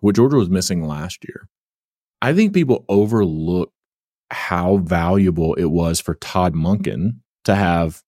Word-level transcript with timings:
what 0.00 0.16
Georgia 0.16 0.36
was 0.36 0.50
missing 0.50 0.84
last 0.84 1.24
year. 1.24 1.48
I 2.20 2.32
think 2.32 2.52
people 2.52 2.84
overlook 2.88 3.72
how 4.30 4.78
valuable 4.78 5.54
it 5.54 5.66
was 5.66 6.00
for 6.00 6.14
Todd 6.14 6.54
Monken 6.54 7.20
to 7.44 7.54
have 7.54 8.02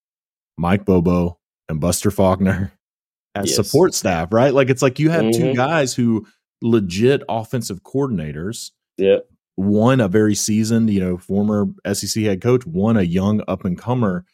Mike 0.58 0.84
Bobo 0.84 1.38
and 1.68 1.80
Buster 1.80 2.10
Faulkner 2.10 2.72
as 3.34 3.46
yes. 3.48 3.56
support 3.56 3.94
staff, 3.94 4.32
right? 4.32 4.52
Like 4.52 4.70
it's 4.70 4.82
like 4.82 4.98
you 4.98 5.10
have 5.10 5.22
mm-hmm. 5.22 5.40
two 5.40 5.54
guys 5.54 5.94
who 5.94 6.26
legit 6.60 7.22
offensive 7.28 7.82
coordinators. 7.82 8.70
Yeah. 8.96 9.18
One 9.54 10.00
a 10.00 10.08
very 10.08 10.34
seasoned, 10.34 10.90
you 10.90 11.00
know, 11.00 11.16
former 11.16 11.66
SEC 11.92 12.22
head 12.22 12.40
coach, 12.40 12.66
one 12.66 12.96
a 12.96 13.02
young 13.02 13.42
up 13.46 13.64
and 13.64 13.78
comer. 13.78 14.24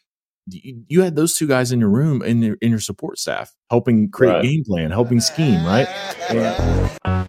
You 0.48 1.02
had 1.02 1.16
those 1.16 1.36
two 1.36 1.48
guys 1.48 1.72
in 1.72 1.80
your 1.80 1.88
room 1.88 2.22
in 2.22 2.40
your 2.40 2.56
in 2.60 2.70
your 2.70 2.78
support 2.80 3.18
staff, 3.18 3.52
helping 3.68 4.08
create 4.10 4.32
right. 4.32 4.42
game 4.44 4.62
plan, 4.64 4.92
helping 4.92 5.20
scheme, 5.20 5.64
right? 5.64 5.88
Yeah. 6.32 7.26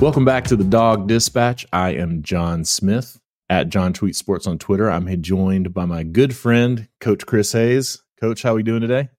Welcome 0.00 0.24
back 0.24 0.44
to 0.44 0.56
the 0.56 0.64
Dawg 0.64 1.08
Dispatch. 1.08 1.66
I 1.74 1.90
am 1.90 2.22
Jon 2.22 2.64
Smith 2.64 3.20
at 3.50 3.68
John 3.68 3.92
Tweet 3.92 4.16
Sports 4.16 4.46
on 4.46 4.56
Twitter. 4.56 4.90
I'm 4.90 5.20
joined 5.20 5.74
by 5.74 5.84
my 5.84 6.04
good 6.04 6.34
friend, 6.34 6.88
Coach 7.00 7.26
Chris 7.26 7.52
Hayes. 7.52 8.02
Coach, 8.18 8.42
how 8.42 8.52
are 8.52 8.54
we 8.54 8.62
doing 8.62 8.80
today? 8.80 9.10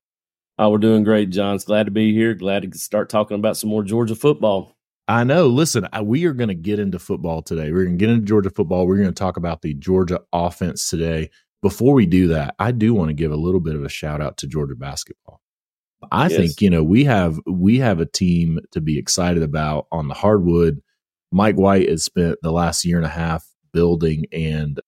Oh, 0.58 0.70
we're 0.70 0.78
doing 0.78 1.04
great, 1.04 1.30
Jon. 1.30 1.56
glad 1.58 1.84
to 1.84 1.92
be 1.92 2.12
here. 2.12 2.34
Glad 2.34 2.68
to 2.68 2.76
start 2.76 3.10
talking 3.10 3.36
about 3.36 3.56
some 3.56 3.70
more 3.70 3.84
Georgia 3.84 4.16
football. 4.16 4.76
I 5.06 5.22
know. 5.22 5.46
Listen, 5.46 5.86
we 6.02 6.24
are 6.24 6.32
going 6.32 6.48
to 6.48 6.54
get 6.54 6.80
into 6.80 6.98
football 6.98 7.42
today. 7.42 7.70
We're 7.70 7.84
going 7.84 7.96
to 7.96 8.04
get 8.04 8.10
into 8.10 8.26
Georgia 8.26 8.50
football. 8.50 8.88
We're 8.88 8.96
going 8.96 9.06
to 9.06 9.12
talk 9.12 9.36
about 9.36 9.62
the 9.62 9.74
Georgia 9.74 10.18
offense 10.32 10.90
today. 10.90 11.30
Before 11.62 11.94
we 11.94 12.06
do 12.06 12.26
that, 12.26 12.56
I 12.58 12.72
do 12.72 12.92
want 12.92 13.10
to 13.10 13.14
give 13.14 13.30
a 13.30 13.36
little 13.36 13.60
bit 13.60 13.76
of 13.76 13.84
a 13.84 13.88
shout 13.88 14.20
out 14.20 14.36
to 14.38 14.48
Georgia 14.48 14.74
basketball. 14.74 15.41
I 16.10 16.28
yes. 16.28 16.36
think 16.36 16.60
you 16.60 16.70
know 16.70 16.82
we 16.82 17.04
have 17.04 17.38
we 17.46 17.78
have 17.78 18.00
a 18.00 18.06
team 18.06 18.60
to 18.72 18.80
be 18.80 18.98
excited 18.98 19.42
about 19.42 19.86
on 19.92 20.08
the 20.08 20.14
hardwood. 20.14 20.82
Mike 21.30 21.56
White 21.56 21.88
has 21.88 22.04
spent 22.04 22.38
the 22.42 22.52
last 22.52 22.84
year 22.84 22.96
and 22.96 23.06
a 23.06 23.10
half 23.10 23.46
building, 23.72 24.26
and 24.32 24.80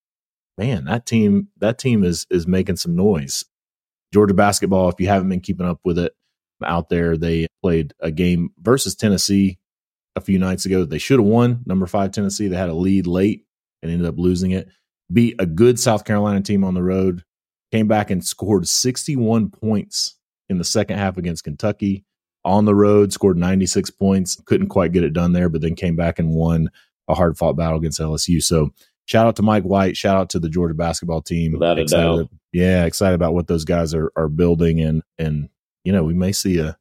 man, 0.59 0.85
that 0.87 1.07
team 1.07 1.49
that 1.59 1.79
team 1.79 2.05
is 2.05 2.27
is 2.31 2.47
making 2.47 2.77
some 2.77 2.97
noise. 2.97 3.45
Georgia 4.13 4.35
basketball, 4.35 4.89
if 4.89 5.01
you 5.01 5.09
haven't 5.09 5.29
been 5.29 5.41
keeping 5.41 5.67
up 5.67 5.81
with 5.85 5.99
it 5.99 6.13
out 6.65 6.89
there, 6.89 7.17
they 7.17 7.47
played 7.63 7.93
a 8.01 8.11
game 8.11 8.51
versus 8.61 8.95
Tennessee 8.95 9.59
a 10.17 10.21
few 10.21 10.39
nights 10.39 10.67
ago. 10.67 10.85
They 10.85 10.99
should 10.99 11.19
have 11.19 11.27
won. 11.27 11.63
Number 11.67 11.87
five 11.87 12.13
Tennessee, 12.13 12.49
they 12.49 12.57
had 12.57 12.69
a 12.69 12.75
lead 12.75 13.07
late 13.07 13.45
and 13.83 13.91
ended 13.91 14.07
up 14.07 14.19
losing 14.19 14.53
it. 14.53 14.69
Beat 15.13 15.35
a 15.39 15.47
good 15.47 15.79
South 15.79 16.05
Carolina 16.05 16.41
team 16.41 16.65
on 16.65 16.75
the 16.75 16.83
road. 16.83 17.25
Came 17.73 17.89
back 17.89 18.11
and 18.11 18.25
scored 18.25 18.69
61 18.69 19.51
points 19.51 20.17
in 20.49 20.59
the 20.59 20.65
second 20.65 20.99
half 20.99 21.17
against 21.17 21.45
Kentucky 21.45 22.05
on 22.45 22.65
the 22.65 22.75
road, 22.75 23.13
scored 23.13 23.39
96 23.39 23.91
points. 23.91 24.41
Couldn't 24.45 24.69
quite 24.69 24.93
get 24.93 25.05
it 25.05 25.13
done 25.13 25.33
there, 25.33 25.49
but 25.49 25.61
then 25.61 25.75
came 25.75 25.97
back 25.97 26.19
and 26.19 26.31
won 26.31 26.71
a 27.09 27.15
hard 27.15 27.37
fought 27.37 27.57
battle 27.57 27.79
against 27.79 28.01
LSU. 28.01 28.43
So 28.43 28.71
shout 29.07 29.27
out 29.27 29.37
to 29.37 29.43
Mike 29.43 29.65
White. 29.65 29.97
Shout 29.97 30.17
out 30.17 30.31
to 30.31 30.39
the 30.39 30.49
Georgia 30.49 30.75
basketball 30.75 31.23
team. 31.23 31.53
Without 31.53 31.79
a 31.79 31.85
doubt. 31.85 32.29
Yeah, 32.53 32.85
excited 32.85 33.15
about 33.15 33.35
what 33.35 33.47
those 33.47 33.65
guys 33.65 33.95
are 33.95 34.13
are 34.17 34.29
building 34.29 34.81
and 34.81 35.03
and 35.19 35.49
you 35.85 35.93
know, 35.93 36.03
we 36.03 36.15
may 36.15 36.33
see 36.33 36.59
a 36.59 36.79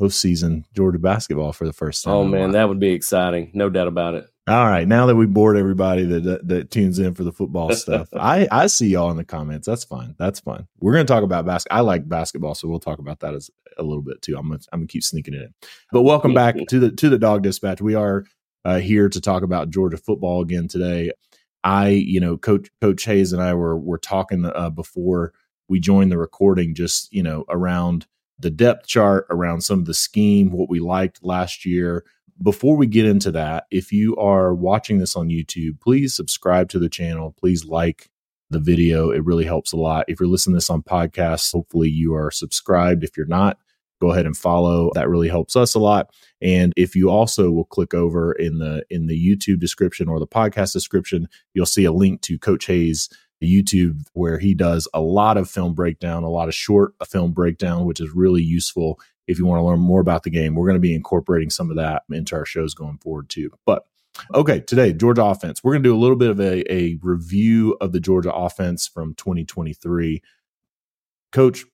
postseason 0.00 0.64
Georgia 0.74 0.98
basketball 0.98 1.52
for 1.52 1.66
the 1.66 1.72
first 1.72 2.06
oh, 2.06 2.10
time. 2.10 2.18
Oh 2.18 2.24
man, 2.24 2.52
that 2.52 2.68
would 2.68 2.80
be 2.80 2.92
exciting. 2.92 3.50
No 3.52 3.68
doubt 3.68 3.88
about 3.88 4.14
it. 4.14 4.29
All 4.48 4.66
right, 4.66 4.88
now 4.88 5.06
that 5.06 5.16
we 5.16 5.26
bored 5.26 5.56
everybody 5.56 6.04
that, 6.04 6.24
that, 6.24 6.48
that 6.48 6.70
tunes 6.70 6.98
in 6.98 7.14
for 7.14 7.24
the 7.24 7.32
football 7.32 7.72
stuff, 7.74 8.08
I 8.14 8.48
I 8.50 8.66
see 8.66 8.88
y'all 8.88 9.10
in 9.10 9.16
the 9.16 9.24
comments. 9.24 9.66
That's 9.66 9.84
fine. 9.84 10.14
That's 10.18 10.40
fine. 10.40 10.66
We're 10.80 10.94
going 10.94 11.06
to 11.06 11.12
talk 11.12 11.22
about 11.22 11.46
basketball. 11.46 11.78
I 11.78 11.82
like 11.82 12.08
basketball, 12.08 12.54
so 12.54 12.66
we'll 12.66 12.80
talk 12.80 12.98
about 12.98 13.20
that 13.20 13.34
as 13.34 13.50
a 13.76 13.82
little 13.82 14.02
bit 14.02 14.22
too. 14.22 14.36
I'm 14.36 14.48
gonna, 14.48 14.60
I'm 14.72 14.80
gonna 14.80 14.88
keep 14.88 15.04
sneaking 15.04 15.34
it 15.34 15.42
in. 15.42 15.54
But 15.92 16.02
welcome 16.02 16.34
back 16.34 16.56
to 16.68 16.78
the 16.78 16.90
to 16.90 17.08
the 17.08 17.18
Dawg 17.18 17.42
Dispatch. 17.42 17.80
We 17.80 17.94
are 17.94 18.24
uh, 18.64 18.78
here 18.78 19.08
to 19.08 19.20
talk 19.20 19.42
about 19.42 19.70
Georgia 19.70 19.98
football 19.98 20.42
again 20.42 20.68
today. 20.68 21.12
I, 21.62 21.88
you 21.88 22.18
know, 22.18 22.38
Coach 22.38 22.70
Coach 22.80 23.04
Hayes 23.04 23.32
and 23.32 23.42
I 23.42 23.54
were 23.54 23.78
were 23.78 23.98
talking 23.98 24.46
uh, 24.46 24.70
before 24.70 25.34
we 25.68 25.80
joined 25.80 26.10
the 26.10 26.18
recording, 26.18 26.74
just 26.74 27.12
you 27.12 27.22
know, 27.22 27.44
around 27.50 28.06
the 28.38 28.50
depth 28.50 28.86
chart, 28.86 29.26
around 29.28 29.60
some 29.60 29.80
of 29.80 29.84
the 29.84 29.94
scheme, 29.94 30.50
what 30.50 30.70
we 30.70 30.80
liked 30.80 31.22
last 31.22 31.66
year 31.66 32.04
before 32.42 32.76
we 32.76 32.86
get 32.86 33.06
into 33.06 33.30
that, 33.32 33.66
if 33.70 33.92
you 33.92 34.16
are 34.16 34.54
watching 34.54 34.98
this 34.98 35.16
on 35.16 35.28
YouTube, 35.28 35.80
please 35.80 36.14
subscribe 36.14 36.68
to 36.70 36.78
the 36.78 36.88
channel. 36.88 37.34
Please 37.38 37.64
like 37.64 38.10
the 38.48 38.58
video. 38.58 39.10
It 39.10 39.24
really 39.24 39.44
helps 39.44 39.72
a 39.72 39.76
lot. 39.76 40.06
If 40.08 40.20
you're 40.20 40.28
listening 40.28 40.54
to 40.54 40.56
this 40.56 40.70
on 40.70 40.82
podcasts, 40.82 41.52
hopefully 41.52 41.90
you 41.90 42.14
are 42.14 42.30
subscribed. 42.30 43.04
If 43.04 43.16
you're 43.16 43.26
not, 43.26 43.58
go 44.00 44.10
ahead 44.10 44.26
and 44.26 44.36
follow. 44.36 44.90
That 44.94 45.08
really 45.08 45.28
helps 45.28 45.54
us 45.54 45.74
a 45.74 45.78
lot. 45.78 46.10
And 46.40 46.72
if 46.76 46.96
you 46.96 47.10
also 47.10 47.50
will 47.50 47.66
click 47.66 47.92
over 47.92 48.32
in 48.32 48.58
the 48.58 48.84
in 48.90 49.06
the 49.06 49.18
YouTube 49.18 49.60
description 49.60 50.08
or 50.08 50.18
the 50.18 50.26
podcast 50.26 50.72
description, 50.72 51.28
you'll 51.54 51.66
see 51.66 51.84
a 51.84 51.92
link 51.92 52.22
to 52.22 52.38
Coach 52.38 52.66
Hayes 52.66 53.08
YouTube 53.42 54.06
where 54.12 54.38
he 54.38 54.54
does 54.54 54.88
a 54.92 55.00
lot 55.00 55.36
of 55.36 55.48
film 55.48 55.74
breakdown, 55.74 56.24
a 56.24 56.30
lot 56.30 56.48
of 56.48 56.54
short 56.54 56.94
film 57.06 57.32
breakdown, 57.32 57.84
which 57.84 58.00
is 58.00 58.10
really 58.14 58.42
useful 58.42 58.98
if 59.30 59.38
you 59.38 59.46
want 59.46 59.60
to 59.60 59.64
learn 59.64 59.78
more 59.78 60.00
about 60.00 60.24
the 60.24 60.30
game. 60.30 60.54
We're 60.54 60.66
going 60.66 60.74
to 60.74 60.80
be 60.80 60.94
incorporating 60.94 61.50
some 61.50 61.70
of 61.70 61.76
that 61.76 62.02
into 62.10 62.34
our 62.34 62.44
shows 62.44 62.74
going 62.74 62.98
forward 62.98 63.28
too. 63.28 63.50
But 63.64 63.84
okay, 64.34 64.60
today, 64.60 64.92
Georgia 64.92 65.24
offense. 65.24 65.62
We're 65.62 65.72
going 65.72 65.84
to 65.84 65.88
do 65.88 65.94
a 65.94 65.98
little 65.98 66.16
bit 66.16 66.30
of 66.30 66.40
a, 66.40 66.72
a 66.72 66.98
review 67.00 67.76
of 67.80 67.92
the 67.92 68.00
Georgia 68.00 68.32
offense 68.34 68.88
from 68.88 69.14
2023. 69.14 70.20
Coach, 71.32 71.64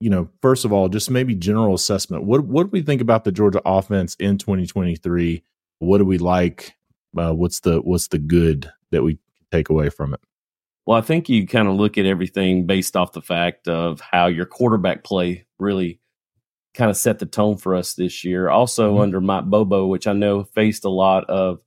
you 0.00 0.10
know, 0.10 0.28
first 0.42 0.64
of 0.64 0.72
all, 0.72 0.88
just 0.88 1.10
maybe 1.10 1.36
general 1.36 1.74
assessment. 1.74 2.24
What 2.24 2.44
what 2.44 2.64
do 2.64 2.70
we 2.72 2.82
think 2.82 3.00
about 3.00 3.24
the 3.24 3.32
Georgia 3.32 3.62
offense 3.64 4.16
in 4.16 4.38
2023? 4.38 5.44
What 5.78 5.98
do 5.98 6.04
we 6.04 6.18
like? 6.18 6.74
Uh, 7.16 7.32
what's 7.32 7.60
the 7.60 7.78
what's 7.78 8.08
the 8.08 8.18
good 8.18 8.70
that 8.90 9.02
we 9.02 9.18
take 9.52 9.68
away 9.68 9.88
from 9.88 10.14
it? 10.14 10.20
Well, 10.84 10.98
I 10.98 11.02
think 11.02 11.28
you 11.28 11.46
kind 11.46 11.68
of 11.68 11.74
look 11.74 11.98
at 11.98 12.06
everything 12.06 12.66
based 12.66 12.96
off 12.96 13.12
the 13.12 13.22
fact 13.22 13.68
of 13.68 14.00
how 14.00 14.26
your 14.26 14.46
quarterback 14.46 15.04
play 15.04 15.44
really 15.58 16.00
kind 16.74 16.90
of 16.90 16.96
set 16.96 17.18
the 17.18 17.26
tone 17.26 17.56
for 17.56 17.74
us 17.74 17.94
this 17.94 18.24
year. 18.24 18.48
Also 18.48 18.92
mm-hmm. 18.92 19.00
under 19.00 19.20
Mike 19.20 19.44
Bobo, 19.44 19.86
which 19.86 20.06
I 20.06 20.12
know 20.12 20.44
faced 20.44 20.84
a 20.84 20.90
lot 20.90 21.24
of 21.28 21.60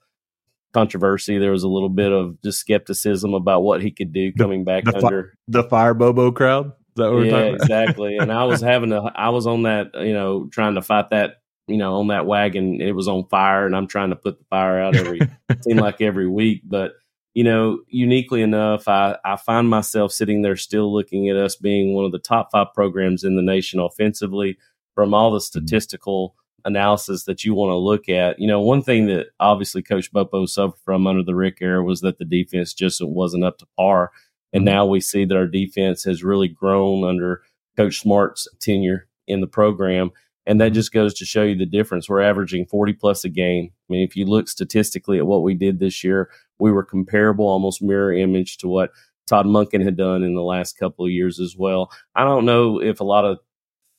controversy. 0.73 1.37
There 1.37 1.51
was 1.51 1.63
a 1.63 1.69
little 1.69 1.89
bit 1.89 2.11
of 2.11 2.41
just 2.41 2.59
skepticism 2.59 3.33
about 3.33 3.63
what 3.63 3.81
he 3.81 3.91
could 3.91 4.13
do 4.13 4.31
coming 4.33 4.63
back 4.63 4.85
the, 4.85 4.91
the 4.91 5.05
under 5.05 5.23
fi- 5.23 5.37
the 5.47 5.63
fire 5.63 5.93
Bobo 5.93 6.31
crowd. 6.31 6.71
yeah, 6.97 7.05
exactly. 7.55 8.17
and 8.17 8.31
I 8.31 8.45
was 8.45 8.61
having 8.61 8.91
a, 8.91 9.01
I 9.15 9.29
was 9.29 9.47
on 9.47 9.63
that, 9.63 9.91
you 9.95 10.13
know, 10.13 10.47
trying 10.51 10.75
to 10.75 10.81
fight 10.81 11.09
that, 11.11 11.41
you 11.67 11.77
know, 11.77 11.95
on 11.95 12.07
that 12.07 12.25
wagon. 12.25 12.81
It 12.81 12.93
was 12.93 13.07
on 13.07 13.27
fire, 13.27 13.65
and 13.65 13.75
I'm 13.75 13.87
trying 13.87 14.09
to 14.09 14.15
put 14.15 14.39
the 14.39 14.45
fire 14.49 14.79
out 14.81 14.95
every, 14.95 15.19
seem 15.61 15.77
like 15.77 16.01
every 16.01 16.27
week. 16.27 16.61
But 16.65 16.93
you 17.33 17.45
know, 17.45 17.79
uniquely 17.87 18.41
enough, 18.41 18.89
I, 18.89 19.17
I 19.23 19.37
find 19.37 19.69
myself 19.69 20.11
sitting 20.11 20.41
there 20.41 20.57
still 20.57 20.93
looking 20.93 21.29
at 21.29 21.37
us 21.37 21.55
being 21.55 21.93
one 21.93 22.03
of 22.03 22.11
the 22.11 22.19
top 22.19 22.49
five 22.51 22.73
programs 22.73 23.23
in 23.23 23.37
the 23.37 23.41
nation 23.41 23.79
offensively 23.79 24.57
from 24.95 25.13
all 25.13 25.31
the 25.31 25.37
mm-hmm. 25.37 25.43
statistical 25.43 26.35
analysis 26.65 27.23
that 27.23 27.43
you 27.43 27.53
want 27.53 27.71
to 27.71 27.75
look 27.75 28.09
at. 28.09 28.39
You 28.39 28.47
know, 28.47 28.61
one 28.61 28.81
thing 28.81 29.07
that 29.07 29.27
obviously 29.39 29.81
Coach 29.81 30.11
Bobo 30.11 30.45
suffered 30.45 30.79
from 30.83 31.07
under 31.07 31.23
the 31.23 31.35
Richt 31.35 31.61
era 31.61 31.83
was 31.83 32.01
that 32.01 32.17
the 32.17 32.25
defense 32.25 32.73
just 32.73 33.01
wasn't 33.03 33.43
up 33.43 33.57
to 33.59 33.67
par. 33.77 34.11
And 34.53 34.61
mm-hmm. 34.61 34.73
now 34.73 34.85
we 34.85 34.99
see 34.99 35.25
that 35.25 35.37
our 35.37 35.47
defense 35.47 36.03
has 36.03 36.23
really 36.23 36.47
grown 36.47 37.03
under 37.03 37.41
Coach 37.77 37.99
Smart's 37.99 38.47
tenure 38.59 39.07
in 39.27 39.41
the 39.41 39.47
program. 39.47 40.11
And 40.45 40.59
that 40.59 40.67
mm-hmm. 40.67 40.75
just 40.75 40.91
goes 40.91 41.13
to 41.15 41.25
show 41.25 41.43
you 41.43 41.55
the 41.55 41.65
difference. 41.65 42.09
We're 42.09 42.21
averaging 42.21 42.65
40 42.65 42.93
plus 42.93 43.23
a 43.23 43.29
game. 43.29 43.71
I 43.71 43.93
mean, 43.93 44.03
if 44.03 44.15
you 44.15 44.25
look 44.25 44.49
statistically 44.49 45.17
at 45.17 45.27
what 45.27 45.43
we 45.43 45.53
did 45.53 45.79
this 45.79 46.03
year, 46.03 46.29
we 46.59 46.71
were 46.71 46.83
comparable, 46.83 47.47
almost 47.47 47.81
mirror 47.81 48.13
image 48.13 48.57
to 48.57 48.67
what 48.67 48.91
Todd 49.27 49.45
Monken 49.45 49.83
had 49.83 49.97
done 49.97 50.23
in 50.23 50.33
the 50.33 50.43
last 50.43 50.77
couple 50.77 51.05
of 51.05 51.11
years 51.11 51.39
as 51.39 51.55
well. 51.57 51.91
I 52.15 52.23
don't 52.23 52.45
know 52.45 52.81
if 52.81 52.99
a 52.99 53.05
lot 53.05 53.25
of 53.25 53.39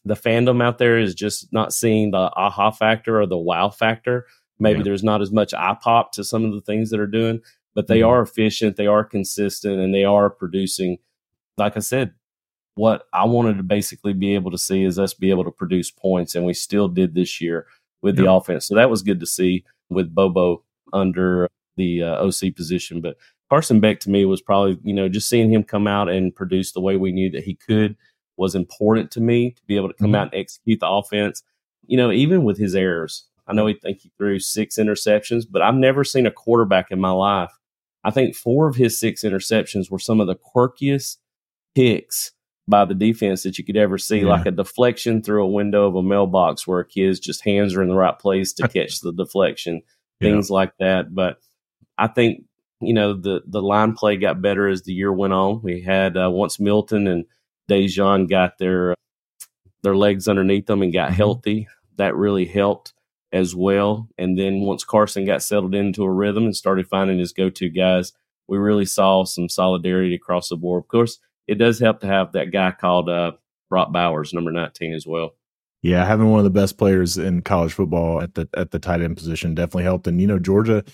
the 0.04 0.14
fandom 0.14 0.62
out 0.62 0.78
there 0.78 0.98
is 0.98 1.14
just 1.14 1.52
not 1.52 1.72
seeing 1.72 2.10
the 2.10 2.30
aha 2.36 2.70
factor 2.70 3.20
or 3.20 3.26
the 3.26 3.38
wow 3.38 3.70
factor. 3.70 4.26
Maybe 4.58 4.78
yeah. 4.78 4.84
there's 4.84 5.04
not 5.04 5.22
as 5.22 5.32
much 5.32 5.54
eye 5.54 5.76
pop 5.80 6.12
to 6.12 6.24
some 6.24 6.44
of 6.44 6.52
the 6.52 6.60
things 6.60 6.90
that 6.90 7.00
are 7.00 7.06
doing, 7.06 7.40
but 7.74 7.86
they 7.86 8.00
mm-hmm. 8.00 8.08
are 8.08 8.22
efficient, 8.22 8.76
they 8.76 8.86
are 8.86 9.04
consistent, 9.04 9.80
and 9.80 9.94
they 9.94 10.04
are 10.04 10.30
producing. 10.30 10.98
Like 11.56 11.76
I 11.76 11.80
said, 11.80 12.14
what 12.74 13.04
I 13.12 13.24
wanted 13.26 13.58
to 13.58 13.62
basically 13.62 14.12
be 14.12 14.34
able 14.34 14.50
to 14.50 14.58
see 14.58 14.84
is 14.84 14.98
us 14.98 15.14
be 15.14 15.30
able 15.30 15.44
to 15.44 15.50
produce 15.50 15.90
points, 15.90 16.34
and 16.34 16.44
we 16.44 16.54
still 16.54 16.88
did 16.88 17.14
this 17.14 17.40
year 17.40 17.66
with 18.02 18.16
the 18.16 18.30
offense. 18.30 18.66
So 18.66 18.74
that 18.74 18.90
was 18.90 19.02
good 19.02 19.20
to 19.20 19.26
see 19.26 19.64
with 19.88 20.14
Bobo 20.14 20.64
under 20.92 21.48
the 21.76 22.02
uh, 22.02 22.26
OC 22.26 22.54
position. 22.56 23.00
But 23.00 23.16
Carson 23.48 23.80
Beck 23.80 24.00
to 24.00 24.10
me 24.10 24.24
was 24.24 24.40
probably, 24.40 24.78
you 24.82 24.94
know, 24.94 25.08
just 25.08 25.28
seeing 25.28 25.52
him 25.52 25.62
come 25.62 25.86
out 25.86 26.08
and 26.08 26.34
produce 26.34 26.72
the 26.72 26.80
way 26.80 26.96
we 26.96 27.12
knew 27.12 27.30
that 27.30 27.44
he 27.44 27.54
could 27.54 27.96
was 28.36 28.54
important 28.54 29.10
to 29.12 29.20
me 29.20 29.50
to 29.50 29.62
be 29.66 29.76
able 29.76 29.88
to 29.88 29.94
come 29.94 30.08
mm-hmm. 30.08 30.16
out 30.16 30.32
and 30.32 30.40
execute 30.40 30.80
the 30.80 30.88
offense. 30.88 31.42
you 31.86 31.96
know, 31.96 32.10
even 32.10 32.44
with 32.44 32.58
his 32.58 32.74
errors, 32.74 33.26
I 33.46 33.52
know 33.52 33.66
he 33.66 33.74
think 33.74 34.00
he 34.00 34.12
threw 34.16 34.38
six 34.38 34.76
interceptions, 34.76 35.44
but 35.50 35.62
I've 35.62 35.74
never 35.74 36.04
seen 36.04 36.26
a 36.26 36.30
quarterback 36.30 36.90
in 36.90 37.00
my 37.00 37.10
life. 37.10 37.50
I 38.04 38.10
think 38.10 38.34
four 38.34 38.68
of 38.68 38.76
his 38.76 38.98
six 38.98 39.22
interceptions 39.22 39.90
were 39.90 39.98
some 39.98 40.20
of 40.20 40.26
the 40.26 40.36
quirkiest 40.36 41.18
picks 41.74 42.32
by 42.68 42.84
the 42.84 42.94
defense 42.94 43.42
that 43.42 43.58
you 43.58 43.64
could 43.64 43.76
ever 43.76 43.98
see, 43.98 44.20
yeah. 44.20 44.26
like 44.26 44.46
a 44.46 44.50
deflection 44.50 45.22
through 45.22 45.44
a 45.44 45.50
window 45.50 45.86
of 45.86 45.96
a 45.96 46.02
mailbox 46.02 46.66
where 46.66 46.80
a 46.80 46.86
kid's 46.86 47.18
just 47.18 47.44
hands 47.44 47.74
are 47.74 47.82
in 47.82 47.88
the 47.88 47.94
right 47.94 48.18
place 48.18 48.52
to 48.54 48.68
catch 48.68 49.00
the 49.00 49.12
deflection, 49.12 49.82
things 50.20 50.48
yeah. 50.48 50.54
like 50.54 50.72
that. 50.78 51.14
But 51.14 51.38
I 51.98 52.06
think 52.08 52.44
you 52.80 52.94
know 52.94 53.14
the 53.14 53.42
the 53.46 53.62
line 53.62 53.94
play 53.94 54.16
got 54.16 54.42
better 54.42 54.68
as 54.68 54.82
the 54.82 54.92
year 54.92 55.12
went 55.12 55.32
on. 55.32 55.62
We 55.62 55.82
had 55.82 56.16
uh, 56.16 56.30
once 56.30 56.60
Milton 56.60 57.06
and 57.06 57.24
Dejon 57.72 58.28
got 58.28 58.58
their 58.58 58.94
their 59.82 59.96
legs 59.96 60.28
underneath 60.28 60.66
them 60.66 60.82
and 60.82 60.92
got 60.92 61.08
mm-hmm. 61.08 61.16
healthy. 61.16 61.68
That 61.96 62.16
really 62.16 62.46
helped 62.46 62.92
as 63.32 63.54
well. 63.54 64.08
And 64.18 64.38
then 64.38 64.60
once 64.60 64.84
Carson 64.84 65.24
got 65.24 65.42
settled 65.42 65.74
into 65.74 66.04
a 66.04 66.10
rhythm 66.10 66.44
and 66.44 66.56
started 66.56 66.86
finding 66.86 67.18
his 67.18 67.32
go 67.32 67.50
to 67.50 67.68
guys, 67.68 68.12
we 68.48 68.58
really 68.58 68.84
saw 68.84 69.24
some 69.24 69.48
solidarity 69.48 70.14
across 70.14 70.48
the 70.48 70.56
board. 70.56 70.84
Of 70.84 70.88
course, 70.88 71.18
it 71.46 71.56
does 71.56 71.80
help 71.80 72.00
to 72.00 72.06
have 72.06 72.32
that 72.32 72.52
guy 72.52 72.72
called 72.72 73.08
uh, 73.08 73.32
Brock 73.70 73.92
Bowers, 73.92 74.32
number 74.32 74.52
19 74.52 74.92
as 74.92 75.06
well. 75.06 75.34
Yeah, 75.82 76.04
having 76.04 76.30
one 76.30 76.38
of 76.38 76.44
the 76.44 76.50
best 76.50 76.78
players 76.78 77.18
in 77.18 77.42
college 77.42 77.72
football 77.72 78.20
at 78.20 78.34
the 78.34 78.48
at 78.56 78.70
the 78.70 78.78
tight 78.78 79.00
end 79.00 79.16
position 79.16 79.54
definitely 79.54 79.82
helped. 79.82 80.06
And 80.06 80.20
you 80.20 80.28
know, 80.28 80.38
Georgia 80.38 80.84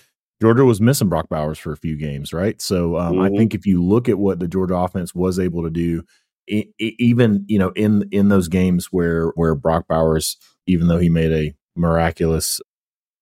Georgia 0.41 0.65
was 0.65 0.81
missing 0.81 1.09
Brock 1.09 1.29
Bowers 1.29 1.59
for 1.59 1.71
a 1.71 1.77
few 1.77 1.95
games, 1.95 2.33
right? 2.33 2.59
So 2.61 2.97
um, 2.97 3.15
mm-hmm. 3.15 3.21
I 3.21 3.29
think 3.37 3.53
if 3.53 3.67
you 3.67 3.83
look 3.83 4.09
at 4.09 4.17
what 4.17 4.39
the 4.39 4.47
Georgia 4.47 4.75
offense 4.75 5.13
was 5.13 5.37
able 5.37 5.63
to 5.63 5.69
do, 5.69 6.03
even 6.49 7.45
you 7.47 7.59
know 7.59 7.69
in 7.75 8.07
in 8.11 8.29
those 8.29 8.47
games 8.47 8.87
where 8.87 9.27
where 9.35 9.55
Brock 9.55 9.87
Bowers, 9.87 10.37
even 10.67 10.87
though 10.87 10.97
he 10.97 11.09
made 11.09 11.31
a 11.31 11.55
miraculous 11.75 12.59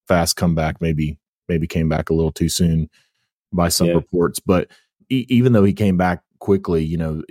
fast 0.08 0.36
comeback, 0.36 0.82
maybe 0.82 1.20
maybe 1.48 1.68
came 1.68 1.90
back 1.90 2.10
a 2.10 2.14
little 2.14 2.32
too 2.32 2.50
soon 2.50 2.90
by 3.54 3.70
some 3.70 3.88
yeah. 3.88 3.94
reports, 3.94 4.40
but 4.40 4.70
e- 5.10 5.26
even 5.30 5.54
though 5.54 5.64
he 5.64 5.74
came 5.74 5.98
back 5.98 6.22
quickly, 6.40 6.84
you 6.84 6.98
know, 6.98 7.24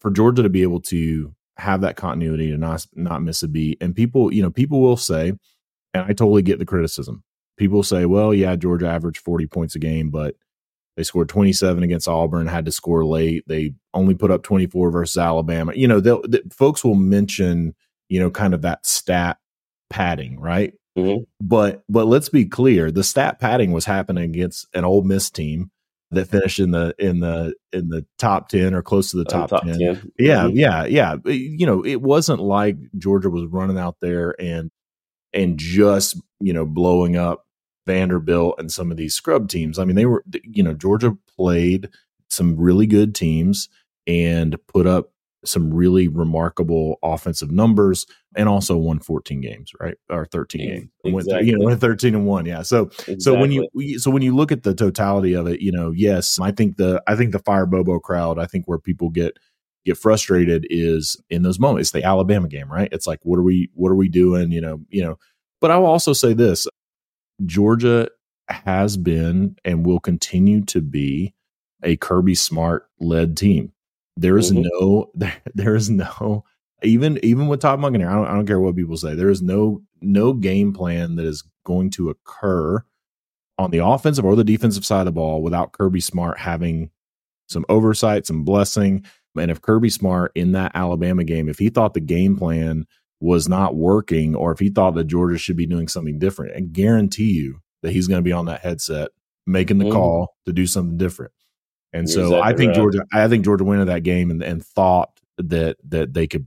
for 0.00 0.10
Georgia 0.10 0.42
to 0.42 0.48
be 0.48 0.62
able 0.62 0.80
to 0.80 1.34
have 1.56 1.80
that 1.80 1.96
continuity 1.96 2.50
to 2.50 2.58
not 2.58 2.86
not 2.94 3.22
miss 3.22 3.42
a 3.42 3.48
beat, 3.48 3.78
and 3.80 3.94
people, 3.94 4.32
you 4.32 4.42
know, 4.42 4.50
people 4.50 4.80
will 4.80 4.96
say, 4.96 5.32
and 5.94 6.04
I 6.04 6.08
totally 6.08 6.42
get 6.42 6.58
the 6.58 6.66
criticism. 6.66 7.22
People 7.56 7.82
say, 7.82 8.04
well, 8.06 8.32
yeah, 8.32 8.54
Georgia 8.54 8.88
averaged 8.88 9.18
40 9.18 9.46
points 9.48 9.74
a 9.74 9.80
game, 9.80 10.10
but 10.10 10.36
they 10.98 11.04
scored 11.04 11.28
27 11.28 11.84
against 11.84 12.08
Auburn, 12.08 12.48
had 12.48 12.64
to 12.64 12.72
score 12.72 13.04
late. 13.04 13.44
They 13.46 13.72
only 13.94 14.16
put 14.16 14.32
up 14.32 14.42
24 14.42 14.90
versus 14.90 15.16
Alabama. 15.16 15.72
You 15.76 15.86
know, 15.86 16.00
they'll, 16.00 16.22
they, 16.26 16.40
folks 16.52 16.82
will 16.82 16.96
mention, 16.96 17.76
you 18.08 18.18
know, 18.18 18.32
kind 18.32 18.52
of 18.52 18.62
that 18.62 18.84
stat 18.84 19.36
padding, 19.90 20.40
right? 20.40 20.74
Mm-hmm. 20.98 21.22
But 21.40 21.84
but 21.88 22.08
let's 22.08 22.28
be 22.28 22.46
clear, 22.46 22.90
the 22.90 23.04
stat 23.04 23.38
padding 23.38 23.70
was 23.70 23.84
happening 23.84 24.24
against 24.24 24.66
an 24.74 24.84
Ole 24.84 25.04
Miss 25.04 25.30
team 25.30 25.70
that 26.10 26.26
finished 26.26 26.58
in 26.58 26.72
the 26.72 26.96
in 26.98 27.20
the 27.20 27.54
in 27.72 27.90
the 27.90 28.04
top 28.18 28.48
10 28.48 28.74
or 28.74 28.82
close 28.82 29.12
to 29.12 29.18
the 29.18 29.24
top, 29.24 29.50
top 29.50 29.62
10. 29.62 29.78
10. 29.78 30.12
Yeah, 30.18 30.46
mm-hmm. 30.46 30.56
yeah, 30.56 30.84
yeah. 30.84 31.14
You 31.26 31.64
know, 31.64 31.84
it 31.84 32.02
wasn't 32.02 32.40
like 32.40 32.76
Georgia 32.98 33.30
was 33.30 33.44
running 33.44 33.78
out 33.78 33.98
there 34.00 34.34
and 34.40 34.72
and 35.32 35.60
just, 35.60 36.20
you 36.40 36.52
know, 36.52 36.66
blowing 36.66 37.14
up 37.14 37.44
Vanderbilt 37.88 38.56
and 38.58 38.70
some 38.70 38.90
of 38.90 38.96
these 38.98 39.14
scrub 39.14 39.48
teams. 39.48 39.78
I 39.78 39.84
mean, 39.84 39.96
they 39.96 40.06
were, 40.06 40.22
you 40.44 40.62
know, 40.62 40.74
Georgia 40.74 41.16
played 41.36 41.88
some 42.28 42.56
really 42.56 42.86
good 42.86 43.14
teams 43.14 43.70
and 44.06 44.56
put 44.68 44.86
up 44.86 45.10
some 45.44 45.72
really 45.72 46.08
remarkable 46.08 46.98
offensive 47.02 47.50
numbers 47.50 48.06
and 48.36 48.48
also 48.48 48.76
won 48.76 48.98
14 48.98 49.40
games, 49.40 49.72
right? 49.80 49.96
Or 50.10 50.26
13 50.26 50.60
games. 50.60 50.90
Exactly. 51.04 51.12
Went, 51.12 51.46
you 51.46 51.58
know, 51.58 51.64
went 51.64 51.80
13 51.80 52.14
and 52.14 52.26
1. 52.26 52.46
Yeah. 52.46 52.62
So 52.62 52.82
exactly. 52.82 53.20
so 53.20 53.34
when 53.34 53.50
you 53.52 53.98
so 53.98 54.10
when 54.10 54.22
you 54.22 54.36
look 54.36 54.52
at 54.52 54.64
the 54.64 54.74
totality 54.74 55.34
of 55.34 55.46
it, 55.46 55.60
you 55.60 55.72
know, 55.72 55.92
yes, 55.92 56.38
I 56.40 56.52
think 56.52 56.76
the 56.76 57.02
I 57.06 57.16
think 57.16 57.32
the 57.32 57.38
fire 57.38 57.66
Bobo 57.66 57.98
crowd, 57.98 58.38
I 58.38 58.46
think 58.46 58.66
where 58.66 58.78
people 58.78 59.10
get 59.10 59.38
get 59.84 59.96
frustrated 59.96 60.66
is 60.68 61.16
in 61.30 61.42
those 61.42 61.58
moments. 61.58 61.88
It's 61.88 61.92
the 61.92 62.04
Alabama 62.04 62.48
game, 62.48 62.70
right? 62.70 62.88
It's 62.92 63.06
like 63.06 63.20
what 63.22 63.38
are 63.38 63.42
we 63.42 63.70
what 63.74 63.90
are 63.90 63.96
we 63.96 64.08
doing, 64.08 64.52
you 64.52 64.60
know, 64.60 64.80
you 64.90 65.02
know. 65.02 65.18
But 65.60 65.70
I 65.70 65.78
will 65.78 65.86
also 65.86 66.12
say 66.12 66.34
this, 66.34 66.68
Georgia 67.44 68.08
has 68.48 68.96
been 68.96 69.56
and 69.64 69.84
will 69.84 70.00
continue 70.00 70.64
to 70.66 70.80
be 70.80 71.34
a 71.82 71.96
Kirby 71.96 72.34
Smart 72.34 72.88
led 73.00 73.36
team. 73.36 73.72
There 74.16 74.38
is 74.38 74.50
mm-hmm. 74.50 74.66
no, 74.80 75.10
there, 75.14 75.36
there 75.54 75.74
is 75.74 75.90
no, 75.90 76.44
even 76.82 77.18
even 77.22 77.48
with 77.48 77.60
Todd 77.60 77.80
here, 77.80 78.08
I 78.08 78.14
don't, 78.14 78.26
I 78.26 78.34
don't 78.34 78.46
care 78.46 78.60
what 78.60 78.76
people 78.76 78.96
say. 78.96 79.14
There 79.14 79.30
is 79.30 79.42
no 79.42 79.82
no 80.00 80.32
game 80.32 80.72
plan 80.72 81.16
that 81.16 81.26
is 81.26 81.44
going 81.64 81.90
to 81.90 82.10
occur 82.10 82.84
on 83.58 83.70
the 83.70 83.84
offensive 83.84 84.24
or 84.24 84.36
the 84.36 84.44
defensive 84.44 84.86
side 84.86 85.00
of 85.00 85.06
the 85.06 85.12
ball 85.12 85.42
without 85.42 85.72
Kirby 85.72 86.00
Smart 86.00 86.38
having 86.38 86.90
some 87.48 87.64
oversight, 87.68 88.26
some 88.26 88.44
blessing. 88.44 89.04
And 89.36 89.50
if 89.50 89.60
Kirby 89.60 89.90
Smart 89.90 90.32
in 90.34 90.52
that 90.52 90.72
Alabama 90.74 91.24
game, 91.24 91.48
if 91.48 91.58
he 91.58 91.68
thought 91.68 91.94
the 91.94 92.00
game 92.00 92.36
plan 92.36 92.86
was 93.20 93.48
not 93.48 93.74
working 93.74 94.34
or 94.34 94.52
if 94.52 94.58
he 94.58 94.68
thought 94.68 94.94
that 94.94 95.04
Georgia 95.04 95.38
should 95.38 95.56
be 95.56 95.66
doing 95.66 95.88
something 95.88 96.18
different, 96.18 96.54
and 96.54 96.72
guarantee 96.72 97.32
you 97.32 97.60
that 97.82 97.92
he's 97.92 98.08
going 98.08 98.18
to 98.18 98.24
be 98.24 98.32
on 98.32 98.46
that 98.46 98.60
headset 98.60 99.10
making 99.46 99.78
the 99.78 99.84
mm-hmm. 99.84 99.94
call 99.94 100.36
to 100.46 100.52
do 100.52 100.66
something 100.66 100.98
different. 100.98 101.32
And 101.92 102.08
You're 102.08 102.14
so 102.14 102.20
exactly 102.26 102.52
I 102.52 102.56
think 102.56 102.68
right. 102.68 102.76
Georgia, 102.76 103.04
I 103.12 103.28
think 103.28 103.44
Georgia 103.44 103.64
went 103.64 103.80
into 103.80 103.92
that 103.92 104.02
game 104.02 104.30
and, 104.30 104.42
and 104.42 104.64
thought 104.64 105.18
that 105.38 105.76
that 105.88 106.14
they 106.14 106.26
could 106.26 106.46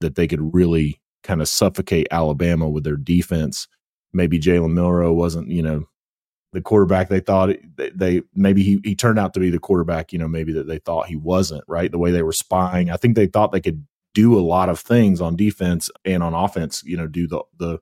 that 0.00 0.14
they 0.14 0.28
could 0.28 0.54
really 0.54 1.00
kind 1.22 1.40
of 1.40 1.48
suffocate 1.48 2.06
Alabama 2.10 2.68
with 2.68 2.84
their 2.84 2.96
defense. 2.96 3.66
Maybe 4.12 4.38
Jalen 4.38 4.72
Milroe 4.72 5.12
wasn't, 5.12 5.48
you 5.48 5.62
know, 5.62 5.88
the 6.52 6.60
quarterback 6.60 7.08
they 7.08 7.20
thought 7.20 7.50
they, 7.76 7.90
they, 7.90 8.22
maybe 8.34 8.62
he 8.62 8.80
he 8.84 8.94
turned 8.94 9.18
out 9.18 9.34
to 9.34 9.40
be 9.40 9.50
the 9.50 9.58
quarterback, 9.58 10.12
you 10.12 10.18
know, 10.18 10.28
maybe 10.28 10.52
that 10.52 10.68
they 10.68 10.78
thought 10.78 11.08
he 11.08 11.16
wasn't, 11.16 11.64
right? 11.66 11.90
The 11.90 11.98
way 11.98 12.12
they 12.12 12.22
were 12.22 12.32
spying. 12.32 12.90
I 12.90 12.96
think 12.96 13.16
they 13.16 13.26
thought 13.26 13.52
they 13.52 13.60
could 13.60 13.84
do 14.16 14.38
a 14.38 14.40
lot 14.40 14.70
of 14.70 14.80
things 14.80 15.20
on 15.20 15.36
defense 15.36 15.90
and 16.06 16.22
on 16.22 16.32
offense. 16.32 16.82
You 16.84 16.96
know, 16.96 17.06
do 17.06 17.28
the 17.28 17.42
the 17.58 17.78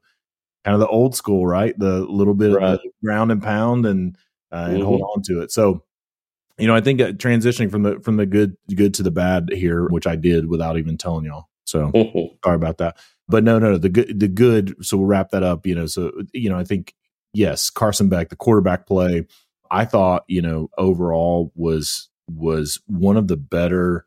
kind 0.65 0.75
of 0.75 0.81
the 0.81 0.89
old 0.89 1.15
school, 1.15 1.47
right? 1.47 1.79
The 1.79 2.01
little 2.01 2.35
bit 2.35 2.57
right. 2.57 2.75
of 2.75 2.81
ground 3.03 3.31
and 3.31 3.41
pound 3.41 3.87
and 3.87 4.19
uh, 4.51 4.67
and 4.69 4.79
mm-hmm. 4.79 4.85
hold 4.85 5.03
on 5.03 5.23
to 5.23 5.43
it. 5.43 5.53
So, 5.53 5.85
you 6.59 6.67
know, 6.67 6.75
I 6.75 6.81
think 6.81 7.01
uh, 7.01 7.13
transitioning 7.13 7.71
from 7.71 7.85
the 7.85 8.01
from 8.01 8.17
the 8.17 8.27
good 8.27 8.57
good 8.75 8.95
to 8.95 9.05
the 9.05 9.13
bad 9.13 9.51
here, 9.53 9.87
which 9.87 10.09
I 10.09 10.17
did 10.17 10.49
without 10.49 10.77
even 10.77 10.99
telling 10.99 11.25
y'all. 11.25 11.49
So 11.67 11.93
mm-hmm. 11.93 12.35
sorry 12.45 12.57
about 12.57 12.79
that. 12.79 12.97
But 13.29 13.45
no, 13.45 13.61
no, 13.61 13.79
the 13.79 13.89
good 13.89 14.19
the 14.19 14.29
good. 14.29 14.75
So 14.85 14.97
we'll 14.97 15.07
wrap 15.07 15.31
that 15.31 15.45
up. 15.45 15.67
You 15.67 15.77
know, 15.77 15.87
so 15.87 16.11
you 16.33 16.51
know, 16.51 16.59
I 16.59 16.65
think 16.65 16.95
yes, 17.33 17.71
Carson 17.71 18.09
Beck, 18.09 18.29
the 18.29 18.37
quarterback 18.37 18.89
play, 18.89 19.27
I 19.71 19.85
thought 19.85 20.25
you 20.27 20.43
know 20.43 20.69
overall 20.77 21.53
was 21.55 22.09
was 22.29 22.81
one 22.87 23.17
of 23.17 23.29
the 23.29 23.37
better 23.37 24.07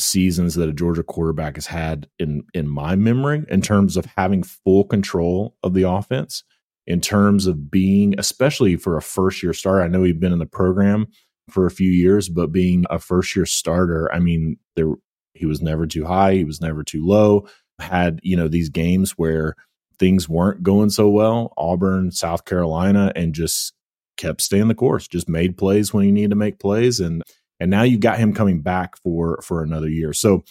seasons 0.00 0.54
that 0.54 0.68
a 0.68 0.72
Georgia 0.72 1.02
quarterback 1.02 1.56
has 1.56 1.66
had 1.66 2.08
in 2.18 2.42
in 2.54 2.68
my 2.68 2.96
memory 2.96 3.44
in 3.48 3.60
terms 3.60 3.96
of 3.96 4.06
having 4.16 4.42
full 4.42 4.84
control 4.84 5.56
of 5.62 5.74
the 5.74 5.82
offense, 5.82 6.42
in 6.86 7.00
terms 7.00 7.46
of 7.46 7.70
being, 7.70 8.14
especially 8.18 8.76
for 8.76 8.96
a 8.96 9.02
first 9.02 9.42
year 9.42 9.52
starter. 9.52 9.82
I 9.82 9.88
know 9.88 10.02
he'd 10.02 10.20
been 10.20 10.32
in 10.32 10.38
the 10.38 10.46
program 10.46 11.06
for 11.50 11.66
a 11.66 11.70
few 11.70 11.90
years, 11.90 12.28
but 12.28 12.52
being 12.52 12.84
a 12.90 12.98
first 12.98 13.34
year 13.36 13.46
starter, 13.46 14.10
I 14.12 14.18
mean, 14.18 14.56
there 14.76 14.94
he 15.34 15.46
was 15.46 15.62
never 15.62 15.86
too 15.86 16.04
high, 16.04 16.34
he 16.34 16.44
was 16.44 16.60
never 16.60 16.82
too 16.82 17.06
low. 17.06 17.46
Had 17.78 18.20
you 18.22 18.36
know 18.36 18.48
these 18.48 18.68
games 18.68 19.12
where 19.12 19.54
things 19.98 20.28
weren't 20.28 20.62
going 20.62 20.90
so 20.90 21.08
well, 21.08 21.52
Auburn, 21.56 22.10
South 22.10 22.44
Carolina, 22.44 23.12
and 23.14 23.34
just 23.34 23.74
kept 24.16 24.42
staying 24.42 24.68
the 24.68 24.74
course, 24.74 25.08
just 25.08 25.28
made 25.28 25.56
plays 25.56 25.94
when 25.94 26.04
he 26.04 26.12
needed 26.12 26.30
to 26.30 26.36
make 26.36 26.58
plays 26.58 27.00
and 27.00 27.22
and 27.60 27.70
now 27.70 27.82
you've 27.82 28.00
got 28.00 28.18
him 28.18 28.32
coming 28.32 28.62
back 28.62 28.96
for 28.96 29.40
for 29.42 29.62
another 29.62 29.88
year. 29.88 30.12
So 30.12 30.42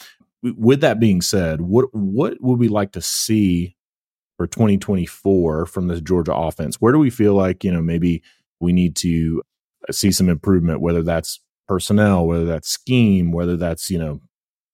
with 0.44 0.82
that 0.82 1.00
being 1.00 1.22
said, 1.22 1.62
what 1.62 1.94
what 1.94 2.38
would 2.40 2.60
we 2.60 2.68
like 2.68 2.94
to 2.94 3.02
see 3.02 3.76
for 4.38 4.48
2024 4.48 5.66
from 5.66 5.88
the 5.88 6.00
Georgia 6.00 6.34
offense? 6.34 6.80
Where 6.80 6.94
do 6.94 7.00
we 7.00 7.10
feel 7.10 7.34
like, 7.34 7.64
you 7.64 7.72
know, 7.72 7.82
maybe 7.82 8.24
we 8.62 8.72
need 8.72 8.96
to 8.98 9.42
uh, 9.88 9.92
see 9.92 10.12
some 10.12 10.30
improvement 10.30 10.82
whether 10.82 11.04
that's 11.04 11.42
personnel, 11.68 12.26
whether 12.26 12.46
that's 12.46 12.70
scheme, 12.70 13.32
whether 13.32 13.58
that's, 13.58 13.90
you 13.90 14.00
know, 14.00 14.22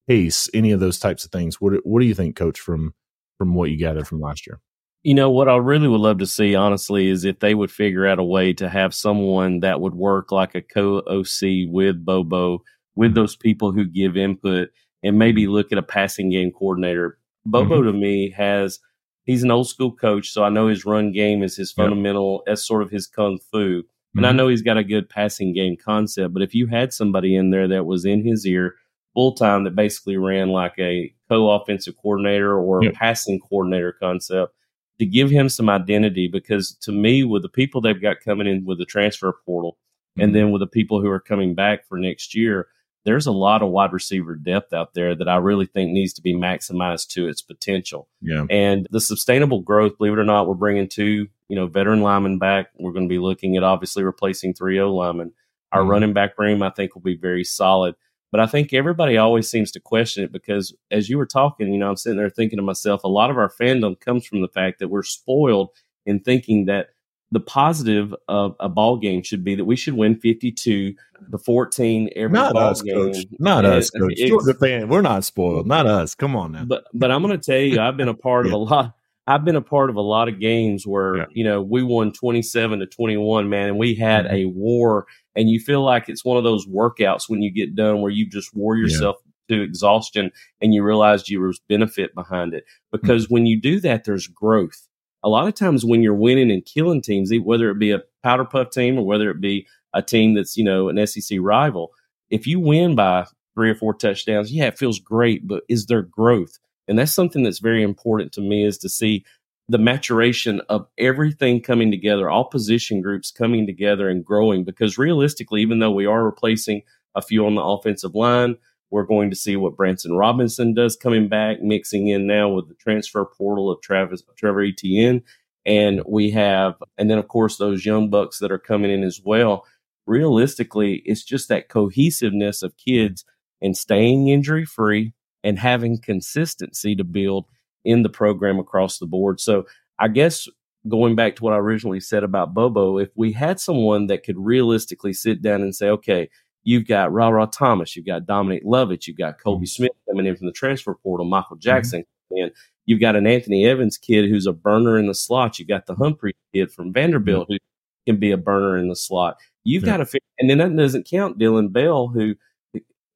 pace, 0.07 0.49
any 0.53 0.71
of 0.71 0.79
those 0.79 0.99
types 0.99 1.25
of 1.25 1.31
things. 1.31 1.59
What 1.59 1.73
what 1.85 2.01
do 2.01 2.05
you 2.05 2.13
think 2.13 2.35
coach 2.35 2.59
from 2.59 2.93
from 3.37 3.55
what 3.55 3.71
you 3.71 3.77
gathered 3.77 4.07
from 4.07 4.21
last 4.21 4.45
year? 4.45 4.59
You 5.05 5.13
know, 5.13 5.29
what 5.29 5.47
I 5.47 5.57
really 5.57 5.87
would 5.87 6.01
love 6.01 6.17
to 6.17 6.25
see, 6.25 6.55
honestly, 6.55 7.09
is 7.09 7.25
if 7.25 7.39
they 7.39 7.53
would 7.53 7.69
figure 7.69 8.07
out 8.07 8.17
a 8.17 8.23
way 8.23 8.53
to 8.53 8.67
have 8.67 8.91
someone 8.91 9.59
that 9.59 9.79
would 9.79 9.93
work 9.93 10.31
like 10.31 10.55
a 10.55 10.63
co 10.63 10.97
OC 11.01 11.69
with 11.69 12.03
Bobo, 12.03 12.63
with 12.95 13.11
mm-hmm. 13.11 13.15
those 13.15 13.35
people 13.35 13.71
who 13.71 13.85
give 13.85 14.17
input, 14.17 14.69
and 15.03 15.19
maybe 15.19 15.45
look 15.45 15.71
at 15.71 15.77
a 15.77 15.83
passing 15.83 16.31
game 16.31 16.51
coordinator. 16.51 17.19
Bobo 17.45 17.81
mm-hmm. 17.81 17.91
to 17.91 17.93
me 17.93 18.31
has, 18.31 18.79
he's 19.25 19.43
an 19.43 19.51
old 19.51 19.69
school 19.69 19.91
coach, 19.91 20.31
so 20.31 20.43
I 20.43 20.49
know 20.49 20.69
his 20.69 20.87
run 20.87 21.11
game 21.11 21.43
is 21.43 21.55
his 21.55 21.71
fundamental, 21.71 22.41
yep. 22.47 22.53
that's 22.55 22.67
sort 22.67 22.81
of 22.81 22.89
his 22.89 23.05
kung 23.05 23.37
fu. 23.51 23.57
Mm-hmm. 23.57 24.17
And 24.17 24.25
I 24.25 24.29
mm-hmm. 24.29 24.37
know 24.37 24.47
he's 24.47 24.63
got 24.63 24.77
a 24.77 24.83
good 24.83 25.07
passing 25.07 25.53
game 25.53 25.77
concept, 25.77 26.33
but 26.33 26.41
if 26.41 26.55
you 26.55 26.65
had 26.65 26.91
somebody 26.91 27.35
in 27.35 27.51
there 27.51 27.67
that 27.67 27.85
was 27.85 28.05
in 28.05 28.25
his 28.25 28.43
ear 28.47 28.73
full 29.13 29.35
time 29.35 29.65
that 29.65 29.75
basically 29.75 30.17
ran 30.17 30.49
like 30.49 30.73
a 30.79 31.13
co 31.29 31.51
offensive 31.51 31.93
coordinator 32.01 32.57
or 32.57 32.83
yep. 32.83 32.93
a 32.93 32.95
passing 32.95 33.39
coordinator 33.39 33.95
concept, 34.01 34.51
to 34.99 35.05
give 35.05 35.29
him 35.29 35.49
some 35.49 35.69
identity 35.69 36.27
because 36.27 36.75
to 36.81 36.91
me, 36.91 37.23
with 37.23 37.41
the 37.41 37.49
people 37.49 37.81
they've 37.81 38.01
got 38.01 38.21
coming 38.21 38.47
in 38.47 38.65
with 38.65 38.77
the 38.77 38.85
transfer 38.85 39.33
portal, 39.45 39.73
mm-hmm. 39.73 40.21
and 40.21 40.35
then 40.35 40.51
with 40.51 40.61
the 40.61 40.67
people 40.67 41.01
who 41.01 41.09
are 41.09 41.19
coming 41.19 41.55
back 41.55 41.85
for 41.87 41.97
next 41.97 42.35
year, 42.35 42.67
there's 43.05 43.27
a 43.27 43.31
lot 43.31 43.61
of 43.61 43.69
wide 43.69 43.93
receiver 43.93 44.35
depth 44.35 44.73
out 44.73 44.95
there 44.95 45.15
that 45.15 45.29
I 45.29 45.37
really 45.37 45.67
think 45.67 45.91
needs 45.91 46.13
to 46.13 46.21
be 46.21 46.33
maximized 46.33 47.09
to 47.09 47.27
its 47.27 47.41
potential. 47.41 48.09
Yeah. 48.19 48.45
And 48.49 48.87
the 48.89 48.99
sustainable 48.99 49.61
growth, 49.61 49.97
believe 49.97 50.13
it 50.13 50.19
or 50.19 50.23
not, 50.23 50.47
we're 50.47 50.55
bringing 50.55 50.89
two, 50.89 51.27
you 51.47 51.55
know, 51.55 51.67
veteran 51.67 52.01
linemen 52.01 52.39
back. 52.39 52.71
We're 52.79 52.93
going 52.93 53.07
to 53.07 53.13
be 53.13 53.19
looking 53.19 53.57
at 53.57 53.63
obviously 53.63 54.03
replacing 54.03 54.55
three 54.55 54.79
O 54.79 54.93
linemen. 54.93 55.33
Our 55.71 55.81
mm-hmm. 55.81 55.89
running 55.89 56.13
back 56.13 56.39
room, 56.39 56.63
I 56.63 56.71
think, 56.71 56.95
will 56.95 57.03
be 57.03 57.15
very 57.15 57.43
solid. 57.43 57.95
But 58.35 58.41
I 58.41 58.47
think 58.47 58.73
everybody 58.73 59.15
always 59.15 59.49
seems 59.49 59.71
to 59.71 59.79
question 59.79 60.25
it 60.25 60.33
because 60.33 60.75
as 60.91 61.07
you 61.07 61.17
were 61.17 61.25
talking, 61.25 61.71
you 61.71 61.79
know, 61.79 61.87
I'm 61.87 61.95
sitting 61.95 62.17
there 62.17 62.29
thinking 62.29 62.57
to 62.57 62.63
myself, 62.63 63.05
a 63.05 63.07
lot 63.07 63.29
of 63.29 63.37
our 63.37 63.49
fandom 63.49 63.97
comes 63.97 64.25
from 64.25 64.41
the 64.41 64.49
fact 64.49 64.79
that 64.79 64.89
we're 64.89 65.03
spoiled 65.03 65.69
in 66.05 66.19
thinking 66.19 66.65
that 66.65 66.87
the 67.31 67.39
positive 67.39 68.13
of 68.27 68.57
a 68.59 68.67
ball 68.67 68.97
game 68.97 69.23
should 69.23 69.45
be 69.45 69.55
that 69.55 69.63
we 69.63 69.77
should 69.77 69.93
win 69.93 70.19
52 70.19 70.95
to 71.31 71.37
14 71.37 72.09
every 72.13 72.33
not 72.33 72.53
ball 72.53 72.71
us, 72.71 72.81
game. 72.81 73.13
Coach. 73.13 73.25
Not 73.39 73.63
and 73.63 73.73
us, 73.73 73.89
Coach. 73.89 74.17
Georgia 74.17 74.53
fan, 74.53 74.89
we're 74.89 75.01
not 75.01 75.23
spoiled. 75.23 75.65
Not 75.65 75.87
us. 75.87 76.13
Come 76.13 76.35
on 76.35 76.51
now. 76.51 76.65
But 76.65 76.83
but 76.93 77.11
I'm 77.11 77.21
going 77.21 77.39
to 77.39 77.41
tell 77.41 77.61
you, 77.61 77.79
I've 77.79 77.95
been 77.95 78.09
a 78.09 78.13
part 78.13 78.47
yeah. 78.47 78.49
of 78.49 78.53
a 78.55 78.57
lot. 78.57 78.95
I've 79.27 79.45
been 79.45 79.55
a 79.55 79.61
part 79.61 79.89
of 79.89 79.95
a 79.95 80.01
lot 80.01 80.27
of 80.27 80.41
games 80.41 80.85
where 80.85 81.19
yeah. 81.19 81.25
you 81.31 81.45
know 81.45 81.61
we 81.61 81.83
won 81.83 82.11
27 82.11 82.79
to 82.79 82.85
21, 82.85 83.47
man, 83.47 83.69
and 83.69 83.77
we 83.77 83.95
had 83.95 84.25
mm-hmm. 84.25 84.35
a 84.35 84.45
war. 84.47 85.07
And 85.35 85.49
you 85.49 85.59
feel 85.59 85.83
like 85.83 86.07
it's 86.07 86.23
one 86.23 86.37
of 86.37 86.43
those 86.43 86.67
workouts 86.67 87.27
when 87.27 87.41
you 87.41 87.51
get 87.51 87.75
done 87.75 88.01
where 88.01 88.11
you 88.11 88.27
just 88.27 88.55
wore 88.55 88.77
yourself 88.77 89.17
yeah. 89.49 89.57
to 89.57 89.63
exhaustion, 89.63 90.31
and 90.61 90.73
you 90.73 90.83
realized 90.83 91.29
you 91.29 91.41
was 91.41 91.59
benefit 91.67 92.15
behind 92.15 92.53
it. 92.53 92.65
Because 92.91 93.25
mm-hmm. 93.25 93.33
when 93.33 93.45
you 93.45 93.59
do 93.59 93.79
that, 93.81 94.05
there's 94.05 94.27
growth 94.27 94.87
a 95.25 95.29
lot 95.29 95.47
of 95.47 95.55
times 95.55 95.83
when 95.83 96.03
you're 96.03 96.13
winning 96.13 96.51
and 96.51 96.63
killing 96.63 97.01
teams, 97.01 97.31
whether 97.43 97.71
it 97.71 97.79
be 97.79 97.91
a 97.91 98.03
powder 98.21 98.45
puff 98.45 98.69
team 98.69 98.99
or 98.99 99.05
whether 99.05 99.31
it 99.31 99.41
be 99.41 99.67
a 99.91 100.01
team 100.01 100.35
that's, 100.35 100.55
you 100.55 100.63
know, 100.63 100.87
an 100.87 101.05
SEC 101.07 101.39
rival, 101.41 101.91
if 102.29 102.45
you 102.45 102.59
win 102.59 102.93
by 102.93 103.25
three 103.55 103.71
or 103.71 103.75
four 103.75 103.95
touchdowns, 103.95 104.53
yeah, 104.53 104.65
it 104.65 104.77
feels 104.77 104.99
great, 104.99 105.47
but 105.47 105.63
is 105.67 105.87
there 105.87 106.03
growth? 106.03 106.59
And 106.87 106.99
that's 106.99 107.11
something 107.11 107.41
that's 107.41 107.57
very 107.57 107.81
important 107.81 108.33
to 108.33 108.41
me 108.41 108.63
is 108.63 108.77
to 108.79 108.89
see 108.89 109.25
the 109.67 109.77
maturation 109.77 110.61
of 110.69 110.87
everything 110.97 111.61
coming 111.61 111.89
together, 111.89 112.29
all 112.29 112.45
position 112.45 113.01
groups 113.01 113.31
coming 113.31 113.65
together 113.65 114.09
and 114.09 114.23
growing. 114.23 114.63
Because 114.63 114.97
realistically, 114.97 115.61
even 115.61 115.79
though 115.79 115.91
we 115.91 116.05
are 116.05 116.23
replacing 116.23 116.83
a 117.15 117.21
few 117.21 117.45
on 117.45 117.55
the 117.55 117.63
offensive 117.63 118.13
line, 118.13 118.57
we're 118.91 119.03
going 119.03 119.29
to 119.31 119.35
see 119.35 119.55
what 119.55 119.75
Branson 119.75 120.13
Robinson 120.13 120.73
does 120.73 120.95
coming 120.95 121.27
back, 121.27 121.61
mixing 121.61 122.07
in 122.07 122.27
now 122.27 122.49
with 122.49 122.67
the 122.67 122.75
transfer 122.75 123.25
portal 123.25 123.71
of 123.71 123.81
Travis 123.81 124.21
Trevor 124.37 124.63
Etienne. 124.63 125.23
And 125.65 126.03
we 126.07 126.29
have, 126.31 126.75
and 126.97 127.09
then 127.09 127.17
of 127.17 127.27
course 127.27 127.57
those 127.57 127.85
young 127.85 128.09
bucks 128.09 128.37
that 128.39 128.51
are 128.51 128.59
coming 128.59 128.91
in 128.91 129.03
as 129.03 129.19
well. 129.23 129.65
Realistically, 130.05 131.01
it's 131.05 131.23
just 131.23 131.49
that 131.49 131.69
cohesiveness 131.69 132.61
of 132.61 132.77
kids 132.77 133.25
and 133.61 133.75
staying 133.75 134.27
injury 134.27 134.65
free 134.65 135.13
and 135.43 135.57
having 135.57 135.99
consistency 135.99 136.95
to 136.95 137.03
build 137.03 137.45
in 137.85 138.03
the 138.03 138.09
program 138.09 138.59
across 138.59 138.97
the 138.97 139.05
board. 139.05 139.39
So 139.39 139.65
I 139.99 140.09
guess 140.09 140.47
going 140.89 141.15
back 141.15 141.35
to 141.37 141.43
what 141.43 141.53
I 141.53 141.57
originally 141.57 141.99
said 141.99 142.23
about 142.23 142.53
Bobo, 142.53 142.97
if 142.97 143.09
we 143.15 143.31
had 143.31 143.59
someone 143.59 144.07
that 144.07 144.23
could 144.23 144.37
realistically 144.37 145.13
sit 145.13 145.41
down 145.41 145.61
and 145.61 145.73
say, 145.73 145.89
okay, 145.89 146.29
You've 146.65 146.87
got 146.87 147.13
Ra 147.13 147.29
Ra 147.29 147.45
Thomas, 147.45 147.95
you've 147.95 148.07
got 148.07 148.25
Dominic 148.25 148.63
Lovett, 148.65 149.05
you've 149.05 149.19
got 149.19 149.39
Kobe 149.39 149.59
mm-hmm. 149.59 149.65
Smith 149.65 149.91
coming 150.09 150.25
in 150.25 150.35
from 150.35 150.47
the 150.47 150.51
transfer 150.51 150.95
portal, 150.95 151.25
Michael 151.25 151.57
mm-hmm. 151.57 151.61
Jackson, 151.61 152.01
mm-hmm. 152.01 152.43
and 152.43 152.51
you've 152.87 152.99
got 152.99 153.15
an 153.15 153.27
Anthony 153.27 153.67
Evans 153.67 153.99
kid 153.99 154.27
who's 154.27 154.47
a 154.47 154.51
burner 154.51 154.97
in 154.97 155.05
the 155.05 155.13
slot. 155.13 155.59
You've 155.59 155.67
got 155.67 155.85
the 155.85 155.93
Humphrey 155.93 156.35
kid 156.53 156.71
from 156.71 156.91
Vanderbilt 156.91 157.43
mm-hmm. 157.43 157.53
who 157.53 158.11
can 158.11 158.19
be 158.19 158.31
a 158.31 158.37
burner 158.37 158.79
in 158.79 158.89
the 158.89 158.95
slot. 158.95 159.37
You've 159.63 159.83
yeah. 159.83 159.97
got 159.97 160.07
to, 160.07 160.19
and 160.39 160.49
then 160.49 160.57
that 160.57 160.75
doesn't 160.75 161.07
count 161.07 161.37
Dillon 161.37 161.69
Bell, 161.69 162.07
who 162.07 162.33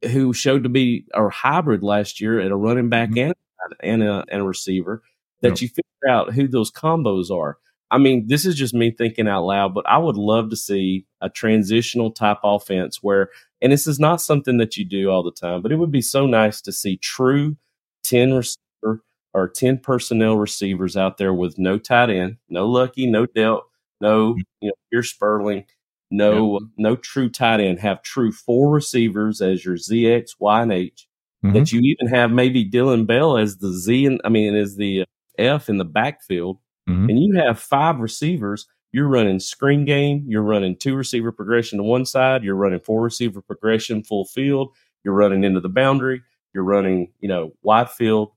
who 0.03 0.31
showed 0.31 0.63
to 0.63 0.69
be 0.69 1.05
a 1.15 1.27
hybrid 1.27 1.81
last 1.81 2.21
year 2.21 2.39
at 2.39 2.51
a 2.51 2.55
running 2.55 2.87
back 2.89 3.09
mm-hmm. 3.09 3.29
and 3.29 3.35
and 3.81 4.03
a, 4.03 4.25
and 4.29 4.41
a 4.41 4.45
receiver. 4.45 5.03
That 5.41 5.49
yep. 5.49 5.61
you 5.61 5.67
figure 5.69 6.09
out 6.09 6.33
who 6.33 6.49
those 6.49 6.69
combos 6.69 7.31
are. 7.31 7.57
I 7.91 7.97
mean, 7.97 8.27
this 8.27 8.45
is 8.45 8.55
just 8.55 8.73
me 8.73 8.91
thinking 8.91 9.27
out 9.27 9.45
loud, 9.45 9.73
but 9.73 9.87
I 9.87 9.97
would 9.97 10.17
love 10.17 10.49
to 10.49 10.55
see 10.55 11.05
a 11.21 11.29
transitional 11.29 12.11
type 12.11 12.39
offense 12.43 13.01
where, 13.01 13.29
and 13.61 13.71
this 13.71 13.87
is 13.87 13.99
not 13.99 14.21
something 14.21 14.57
that 14.57 14.77
you 14.77 14.85
do 14.85 15.09
all 15.09 15.23
the 15.23 15.31
time, 15.31 15.61
but 15.61 15.71
it 15.71 15.77
would 15.77 15.91
be 15.91 16.01
so 16.01 16.27
nice 16.27 16.61
to 16.61 16.71
see 16.71 16.97
true 16.97 17.57
10 18.03 18.33
receiver 18.33 19.03
or 19.33 19.49
10 19.49 19.79
personnel 19.79 20.37
receivers 20.37 20.95
out 20.95 21.17
there 21.17 21.33
with 21.33 21.57
no 21.57 21.77
tight 21.77 22.09
end, 22.09 22.37
no 22.47 22.67
Luckie, 22.67 23.09
no 23.09 23.25
Delp, 23.25 23.61
no, 24.01 24.33
mm-hmm. 24.33 24.39
you 24.61 24.69
know, 24.69 24.73
your 24.91 25.03
Spurlin, 25.03 25.65
no, 26.11 26.59
no 26.77 26.95
true 26.95 27.29
tight 27.29 27.59
end, 27.59 27.79
have 27.79 28.03
true 28.03 28.31
four 28.31 28.71
receivers 28.71 29.41
as 29.41 29.65
your 29.65 29.75
ZX, 29.75 30.35
Y, 30.39 30.61
and 30.61 30.71
H. 30.71 31.07
Mm-hmm. 31.43 31.53
That 31.53 31.71
you 31.71 31.79
even 31.81 32.07
have 32.07 32.31
maybe 32.31 32.65
Dillon 32.65 33.05
Bell 33.05 33.37
as 33.37 33.57
the 33.57 33.71
Z, 33.71 34.05
and 34.05 34.19
I 34.25 34.29
mean, 34.29 34.55
as 34.55 34.75
the 34.75 35.05
F 35.37 35.69
in 35.69 35.77
the 35.77 35.85
backfield 35.85 36.57
mm-hmm. 36.89 37.09
and 37.09 37.23
you 37.23 37.35
have 37.35 37.59
five 37.59 37.99
receivers, 37.99 38.67
you're 38.91 39.07
running 39.07 39.39
screen 39.39 39.85
game, 39.85 40.25
you're 40.27 40.43
running 40.43 40.75
two 40.75 40.95
receiver 40.95 41.31
progression 41.31 41.77
to 41.77 41.83
one 41.83 42.05
side, 42.05 42.43
you're 42.43 42.55
running 42.55 42.81
four 42.81 43.01
receiver 43.01 43.41
progression 43.41 44.03
full 44.03 44.25
field, 44.25 44.75
you're 45.03 45.13
running 45.13 45.43
into 45.43 45.61
the 45.61 45.69
boundary, 45.69 46.21
you're 46.53 46.63
running, 46.63 47.11
you 47.19 47.29
know, 47.29 47.53
wide 47.61 47.89
field 47.89 48.31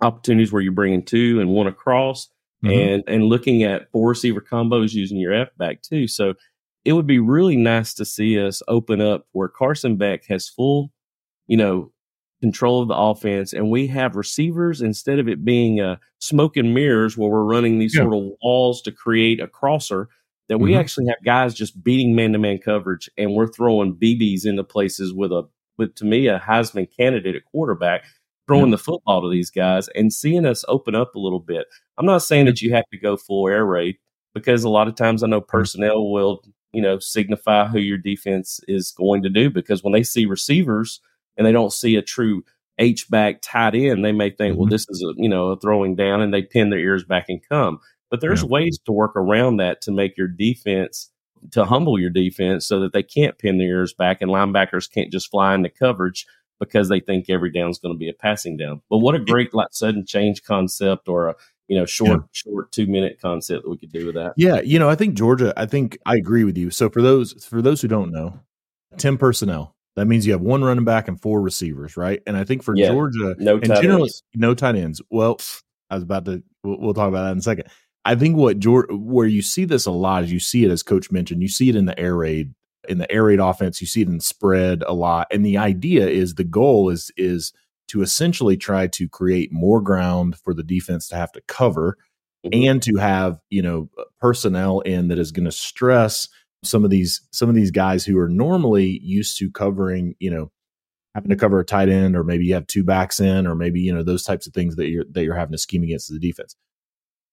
opportunities 0.00 0.52
where 0.52 0.62
you're 0.62 0.72
bringing 0.72 1.04
two 1.04 1.40
and 1.40 1.50
one 1.50 1.66
across 1.66 2.28
mm-hmm. 2.64 2.72
and 2.72 3.04
and 3.06 3.24
looking 3.24 3.62
at 3.62 3.90
four 3.90 4.08
receiver 4.08 4.40
combos 4.40 4.92
using 4.92 5.18
your 5.18 5.32
F 5.32 5.48
back 5.56 5.82
too. 5.82 6.06
So 6.06 6.34
it 6.84 6.92
would 6.92 7.06
be 7.06 7.18
really 7.18 7.56
nice 7.56 7.94
to 7.94 8.04
see 8.04 8.38
us 8.38 8.62
open 8.68 9.00
up 9.00 9.26
where 9.32 9.48
Carson 9.48 9.96
Beck 9.96 10.26
has 10.26 10.48
full, 10.48 10.92
you 11.46 11.56
know, 11.56 11.92
control 12.44 12.82
of 12.82 12.88
the 12.88 12.94
offense, 12.94 13.54
and 13.54 13.70
we 13.70 13.86
have 13.86 14.16
receivers 14.16 14.82
instead 14.82 15.18
of 15.18 15.28
it 15.28 15.46
being 15.46 15.80
a 15.80 15.98
smoke 16.18 16.58
and 16.58 16.74
mirrors 16.74 17.16
where 17.16 17.30
we're 17.30 17.42
running 17.42 17.78
these 17.78 17.94
yeah. 17.94 18.02
sort 18.02 18.14
of 18.14 18.32
walls 18.42 18.82
to 18.82 18.92
create 18.92 19.40
a 19.40 19.48
crosser. 19.48 20.10
That 20.50 20.58
we 20.58 20.72
mm-hmm. 20.72 20.80
actually 20.80 21.06
have 21.06 21.24
guys 21.24 21.54
just 21.54 21.82
beating 21.82 22.14
man 22.14 22.32
to 22.32 22.38
man 22.38 22.58
coverage, 22.58 23.08
and 23.16 23.32
we're 23.32 23.46
throwing 23.46 23.94
BBs 23.94 24.44
into 24.44 24.62
places 24.62 25.10
with 25.14 25.32
a, 25.32 25.48
with 25.78 25.94
to 25.94 26.04
me 26.04 26.26
a 26.26 26.38
Heisman 26.38 26.86
candidate 26.94 27.34
at 27.34 27.46
quarterback, 27.46 28.04
throwing 28.46 28.70
the 28.70 28.76
football 28.76 29.22
to 29.22 29.30
these 29.30 29.50
guys 29.50 29.88
and 29.94 30.12
seeing 30.12 30.44
us 30.44 30.62
open 30.68 30.94
up 30.94 31.14
a 31.14 31.18
little 31.18 31.40
bit. 31.40 31.66
I'm 31.96 32.04
not 32.04 32.22
saying 32.22 32.44
that 32.44 32.60
you 32.60 32.74
have 32.74 32.84
to 32.92 32.98
go 32.98 33.16
full 33.16 33.48
air 33.48 33.64
raid 33.64 33.96
because 34.34 34.64
a 34.64 34.68
lot 34.68 34.86
of 34.86 34.96
times 34.96 35.22
I 35.22 35.28
know 35.28 35.40
personnel 35.40 36.10
will 36.10 36.42
you 36.74 36.82
know 36.82 36.98
signify 36.98 37.68
who 37.68 37.78
your 37.78 37.96
defense 37.96 38.60
is 38.68 38.90
going 38.90 39.22
to 39.22 39.30
do 39.30 39.48
because 39.48 39.82
when 39.82 39.94
they 39.94 40.02
see 40.02 40.26
receivers 40.26 41.00
and 41.36 41.46
they 41.46 41.52
don't 41.52 41.72
see 41.72 41.96
a 41.96 42.02
true 42.02 42.44
H 42.78 43.08
back 43.08 43.40
tied 43.40 43.74
in, 43.74 44.02
they 44.02 44.12
may 44.12 44.30
think, 44.30 44.52
mm-hmm. 44.52 44.60
well, 44.60 44.68
this 44.68 44.86
is 44.88 45.02
a 45.02 45.20
you 45.20 45.28
know 45.28 45.50
a 45.50 45.56
throwing 45.56 45.94
down, 45.94 46.20
and 46.20 46.34
they 46.34 46.42
pin 46.42 46.70
their 46.70 46.78
ears 46.78 47.04
back 47.04 47.26
and 47.28 47.40
come. 47.48 47.78
But 48.10 48.20
there's 48.20 48.42
yeah. 48.42 48.48
ways 48.48 48.78
to 48.86 48.92
work 48.92 49.16
around 49.16 49.56
that 49.58 49.80
to 49.82 49.92
make 49.92 50.16
your 50.16 50.28
defense 50.28 51.10
to 51.52 51.64
humble 51.64 51.98
your 51.98 52.10
defense 52.10 52.66
so 52.66 52.80
that 52.80 52.92
they 52.92 53.02
can't 53.02 53.38
pin 53.38 53.58
their 53.58 53.68
ears 53.68 53.92
back 53.92 54.22
and 54.22 54.30
linebackers 54.30 54.90
can't 54.90 55.12
just 55.12 55.30
fly 55.30 55.54
into 55.54 55.68
coverage 55.68 56.26
because 56.58 56.88
they 56.88 57.00
think 57.00 57.28
every 57.28 57.50
down 57.50 57.70
is 57.70 57.78
going 57.78 57.94
to 57.94 57.98
be 57.98 58.08
a 58.08 58.14
passing 58.14 58.56
down. 58.56 58.80
But 58.88 58.98
what 58.98 59.14
a 59.14 59.18
great 59.18 59.52
like 59.52 59.68
sudden 59.72 60.06
change 60.06 60.42
concept 60.42 61.08
or 61.08 61.28
a 61.28 61.34
you 61.68 61.76
know 61.76 61.86
short 61.86 62.20
yeah. 62.20 62.26
short 62.32 62.72
two 62.72 62.86
minute 62.86 63.18
concept 63.20 63.64
that 63.64 63.70
we 63.70 63.76
could 63.76 63.92
do 63.92 64.06
with 64.06 64.14
that. 64.14 64.34
Yeah, 64.36 64.60
you 64.60 64.78
know 64.78 64.88
I 64.88 64.94
think 64.94 65.14
Georgia. 65.14 65.52
I 65.56 65.66
think 65.66 65.98
I 66.06 66.16
agree 66.16 66.44
with 66.44 66.56
you. 66.56 66.70
So 66.70 66.88
for 66.88 67.02
those 67.02 67.44
for 67.44 67.60
those 67.60 67.82
who 67.82 67.88
don't 67.88 68.10
know, 68.10 68.40
ten 68.96 69.16
personnel 69.16 69.74
that 69.96 70.06
means 70.06 70.26
you 70.26 70.32
have 70.32 70.40
one 70.40 70.64
running 70.64 70.84
back 70.84 71.08
and 71.08 71.20
four 71.20 71.40
receivers, 71.40 71.96
right? 71.96 72.20
And 72.26 72.36
I 72.36 72.44
think 72.44 72.62
for 72.62 72.74
yeah, 72.76 72.88
Georgia, 72.88 73.36
no 73.38 73.56
and 73.56 73.66
generally 73.66 74.02
ends. 74.02 74.22
no 74.34 74.54
tight 74.54 74.76
ends. 74.76 75.00
Well, 75.10 75.40
I 75.90 75.94
was 75.94 76.02
about 76.02 76.24
to. 76.24 76.42
We'll, 76.64 76.80
we'll, 76.80 76.94
talk 76.94 77.08
about 77.08 77.24
that 77.24 77.32
in 77.32 77.38
a 77.38 77.42
second. 77.42 77.68
I 78.04 78.14
think 78.16 78.36
what 78.36 78.58
Georgia, 78.58 78.94
where 78.94 79.26
you 79.26 79.42
see 79.42 79.64
this 79.64 79.86
a 79.86 79.90
lot 79.90 80.24
is 80.24 80.32
you 80.32 80.40
see 80.40 80.64
it 80.64 80.70
as 80.70 80.82
Coach 80.82 81.10
mentioned. 81.10 81.42
You 81.42 81.48
see 81.48 81.68
it 81.68 81.76
in 81.76 81.86
the 81.86 81.98
air 81.98 82.16
raid, 82.16 82.52
in 82.88 82.98
the 82.98 83.10
air 83.10 83.24
raid 83.24 83.38
offense. 83.38 83.80
You 83.80 83.86
see 83.86 84.02
it 84.02 84.08
in 84.08 84.20
spread 84.20 84.82
a 84.86 84.92
lot, 84.92 85.28
and 85.30 85.46
the 85.46 85.58
idea 85.58 86.08
is 86.08 86.34
the 86.34 86.44
goal 86.44 86.90
is 86.90 87.12
is 87.16 87.52
to 87.88 88.02
essentially 88.02 88.56
try 88.56 88.88
to 88.88 89.08
create 89.08 89.52
more 89.52 89.80
ground 89.80 90.36
for 90.38 90.54
the 90.54 90.64
defense 90.64 91.06
to 91.08 91.16
have 91.16 91.30
to 91.32 91.40
cover, 91.46 91.98
mm-hmm. 92.44 92.68
and 92.68 92.82
to 92.82 92.96
have 92.96 93.38
you 93.48 93.62
know 93.62 93.88
personnel 94.20 94.80
in 94.80 95.08
that 95.08 95.18
is 95.20 95.30
going 95.30 95.44
to 95.44 95.52
stress 95.52 96.28
some 96.64 96.84
of 96.84 96.90
these 96.90 97.22
some 97.32 97.48
of 97.48 97.54
these 97.54 97.70
guys 97.70 98.04
who 98.04 98.18
are 98.18 98.28
normally 98.28 98.98
used 99.02 99.38
to 99.38 99.50
covering, 99.50 100.14
you 100.18 100.30
know, 100.30 100.50
having 101.14 101.30
to 101.30 101.36
cover 101.36 101.60
a 101.60 101.64
tight 101.64 101.88
end, 101.88 102.16
or 102.16 102.24
maybe 102.24 102.44
you 102.44 102.54
have 102.54 102.66
two 102.66 102.84
backs 102.84 103.20
in, 103.20 103.46
or 103.46 103.54
maybe 103.54 103.80
you 103.80 103.94
know 103.94 104.02
those 104.02 104.22
types 104.24 104.46
of 104.46 104.52
things 104.52 104.76
that 104.76 104.88
you're 104.88 105.04
that 105.12 105.24
you're 105.24 105.36
having 105.36 105.52
to 105.52 105.58
scheme 105.58 105.82
against 105.82 106.10
the 106.10 106.18
defense. 106.18 106.56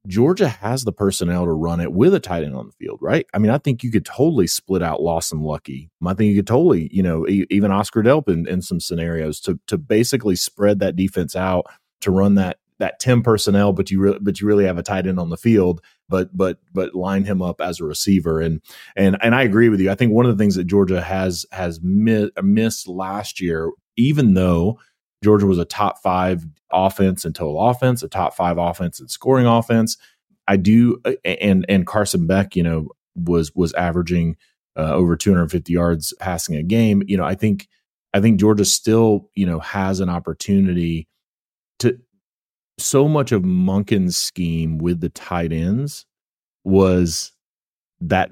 Georgia 0.07 0.47
has 0.47 0.83
the 0.83 0.91
personnel 0.91 1.45
to 1.45 1.51
run 1.51 1.79
it 1.79 1.91
with 1.93 2.13
a 2.15 2.19
tight 2.19 2.43
end 2.43 2.55
on 2.55 2.65
the 2.65 2.71
field, 2.71 2.97
right? 3.01 3.27
I 3.35 3.37
mean, 3.37 3.51
I 3.51 3.59
think 3.59 3.83
you 3.83 3.91
could 3.91 4.05
totally 4.05 4.47
split 4.47 4.81
out 4.81 5.01
Lawson 5.01 5.43
Luckie. 5.43 5.91
I 6.03 6.15
think 6.15 6.29
you 6.29 6.37
could 6.37 6.47
totally, 6.47 6.89
you 6.91 7.03
know, 7.03 7.27
even 7.27 7.71
Oscar 7.71 8.01
Delp 8.01 8.27
in, 8.27 8.47
in 8.47 8.61
some 8.61 8.79
scenarios 8.79 9.39
to 9.41 9.59
to 9.67 9.77
basically 9.77 10.35
spread 10.35 10.79
that 10.79 10.95
defense 10.95 11.35
out 11.35 11.65
to 12.01 12.11
run 12.11 12.35
that 12.35 12.57
that 12.79 12.99
10 12.99 13.21
personnel, 13.21 13.73
but 13.73 13.91
you 13.91 14.17
but 14.21 14.41
you 14.41 14.47
really 14.47 14.65
have 14.65 14.79
a 14.79 14.83
tight 14.83 15.05
end 15.05 15.19
on 15.19 15.29
the 15.29 15.37
field, 15.37 15.81
but 16.11 16.35
but 16.37 16.59
but 16.73 16.93
line 16.93 17.23
him 17.23 17.41
up 17.41 17.59
as 17.59 17.79
a 17.79 17.85
receiver. 17.85 18.39
And 18.39 18.61
and 18.95 19.17
and 19.21 19.33
I 19.33 19.41
agree 19.41 19.69
with 19.69 19.79
you. 19.79 19.89
I 19.89 19.95
think 19.95 20.11
one 20.11 20.27
of 20.27 20.37
the 20.37 20.41
things 20.41 20.55
that 20.55 20.65
Georgia 20.65 21.01
has 21.01 21.45
has 21.51 21.81
mi- 21.81 22.29
missed 22.43 22.87
last 22.87 23.41
year, 23.41 23.71
even 23.97 24.35
though 24.35 24.77
Georgia 25.23 25.47
was 25.47 25.57
a 25.57 25.65
top 25.65 25.99
five 26.03 26.45
offense 26.71 27.25
in 27.25 27.33
total 27.33 27.69
offense, 27.69 28.03
a 28.03 28.07
top 28.07 28.35
five 28.35 28.59
offense 28.59 28.99
in 28.99 29.07
scoring 29.07 29.47
offense. 29.47 29.97
I 30.47 30.57
do, 30.57 31.01
and 31.23 31.65
and 31.69 31.87
Carson 31.87 32.27
Beck, 32.27 32.55
you 32.55 32.63
know, 32.63 32.89
was 33.15 33.55
was 33.55 33.73
averaging 33.73 34.35
uh, 34.77 34.93
over 34.93 35.15
250 35.15 35.71
yards 35.71 36.13
passing 36.19 36.55
a 36.55 36.63
game. 36.63 37.03
You 37.07 37.17
know, 37.17 37.25
I 37.25 37.35
think 37.35 37.67
I 38.13 38.19
think 38.19 38.39
Georgia 38.39 38.65
still, 38.65 39.29
you 39.35 39.45
know, 39.45 39.59
has 39.59 39.99
an 39.99 40.09
opportunity. 40.09 41.07
So 42.81 43.07
much 43.07 43.31
of 43.31 43.43
Monken's 43.43 44.17
scheme 44.17 44.77
with 44.77 44.99
the 44.99 45.09
tight 45.09 45.51
ends 45.51 46.05
was 46.63 47.31
that 48.01 48.31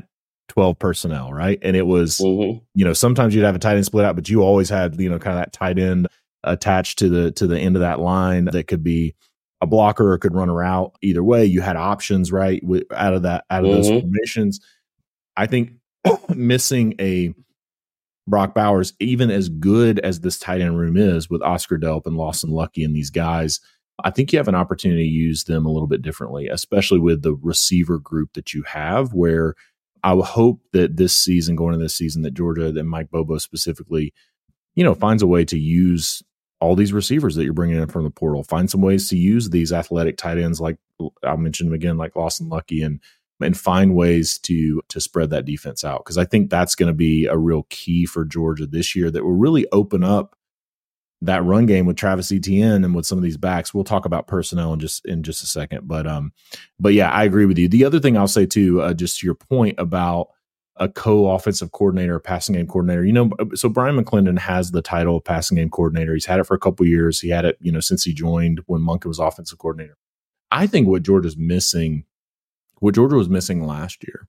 12 0.50 0.80
personnel, 0.80 1.32
right? 1.32 1.60
And 1.62 1.76
it 1.76 1.86
was, 1.86 2.18
mm-hmm. 2.18 2.60
you 2.74 2.86
know, 2.86 2.94
sometimes 2.94 3.34
you'd 3.34 3.46
have 3.46 3.56
a 3.56 3.60
tight 3.60 3.76
end 3.76 3.86
split 3.86 4.06
out, 4.06 4.16
but 4.16 4.30
you 4.30 4.42
always 4.42 4.70
had, 4.70 5.00
you 5.00 5.10
know, 5.10 5.20
kind 5.20 5.38
of 5.38 5.44
that 5.44 5.54
tight 5.54 5.80
end 5.80 6.08
attached 6.44 7.00
to 7.00 7.10
the 7.10 7.32
to 7.34 7.48
the 7.48 7.60
end 7.60 7.76
of 7.76 7.82
that 7.82 8.00
line 8.00 8.46
that 8.46 8.68
could 8.68 8.84
be 8.84 9.14
a 9.62 9.68
blocker 9.68 10.12
or 10.12 10.18
could 10.18 10.34
run 10.34 10.50
a 10.50 10.54
route. 10.54 10.96
Either 11.02 11.24
way, 11.24 11.46
you 11.46 11.62
had 11.62 11.76
options, 11.76 12.32
right? 12.32 12.64
With, 12.64 12.84
Out 12.94 13.14
of 13.14 13.24
that, 13.24 13.46
out 13.50 13.66
of 13.66 13.72
mm-hmm. 13.72 13.82
those 13.82 14.02
formations. 14.02 14.60
I 15.36 15.48
think 15.48 15.74
missing 16.36 16.96
a 17.00 17.34
Brock 18.28 18.54
Bowers, 18.54 18.94
even 19.00 19.32
as 19.32 19.50
good 19.50 20.00
as 20.00 20.22
this 20.22 20.38
tight 20.38 20.62
end 20.62 20.80
room 20.80 20.98
is 20.98 21.30
with 21.30 21.42
Oscar 21.42 21.78
Delp 21.78 22.06
and 22.06 22.16
Lawson 22.16 22.52
Luckie 22.52 22.84
and 22.84 22.96
these 22.96 23.10
guys, 23.10 23.60
I 24.04 24.12
think 24.12 24.32
you 24.32 24.40
have 24.40 24.48
an 24.48 24.56
opportunity 24.56 25.04
to 25.04 25.10
use 25.10 25.44
them 25.46 25.66
a 25.66 25.72
little 25.72 25.88
bit 25.88 26.02
differently, 26.02 26.48
especially 26.48 27.00
with 27.00 27.22
the 27.22 27.34
receiver 27.36 28.00
group 28.00 28.34
that 28.34 28.54
you 28.54 28.64
have. 28.64 29.14
Where 29.14 29.56
I 30.04 30.14
would 30.14 30.26
hope 30.26 30.62
that 30.74 30.98
this 30.98 31.16
season, 31.16 31.56
going 31.56 31.74
into 31.74 31.86
this 31.86 31.96
season, 31.96 32.22
that 32.24 32.34
Georgia 32.34 32.72
that 32.72 32.84
Mike 32.84 33.12
Bobo 33.12 33.38
specifically, 33.38 34.14
you 34.76 34.84
know, 34.84 34.94
finds 34.94 35.24
a 35.24 35.28
way 35.28 35.46
to 35.46 35.60
use 35.60 36.24
all 36.62 36.76
these 36.76 36.94
receivers 36.94 37.36
that 37.36 37.44
you're 37.44 37.54
bringing 37.54 37.78
in 37.78 37.88
from 37.88 38.04
the 38.04 38.10
portal. 38.10 38.44
Find 38.44 38.70
some 38.70 38.82
ways 38.82 39.10
to 39.10 39.18
use 39.18 39.50
these 39.50 39.72
athletic 39.72 40.18
tight 40.18 40.38
ends, 40.38 40.60
like 40.60 40.78
I'll 41.24 41.38
mention 41.38 41.68
them 41.68 41.74
again, 41.74 41.98
like 41.98 42.16
Lawson 42.16 42.50
Luckie, 42.50 42.82
and 42.82 43.00
and 43.42 43.58
find 43.58 43.96
ways 43.96 44.38
to 44.40 44.82
to 44.90 45.00
spread 45.00 45.30
that 45.30 45.46
defense 45.46 45.84
out 45.84 46.04
because 46.04 46.18
I 46.18 46.26
think 46.26 46.50
that's 46.50 46.76
going 46.76 46.88
to 46.88 46.94
be 46.94 47.26
a 47.26 47.38
real 47.38 47.66
key 47.70 48.06
for 48.06 48.26
Georgia 48.26 48.66
this 48.66 48.96
year 48.96 49.10
that 49.12 49.24
will 49.24 49.34
really 49.34 49.66
open 49.72 50.04
up 50.04 50.36
that 51.22 51.44
run 51.44 51.66
game 51.66 51.86
with 51.86 51.98
Travis 51.98 52.32
Etienne 52.32 52.84
and 52.84 52.96
with 52.96 53.06
some 53.06 53.18
of 53.18 53.24
these 53.24 53.38
backs. 53.38 53.74
We'll 53.74 53.84
talk 53.84 54.06
about 54.06 54.28
personnel 54.28 54.74
in 54.74 54.80
just 54.80 55.06
in 55.06 55.24
just 55.24 55.44
a 55.44 55.48
second, 55.48 55.88
but 55.88 56.08
um, 56.08 56.32
but 56.80 56.94
yeah, 56.94 57.12
I 57.12 57.24
agree 57.26 57.46
with 57.46 57.58
you. 57.58 57.68
The 57.68 57.86
other 57.86 58.00
thing 58.00 58.18
I'll 58.18 58.28
say 58.28 58.46
too, 58.46 58.82
uh, 58.82 58.94
just 58.94 59.20
to 59.20 59.26
your 59.26 59.36
point 59.36 59.76
about 59.78 60.30
a 60.80 60.88
co-offensive 60.88 61.74
coordinator, 61.74 62.20
passing 62.20 62.56
game 62.56 62.66
coordinator. 62.66 63.04
You 63.04 63.12
know, 63.12 63.30
so 63.54 63.68
Bryan 63.68 63.98
McClendon 63.98 64.40
has 64.40 64.72
the 64.72 64.82
title 64.82 65.18
of 65.18 65.26
passing 65.26 65.58
game 65.58 65.70
coordinator. 65.70 66.14
He's 66.14 66.26
had 66.26 66.40
it 66.40 66.46
for 66.46 66.56
a 66.56 66.60
couple 66.60 66.86
years. 66.86 67.20
He 67.20 67.30
had 67.30 67.44
it, 67.44 67.58
you 67.60 67.72
know, 67.72 67.82
since 67.82 68.04
he 68.04 68.14
joined 68.14 68.62
when 68.68 68.82
Monken 68.82 69.06
was 69.06 69.20
offensive 69.20 69.60
coordinator. 69.60 69.98
I 70.52 70.68
think 70.68 70.88
what 70.88 71.04
Georgia's 71.04 71.38
missing, 71.38 72.06
what 72.80 72.96
Georgia 72.96 73.18
was 73.18 73.30
missing 73.30 73.66
last 73.66 74.04
year, 74.08 74.28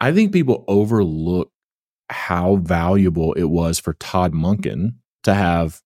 I 0.00 0.12
think 0.12 0.32
people 0.32 0.64
overlook 0.68 1.50
how 2.10 2.56
valuable 2.56 3.32
it 3.32 3.44
was 3.44 3.78
for 3.78 3.94
Todd 3.94 4.32
Monken 4.32 4.96
to 5.22 5.34
have 5.34 5.80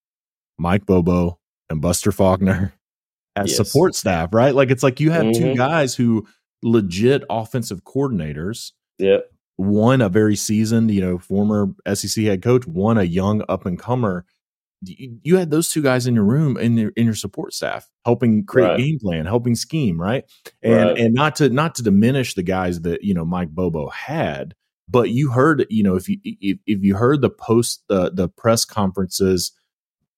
Mike 0.58 0.86
Bobo 0.86 1.38
and 1.70 1.80
Buster 1.80 2.12
Faulkner 2.12 2.72
as 3.36 3.50
yes. 3.50 3.56
support 3.56 3.94
staff, 3.94 4.32
right? 4.32 4.54
Like 4.54 4.70
it's 4.70 4.82
like 4.82 5.00
you 5.00 5.10
have 5.10 5.24
mm-hmm. 5.24 5.42
two 5.42 5.54
guys 5.54 5.94
who 5.94 6.26
legit 6.62 7.24
offensive 7.28 7.84
coordinators. 7.84 8.72
Yeah 8.98 9.18
one 9.56 10.00
a 10.00 10.08
very 10.08 10.36
seasoned, 10.36 10.90
you 10.90 11.00
know, 11.00 11.18
former 11.18 11.68
SEC 11.92 12.24
head 12.24 12.42
coach, 12.42 12.66
one 12.66 12.98
a 12.98 13.04
young 13.04 13.42
up 13.48 13.66
and 13.66 13.78
comer. 13.78 14.24
You 14.86 15.36
had 15.38 15.50
those 15.50 15.70
two 15.70 15.80
guys 15.80 16.06
in 16.06 16.14
your 16.14 16.24
room 16.24 16.58
in 16.58 16.76
your 16.76 16.92
in 16.96 17.06
your 17.06 17.14
support 17.14 17.54
staff, 17.54 17.88
helping 18.04 18.44
create 18.44 18.66
right. 18.66 18.78
game 18.78 18.98
plan, 18.98 19.24
helping 19.24 19.54
scheme, 19.54 19.98
right? 19.98 20.24
And 20.62 20.74
right. 20.74 20.98
and 20.98 21.14
not 21.14 21.36
to 21.36 21.48
not 21.48 21.74
to 21.76 21.82
diminish 21.82 22.34
the 22.34 22.42
guys 22.42 22.82
that 22.82 23.02
you 23.02 23.14
know 23.14 23.24
Mike 23.24 23.48
Bobo 23.50 23.88
had, 23.88 24.54
but 24.86 25.08
you 25.08 25.30
heard 25.30 25.64
you 25.70 25.82
know 25.82 25.94
if 25.94 26.06
you 26.08 26.18
if, 26.22 26.58
if 26.66 26.82
you 26.82 26.96
heard 26.96 27.22
the 27.22 27.30
post 27.30 27.82
the 27.88 28.10
the 28.12 28.28
press 28.28 28.66
conferences 28.66 29.52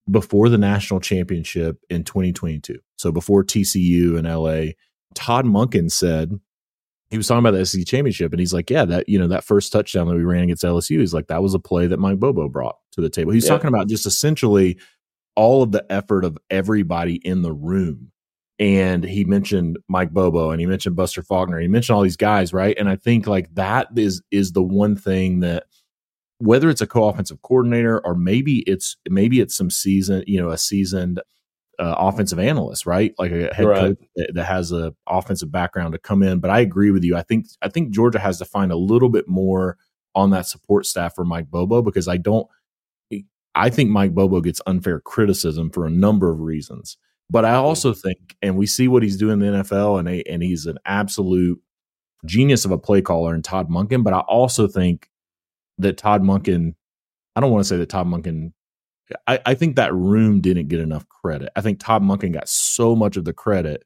before 0.09 0.49
the 0.49 0.57
national 0.57 0.99
championship 0.99 1.77
in 1.89 2.03
2022, 2.03 2.79
so 2.97 3.11
before 3.11 3.43
TCU 3.43 4.17
and 4.17 4.27
LA, 4.27 4.73
Todd 5.13 5.45
Monken 5.45 5.91
said 5.91 6.39
he 7.09 7.17
was 7.17 7.27
talking 7.27 7.39
about 7.39 7.57
the 7.57 7.65
SEC 7.65 7.85
championship, 7.85 8.33
and 8.33 8.39
he's 8.39 8.53
like, 8.53 8.69
"Yeah, 8.69 8.85
that 8.85 9.07
you 9.07 9.17
know 9.17 9.27
that 9.27 9.43
first 9.43 9.71
touchdown 9.71 10.07
that 10.07 10.15
we 10.15 10.23
ran 10.23 10.43
against 10.43 10.63
LSU, 10.63 10.99
he's 10.99 11.13
like 11.13 11.27
that 11.27 11.41
was 11.41 11.53
a 11.53 11.59
play 11.59 11.87
that 11.87 11.99
Mike 11.99 12.19
Bobo 12.19 12.49
brought 12.49 12.75
to 12.93 13.01
the 13.01 13.09
table." 13.09 13.31
He's 13.31 13.45
yeah. 13.45 13.51
talking 13.51 13.69
about 13.69 13.87
just 13.87 14.05
essentially 14.05 14.77
all 15.35 15.63
of 15.63 15.71
the 15.71 15.85
effort 15.89 16.25
of 16.25 16.37
everybody 16.49 17.15
in 17.15 17.43
the 17.43 17.53
room, 17.53 18.11
and 18.59 19.03
he 19.03 19.23
mentioned 19.23 19.77
Mike 19.87 20.11
Bobo 20.11 20.51
and 20.51 20.59
he 20.59 20.65
mentioned 20.65 20.95
Buster 20.95 21.21
Faulkner, 21.21 21.59
he 21.59 21.67
mentioned 21.67 21.95
all 21.95 22.03
these 22.03 22.17
guys, 22.17 22.53
right? 22.53 22.77
And 22.77 22.89
I 22.89 22.95
think 22.95 23.27
like 23.27 23.53
that 23.55 23.87
is 23.95 24.21
is 24.31 24.51
the 24.51 24.63
one 24.63 24.95
thing 24.95 25.41
that 25.41 25.65
whether 26.39 26.69
it's 26.69 26.81
a 26.81 26.87
co-offensive 26.87 27.41
coordinator 27.41 28.05
or 28.05 28.15
maybe 28.15 28.59
it's 28.59 28.95
maybe 29.09 29.39
it's 29.39 29.55
some 29.55 29.69
season, 29.69 30.23
you 30.27 30.39
know, 30.39 30.49
a 30.49 30.57
seasoned 30.57 31.19
uh, 31.79 31.95
offensive 31.97 32.39
analyst, 32.39 32.85
right? 32.85 33.13
Like 33.17 33.31
a 33.31 33.53
head 33.53 33.65
right. 33.65 33.79
coach 33.79 33.97
that, 34.15 34.31
that, 34.33 34.45
has 34.45 34.71
a 34.71 34.93
offensive 35.07 35.51
background 35.51 35.93
to 35.93 35.99
come 35.99 36.23
in. 36.23 36.39
But 36.39 36.49
I 36.49 36.59
agree 36.59 36.91
with 36.91 37.03
you. 37.03 37.15
I 37.15 37.21
think 37.21 37.47
I 37.61 37.69
think 37.69 37.91
Georgia 37.91 38.19
has 38.19 38.37
to 38.39 38.45
find 38.45 38.71
a 38.71 38.77
little 38.77 39.09
bit 39.09 39.27
more 39.27 39.77
on 40.15 40.31
that 40.31 40.47
support 40.47 40.85
staff 40.85 41.15
for 41.15 41.23
Mike 41.23 41.49
Bobo 41.49 41.81
because 41.81 42.07
I 42.07 42.17
don't. 42.17 42.47
I 43.55 43.69
think 43.71 43.89
Mike 43.89 44.13
Bobo 44.13 44.39
gets 44.41 44.61
unfair 44.67 44.99
criticism 44.99 45.71
for 45.71 45.85
a 45.87 45.89
number 45.89 46.29
of 46.29 46.41
reasons. 46.41 46.97
But 47.29 47.43
I 47.43 47.55
also 47.55 47.91
think, 47.93 48.35
and 48.41 48.55
we 48.55 48.67
see 48.67 48.87
what 48.87 49.01
he's 49.03 49.17
doing 49.17 49.41
in 49.41 49.53
the 49.53 49.63
NFL, 49.63 49.99
and 49.99 50.07
and 50.27 50.43
he's 50.43 50.65
an 50.65 50.77
absolute 50.85 51.59
genius 52.25 52.65
of 52.65 52.71
a 52.71 52.77
play 52.77 53.01
caller 53.01 53.35
in 53.35 53.41
Todd 53.41 53.69
Monken. 53.69 54.03
But 54.03 54.13
I 54.13 54.19
also 54.19 54.67
think 54.67 55.09
that 55.77 55.97
Todd 55.97 56.21
Monken, 56.21 56.75
I 57.35 57.41
don't 57.41 57.51
want 57.51 57.63
to 57.63 57.67
say 57.67 57.77
that 57.77 57.89
Todd 57.89 58.07
Monken, 58.07 58.53
I, 59.25 59.39
I 59.45 59.53
think 59.53 59.75
that 59.75 59.93
room 59.93 60.41
didn't 60.41 60.67
get 60.67 60.79
enough 60.79 61.07
credit. 61.07 61.49
I 61.55 61.61
think 61.61 61.79
Todd 61.79 62.03
Monken 62.03 62.33
got 62.33 62.49
so 62.49 62.95
much 62.95 63.17
of 63.17 63.25
the 63.25 63.33
credit 63.33 63.83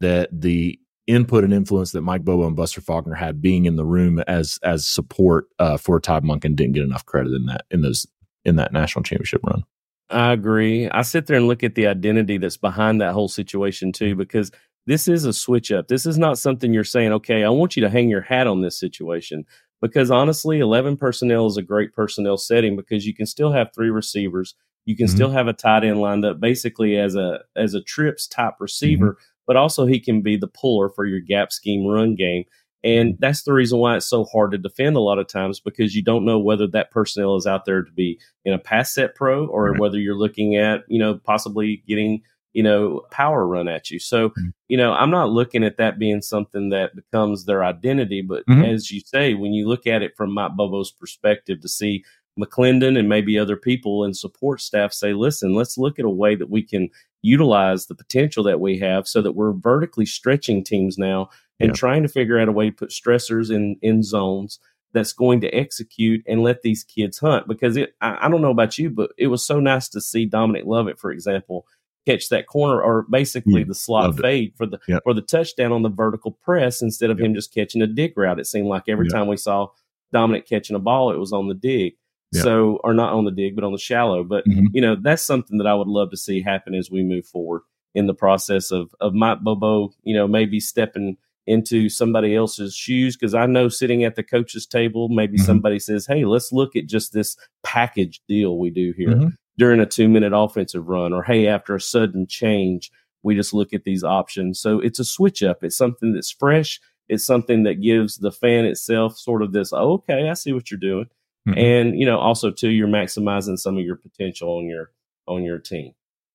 that 0.00 0.28
the 0.32 0.78
input 1.06 1.44
and 1.44 1.52
influence 1.52 1.92
that 1.92 2.02
Mike 2.02 2.24
Bobo 2.24 2.46
and 2.46 2.56
Buster 2.56 2.80
Faulkner 2.80 3.14
had 3.14 3.40
being 3.40 3.66
in 3.66 3.76
the 3.76 3.84
room 3.84 4.18
as 4.20 4.58
as 4.62 4.86
support 4.86 5.46
uh, 5.58 5.76
for 5.76 6.00
Todd 6.00 6.24
Monken 6.24 6.56
didn't 6.56 6.72
get 6.72 6.82
enough 6.82 7.06
credit 7.06 7.32
in 7.32 7.46
that 7.46 7.64
in 7.70 7.82
those 7.82 8.06
in 8.44 8.56
that 8.56 8.72
national 8.72 9.02
championship 9.02 9.42
run. 9.44 9.64
I 10.08 10.32
agree. 10.32 10.88
I 10.88 11.02
sit 11.02 11.26
there 11.26 11.36
and 11.36 11.48
look 11.48 11.64
at 11.64 11.74
the 11.74 11.88
identity 11.88 12.38
that's 12.38 12.56
behind 12.56 13.00
that 13.00 13.12
whole 13.12 13.28
situation 13.28 13.92
too, 13.92 14.14
because 14.14 14.52
this 14.86 15.08
is 15.08 15.24
a 15.24 15.32
switch 15.32 15.72
up. 15.72 15.88
This 15.88 16.06
is 16.06 16.16
not 16.16 16.38
something 16.38 16.72
you're 16.72 16.84
saying, 16.84 17.12
okay, 17.12 17.42
I 17.42 17.48
want 17.48 17.76
you 17.76 17.82
to 17.82 17.90
hang 17.90 18.08
your 18.08 18.20
hat 18.20 18.46
on 18.46 18.62
this 18.62 18.78
situation 18.78 19.44
because 19.82 20.10
honestly, 20.10 20.60
11 20.60 20.96
personnel 20.96 21.46
is 21.46 21.56
a 21.56 21.62
great 21.62 21.92
personnel 21.92 22.36
setting 22.36 22.76
because 22.76 23.06
you 23.06 23.14
can 23.14 23.26
still 23.26 23.52
have 23.52 23.68
three 23.74 23.90
receivers. 23.90 24.54
You 24.84 24.96
can 24.96 25.06
mm-hmm. 25.06 25.16
still 25.16 25.30
have 25.30 25.48
a 25.48 25.52
tight 25.52 25.84
end 25.84 26.00
lined 26.00 26.24
up 26.24 26.40
basically 26.40 26.96
as 26.96 27.14
a 27.14 27.40
as 27.56 27.74
a 27.74 27.82
trips 27.82 28.26
type 28.26 28.54
receiver, 28.60 29.12
mm-hmm. 29.12 29.42
but 29.46 29.56
also 29.56 29.84
he 29.84 30.00
can 30.00 30.22
be 30.22 30.36
the 30.36 30.48
puller 30.48 30.88
for 30.88 31.04
your 31.04 31.20
gap 31.20 31.52
scheme 31.52 31.86
run 31.86 32.14
game. 32.14 32.44
And 32.84 33.14
mm-hmm. 33.14 33.20
that's 33.20 33.42
the 33.42 33.52
reason 33.52 33.78
why 33.78 33.96
it's 33.96 34.06
so 34.06 34.24
hard 34.24 34.52
to 34.52 34.58
defend 34.58 34.96
a 34.96 35.00
lot 35.00 35.18
of 35.18 35.26
times 35.26 35.60
because 35.60 35.94
you 35.94 36.02
don't 36.02 36.24
know 36.24 36.38
whether 36.38 36.68
that 36.68 36.92
personnel 36.92 37.36
is 37.36 37.46
out 37.46 37.64
there 37.64 37.82
to 37.82 37.92
be 37.92 38.20
in 38.44 38.52
a 38.52 38.58
pass 38.58 38.94
set 38.94 39.14
pro 39.14 39.46
or 39.46 39.72
right. 39.72 39.80
whether 39.80 39.98
you're 39.98 40.14
looking 40.14 40.56
at, 40.56 40.84
you 40.88 40.98
know, 40.98 41.18
possibly 41.24 41.82
getting 41.88 42.22
you 42.56 42.62
know, 42.62 43.02
power 43.10 43.46
run 43.46 43.68
at 43.68 43.90
you. 43.90 43.98
So, 43.98 44.30
mm-hmm. 44.30 44.48
you 44.68 44.78
know, 44.78 44.94
I'm 44.94 45.10
not 45.10 45.28
looking 45.28 45.62
at 45.62 45.76
that 45.76 45.98
being 45.98 46.22
something 46.22 46.70
that 46.70 46.96
becomes 46.96 47.44
their 47.44 47.62
identity. 47.62 48.22
But 48.22 48.46
mm-hmm. 48.46 48.62
as 48.64 48.90
you 48.90 49.02
say, 49.04 49.34
when 49.34 49.52
you 49.52 49.68
look 49.68 49.86
at 49.86 50.00
it 50.00 50.16
from 50.16 50.32
Mike 50.32 50.52
Bobo's 50.52 50.90
perspective 50.90 51.60
to 51.60 51.68
see 51.68 52.02
McClendon 52.40 52.98
and 52.98 53.10
maybe 53.10 53.38
other 53.38 53.56
people 53.58 54.04
and 54.04 54.16
support 54.16 54.62
staff 54.62 54.94
say, 54.94 55.12
listen, 55.12 55.54
let's 55.54 55.76
look 55.76 55.98
at 55.98 56.06
a 56.06 56.10
way 56.10 56.34
that 56.34 56.48
we 56.48 56.62
can 56.62 56.88
utilize 57.20 57.86
the 57.86 57.94
potential 57.94 58.42
that 58.44 58.58
we 58.58 58.78
have 58.78 59.06
so 59.06 59.20
that 59.20 59.32
we're 59.32 59.52
vertically 59.52 60.06
stretching 60.06 60.64
teams 60.64 60.96
now 60.96 61.28
and 61.60 61.72
yeah. 61.72 61.74
trying 61.74 62.02
to 62.04 62.08
figure 62.08 62.38
out 62.38 62.48
a 62.48 62.52
way 62.52 62.70
to 62.70 62.74
put 62.74 62.88
stressors 62.88 63.54
in, 63.54 63.76
in 63.82 64.02
zones 64.02 64.60
that's 64.94 65.12
going 65.12 65.42
to 65.42 65.54
execute 65.54 66.22
and 66.26 66.42
let 66.42 66.62
these 66.62 66.84
kids 66.84 67.18
hunt. 67.18 67.46
Because 67.46 67.76
it, 67.76 67.94
I, 68.00 68.16
I 68.22 68.28
don't 68.30 68.40
know 68.40 68.50
about 68.50 68.78
you, 68.78 68.88
but 68.88 69.10
it 69.18 69.26
was 69.26 69.44
so 69.44 69.60
nice 69.60 69.90
to 69.90 70.00
see 70.00 70.24
Dominic 70.24 70.64
Lovett, 70.64 70.98
for 70.98 71.10
example, 71.10 71.66
catch 72.06 72.28
that 72.28 72.46
corner 72.46 72.80
or 72.80 73.04
basically 73.10 73.64
the 73.64 73.74
slot 73.74 74.18
fade 74.18 74.52
for 74.56 74.66
the 74.66 74.78
yep. 74.88 75.02
for 75.02 75.12
the 75.12 75.22
touchdown 75.22 75.72
on 75.72 75.82
the 75.82 75.88
vertical 75.88 76.30
press 76.30 76.80
instead 76.80 77.10
of 77.10 77.18
yep. 77.18 77.26
him 77.26 77.34
just 77.34 77.52
catching 77.52 77.82
a 77.82 77.86
dig 77.86 78.16
route. 78.16 78.38
It 78.38 78.46
seemed 78.46 78.68
like 78.68 78.84
every 78.88 79.06
yep. 79.06 79.14
time 79.14 79.28
we 79.28 79.36
saw 79.36 79.68
Dominic 80.12 80.48
catching 80.48 80.76
a 80.76 80.80
ball, 80.80 81.12
it 81.12 81.18
was 81.18 81.32
on 81.32 81.48
the 81.48 81.54
dig. 81.54 81.94
So 82.32 82.80
or 82.84 82.92
not 82.92 83.14
on 83.14 83.24
the 83.24 83.30
dig, 83.30 83.54
but 83.54 83.64
on 83.64 83.72
the 83.72 83.78
shallow. 83.78 84.22
But 84.22 84.46
mm-hmm. 84.46 84.66
you 84.72 84.80
know, 84.80 84.96
that's 85.00 85.22
something 85.22 85.58
that 85.58 85.66
I 85.66 85.74
would 85.74 85.88
love 85.88 86.10
to 86.10 86.16
see 86.16 86.42
happen 86.42 86.74
as 86.74 86.90
we 86.90 87.02
move 87.02 87.26
forward 87.26 87.62
in 87.94 88.06
the 88.06 88.14
process 88.14 88.70
of 88.70 88.94
of 89.00 89.14
Mike 89.14 89.40
Bobo, 89.40 89.92
you 90.02 90.14
know, 90.14 90.28
maybe 90.28 90.60
stepping 90.60 91.16
into 91.46 91.88
somebody 91.88 92.34
else's 92.34 92.74
shoes 92.74 93.16
because 93.16 93.32
I 93.32 93.46
know 93.46 93.68
sitting 93.68 94.04
at 94.04 94.16
the 94.16 94.22
coach's 94.22 94.66
table, 94.66 95.08
maybe 95.08 95.38
mm-hmm. 95.38 95.46
somebody 95.46 95.78
says, 95.78 96.06
"Hey, 96.06 96.24
let's 96.24 96.52
look 96.52 96.76
at 96.76 96.86
just 96.86 97.12
this 97.12 97.36
package 97.62 98.20
deal 98.28 98.58
we 98.58 98.70
do 98.70 98.92
here 98.96 99.10
mm-hmm. 99.10 99.28
During 99.58 99.80
a 99.80 99.86
two 99.86 100.08
minute 100.08 100.32
offensive 100.34 100.88
run," 100.88 101.12
or 101.12 101.22
"Hey, 101.22 101.46
after 101.46 101.74
a 101.74 101.80
sudden 101.80 102.26
change, 102.26 102.90
we 103.22 103.34
just 103.34 103.54
look 103.54 103.72
at 103.72 103.84
these 103.84 104.04
options." 104.04 104.60
So 104.60 104.80
it's 104.80 104.98
a 104.98 105.04
switch 105.04 105.42
up. 105.42 105.62
It's 105.62 105.76
something 105.76 106.12
that's 106.14 106.30
fresh. 106.30 106.80
It's 107.08 107.24
something 107.24 107.62
that 107.64 107.82
gives 107.82 108.18
the 108.18 108.32
fan 108.32 108.64
itself 108.64 109.16
sort 109.16 109.42
of 109.42 109.52
this, 109.52 109.72
oh, 109.72 109.94
"Okay, 109.94 110.28
I 110.28 110.34
see 110.34 110.52
what 110.52 110.70
you're 110.70 110.80
doing," 110.80 111.06
mm-hmm. 111.48 111.58
and 111.58 111.98
you 111.98 112.06
know, 112.06 112.18
also 112.18 112.50
too, 112.50 112.70
you're 112.70 112.88
maximizing 112.88 113.58
some 113.58 113.76
of 113.76 113.84
your 113.84 113.96
potential 113.96 114.56
on 114.56 114.66
your 114.66 114.90
on 115.26 115.44
your 115.44 115.58
team. 115.58 115.92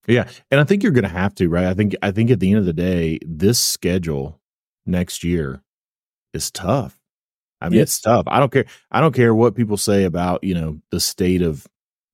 Yeah, 0.07 0.27
and 0.49 0.59
I 0.59 0.63
think 0.63 0.83
you're 0.83 0.91
going 0.91 1.03
to 1.03 1.09
have 1.09 1.35
to, 1.35 1.47
right? 1.47 1.65
I 1.65 1.73
think 1.73 1.95
I 2.01 2.11
think 2.11 2.31
at 2.31 2.39
the 2.39 2.49
end 2.49 2.59
of 2.59 2.65
the 2.65 2.73
day, 2.73 3.19
this 3.25 3.59
schedule 3.59 4.39
next 4.85 5.23
year 5.23 5.61
is 6.33 6.49
tough. 6.49 6.99
I 7.59 7.69
mean, 7.69 7.77
yes. 7.77 7.89
it's 7.89 8.01
tough. 8.01 8.23
I 8.27 8.39
don't 8.39 8.51
care. 8.51 8.65
I 8.91 8.99
don't 9.01 9.13
care 9.13 9.35
what 9.35 9.55
people 9.55 9.77
say 9.77 10.03
about 10.03 10.43
you 10.43 10.55
know 10.55 10.79
the 10.89 10.99
state 10.99 11.41
of 11.41 11.67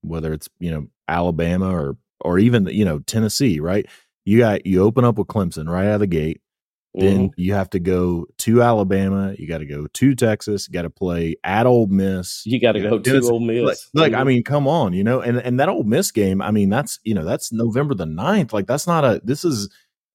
whether 0.08 0.32
it's 0.32 0.48
you 0.58 0.70
know 0.70 0.86
Alabama 1.06 1.70
or 1.70 1.96
or 2.20 2.38
even 2.38 2.66
you 2.66 2.84
know 2.84 3.00
Tennessee. 3.00 3.60
Right? 3.60 3.86
You 4.24 4.38
got 4.38 4.66
you 4.66 4.82
open 4.82 5.04
up 5.04 5.18
with 5.18 5.28
Clemson 5.28 5.68
right 5.68 5.86
out 5.86 5.94
of 5.94 6.00
the 6.00 6.06
gate. 6.06 6.40
Then 6.94 7.28
mm-hmm. 7.28 7.40
you 7.40 7.54
have 7.54 7.70
to 7.70 7.78
go 7.78 8.26
to 8.38 8.62
Alabama. 8.62 9.34
You 9.38 9.46
got 9.46 9.58
to 9.58 9.66
go 9.66 9.86
to 9.86 10.14
Texas. 10.14 10.66
You 10.66 10.72
got 10.72 10.82
to 10.82 10.90
play 10.90 11.36
at 11.44 11.66
Ole 11.66 11.86
Miss. 11.86 12.42
You 12.44 12.58
got 12.58 12.72
to 12.72 12.80
go 12.80 12.98
to 12.98 13.20
Ole 13.28 13.40
Miss. 13.40 13.62
Like, 13.62 13.76
like, 13.94 14.12
I 14.12 14.16
mm-hmm. 14.16 14.28
mean, 14.28 14.42
come 14.42 14.66
on, 14.66 14.94
you 14.94 15.04
know, 15.04 15.20
and 15.20 15.38
and 15.38 15.60
that 15.60 15.68
Ole 15.68 15.84
Miss 15.84 16.10
game. 16.10 16.42
I 16.42 16.50
mean, 16.50 16.70
that's 16.70 16.98
you 17.04 17.14
know 17.14 17.24
that's 17.24 17.52
November 17.52 17.94
the 17.94 18.06
9th. 18.06 18.52
Like 18.52 18.66
that's 18.66 18.86
not 18.86 19.04
a. 19.04 19.20
This 19.22 19.44
is 19.44 19.68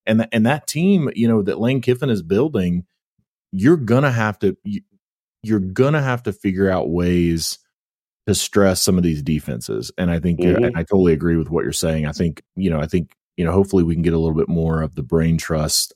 and 0.06 0.28
and 0.32 0.46
that 0.46 0.66
team, 0.66 1.10
you 1.14 1.28
know, 1.28 1.42
that 1.42 1.60
Lane 1.60 1.80
Kiffin 1.80 2.10
is 2.10 2.22
building, 2.22 2.84
you're 3.52 3.76
gonna 3.76 4.12
have 4.12 4.38
to 4.40 4.56
you're 5.42 5.60
gonna 5.60 6.02
have 6.02 6.24
to 6.24 6.32
figure 6.32 6.68
out 6.68 6.90
ways 6.90 7.58
to 8.26 8.34
stress 8.34 8.80
some 8.80 8.96
of 8.96 9.04
these 9.04 9.22
defenses. 9.22 9.92
And 9.98 10.10
I 10.10 10.18
think 10.18 10.40
mm-hmm. 10.40 10.64
and 10.64 10.76
I 10.76 10.82
totally 10.82 11.12
agree 11.12 11.36
with 11.36 11.50
what 11.50 11.64
you're 11.64 11.72
saying. 11.72 12.06
I 12.06 12.12
think 12.12 12.42
you 12.56 12.70
know, 12.70 12.80
I 12.80 12.86
think 12.86 13.14
you 13.36 13.44
know, 13.44 13.52
hopefully 13.52 13.82
we 13.82 13.94
can 13.94 14.02
get 14.02 14.12
a 14.12 14.18
little 14.18 14.36
bit 14.36 14.48
more 14.48 14.82
of 14.82 14.94
the 14.94 15.02
brain 15.02 15.38
trust 15.38 15.92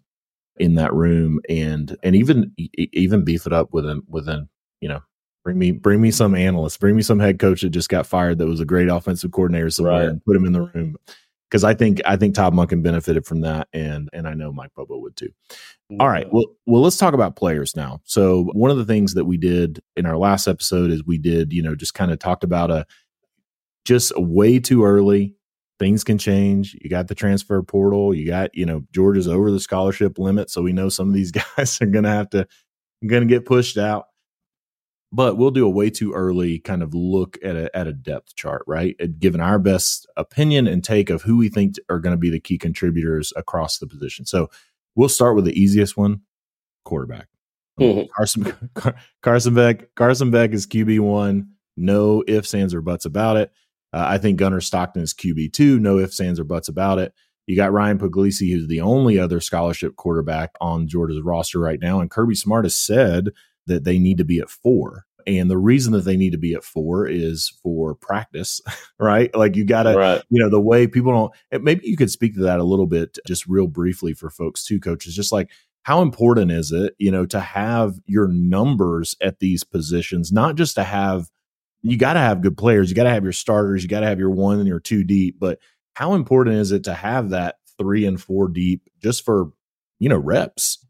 in 0.58 0.74
that 0.74 0.92
room 0.92 1.40
and 1.48 1.96
and 2.02 2.16
even 2.16 2.52
even 2.76 3.24
beef 3.24 3.46
it 3.46 3.52
up 3.52 3.72
with 3.72 3.86
an 3.86 4.02
with 4.08 4.28
an 4.28 4.48
you 4.80 4.88
know 4.88 5.00
bring 5.44 5.58
me 5.58 5.70
bring 5.70 6.00
me 6.00 6.10
some 6.10 6.34
analyst 6.34 6.80
bring 6.80 6.96
me 6.96 7.02
some 7.02 7.20
head 7.20 7.38
coach 7.38 7.62
that 7.62 7.70
just 7.70 7.88
got 7.88 8.06
fired 8.06 8.38
that 8.38 8.46
was 8.46 8.60
a 8.60 8.64
great 8.64 8.88
offensive 8.88 9.30
coordinator 9.30 9.70
somewhere 9.70 10.00
right. 10.00 10.08
and 10.08 10.24
put 10.24 10.36
him 10.36 10.44
in 10.44 10.52
the 10.52 10.62
room 10.62 10.96
because 11.48 11.64
I 11.64 11.74
think 11.74 12.00
I 12.04 12.16
think 12.16 12.34
Todd 12.34 12.52
Monken 12.52 12.82
benefited 12.82 13.26
from 13.26 13.40
that, 13.42 13.68
and 13.72 14.08
and 14.12 14.28
I 14.28 14.34
know 14.34 14.52
Mike 14.52 14.72
Bobo 14.74 14.98
would 14.98 15.16
too. 15.16 15.30
All 15.98 16.08
right, 16.08 16.26
well, 16.30 16.44
well, 16.66 16.82
let's 16.82 16.98
talk 16.98 17.14
about 17.14 17.36
players 17.36 17.74
now. 17.74 18.00
So 18.04 18.44
one 18.52 18.70
of 18.70 18.76
the 18.76 18.84
things 18.84 19.14
that 19.14 19.24
we 19.24 19.38
did 19.38 19.80
in 19.96 20.04
our 20.04 20.18
last 20.18 20.46
episode 20.46 20.90
is 20.90 21.04
we 21.04 21.16
did, 21.16 21.52
you 21.52 21.62
know, 21.62 21.74
just 21.74 21.94
kind 21.94 22.10
of 22.10 22.18
talked 22.18 22.44
about 22.44 22.70
a 22.70 22.86
just 23.84 24.12
way 24.18 24.58
too 24.58 24.84
early. 24.84 25.34
Things 25.78 26.04
can 26.04 26.18
change. 26.18 26.76
You 26.82 26.90
got 26.90 27.08
the 27.08 27.14
transfer 27.14 27.62
portal. 27.62 28.12
You 28.12 28.26
got, 28.26 28.54
you 28.54 28.66
know, 28.66 28.82
Georgia's 28.92 29.28
over 29.28 29.50
the 29.50 29.60
scholarship 29.60 30.18
limit, 30.18 30.50
so 30.50 30.60
we 30.60 30.72
know 30.72 30.90
some 30.90 31.08
of 31.08 31.14
these 31.14 31.32
guys 31.56 31.80
are 31.80 31.86
going 31.86 32.04
to 32.04 32.10
have 32.10 32.30
to 32.30 32.46
going 33.06 33.22
to 33.22 33.28
get 33.28 33.46
pushed 33.46 33.78
out 33.78 34.06
but 35.10 35.36
we'll 35.36 35.50
do 35.50 35.66
a 35.66 35.70
way 35.70 35.88
too 35.90 36.12
early 36.12 36.58
kind 36.58 36.82
of 36.82 36.94
look 36.94 37.38
at 37.42 37.56
a, 37.56 37.74
at 37.76 37.86
a 37.86 37.92
depth 37.92 38.34
chart, 38.36 38.62
right? 38.66 38.96
Given 39.18 39.40
our 39.40 39.58
best 39.58 40.06
opinion 40.16 40.66
and 40.66 40.84
take 40.84 41.08
of 41.08 41.22
who 41.22 41.38
we 41.38 41.48
think 41.48 41.76
are 41.88 41.98
going 41.98 42.12
to 42.14 42.18
be 42.18 42.30
the 42.30 42.40
key 42.40 42.58
contributors 42.58 43.32
across 43.36 43.78
the 43.78 43.86
position. 43.86 44.26
So 44.26 44.50
we'll 44.94 45.08
start 45.08 45.34
with 45.34 45.46
the 45.46 45.58
easiest 45.58 45.96
one 45.96 46.20
quarterback. 46.84 47.28
Mm-hmm. 47.80 48.06
Carson, 48.14 48.70
Carson 49.22 49.54
Beck. 49.54 49.94
Carson 49.94 50.30
Beck 50.30 50.52
is 50.52 50.66
QB 50.66 51.00
one. 51.00 51.50
No 51.76 52.24
ifs, 52.26 52.52
ands, 52.54 52.74
or 52.74 52.80
buts 52.80 53.04
about 53.04 53.36
it. 53.36 53.52
Uh, 53.92 54.04
I 54.06 54.18
think 54.18 54.38
Gunnar 54.38 54.60
Stockton 54.60 55.02
is 55.02 55.14
QB 55.14 55.52
two. 55.52 55.78
No 55.78 55.98
ifs, 55.98 56.20
ands, 56.20 56.40
or 56.40 56.44
buts 56.44 56.68
about 56.68 56.98
it. 56.98 57.14
You 57.46 57.56
got 57.56 57.72
Ryan 57.72 57.98
Puglisi, 57.98 58.52
who's 58.52 58.66
the 58.66 58.82
only 58.82 59.18
other 59.18 59.40
scholarship 59.40 59.96
quarterback 59.96 60.50
on 60.60 60.86
Georgia's 60.86 61.22
roster 61.22 61.58
right 61.58 61.80
now. 61.80 62.00
And 62.00 62.10
Kirby 62.10 62.34
Smart 62.34 62.66
has 62.66 62.74
said 62.74 63.30
that 63.68 63.84
they 63.84 63.98
need 63.98 64.18
to 64.18 64.24
be 64.24 64.40
at 64.40 64.50
four. 64.50 65.04
And 65.26 65.50
the 65.50 65.58
reason 65.58 65.92
that 65.92 66.04
they 66.04 66.16
need 66.16 66.32
to 66.32 66.38
be 66.38 66.54
at 66.54 66.64
four 66.64 67.06
is 67.06 67.52
for 67.62 67.94
practice, 67.94 68.60
right? 68.98 69.34
Like 69.34 69.56
you 69.56 69.64
got 69.64 69.82
to, 69.84 69.94
right. 69.94 70.22
you 70.30 70.42
know, 70.42 70.48
the 70.48 70.60
way 70.60 70.86
people 70.86 71.12
don't, 71.52 71.62
maybe 71.62 71.86
you 71.86 71.96
could 71.96 72.10
speak 72.10 72.34
to 72.34 72.42
that 72.42 72.60
a 72.60 72.64
little 72.64 72.86
bit, 72.86 73.18
just 73.26 73.46
real 73.46 73.66
briefly 73.66 74.14
for 74.14 74.30
folks 74.30 74.64
too, 74.64 74.80
coaches, 74.80 75.14
just 75.14 75.32
like 75.32 75.50
how 75.82 76.02
important 76.02 76.50
is 76.50 76.72
it, 76.72 76.94
you 76.98 77.10
know, 77.10 77.26
to 77.26 77.40
have 77.40 78.00
your 78.06 78.28
numbers 78.28 79.16
at 79.20 79.38
these 79.38 79.64
positions, 79.64 80.32
not 80.32 80.56
just 80.56 80.74
to 80.76 80.84
have, 80.84 81.30
you 81.82 81.96
got 81.96 82.14
to 82.14 82.20
have 82.20 82.42
good 82.42 82.56
players, 82.56 82.88
you 82.88 82.96
got 82.96 83.04
to 83.04 83.10
have 83.10 83.24
your 83.24 83.32
starters, 83.32 83.82
you 83.82 83.88
got 83.88 84.00
to 84.00 84.06
have 84.06 84.18
your 84.18 84.30
one 84.30 84.58
and 84.58 84.68
your 84.68 84.80
two 84.80 85.04
deep, 85.04 85.38
but 85.38 85.58
how 85.94 86.14
important 86.14 86.56
is 86.56 86.72
it 86.72 86.84
to 86.84 86.94
have 86.94 87.30
that 87.30 87.56
three 87.78 88.06
and 88.06 88.20
four 88.20 88.48
deep 88.48 88.88
just 89.02 89.24
for, 89.24 89.50
you 89.98 90.08
know, 90.08 90.18
reps? 90.18 90.84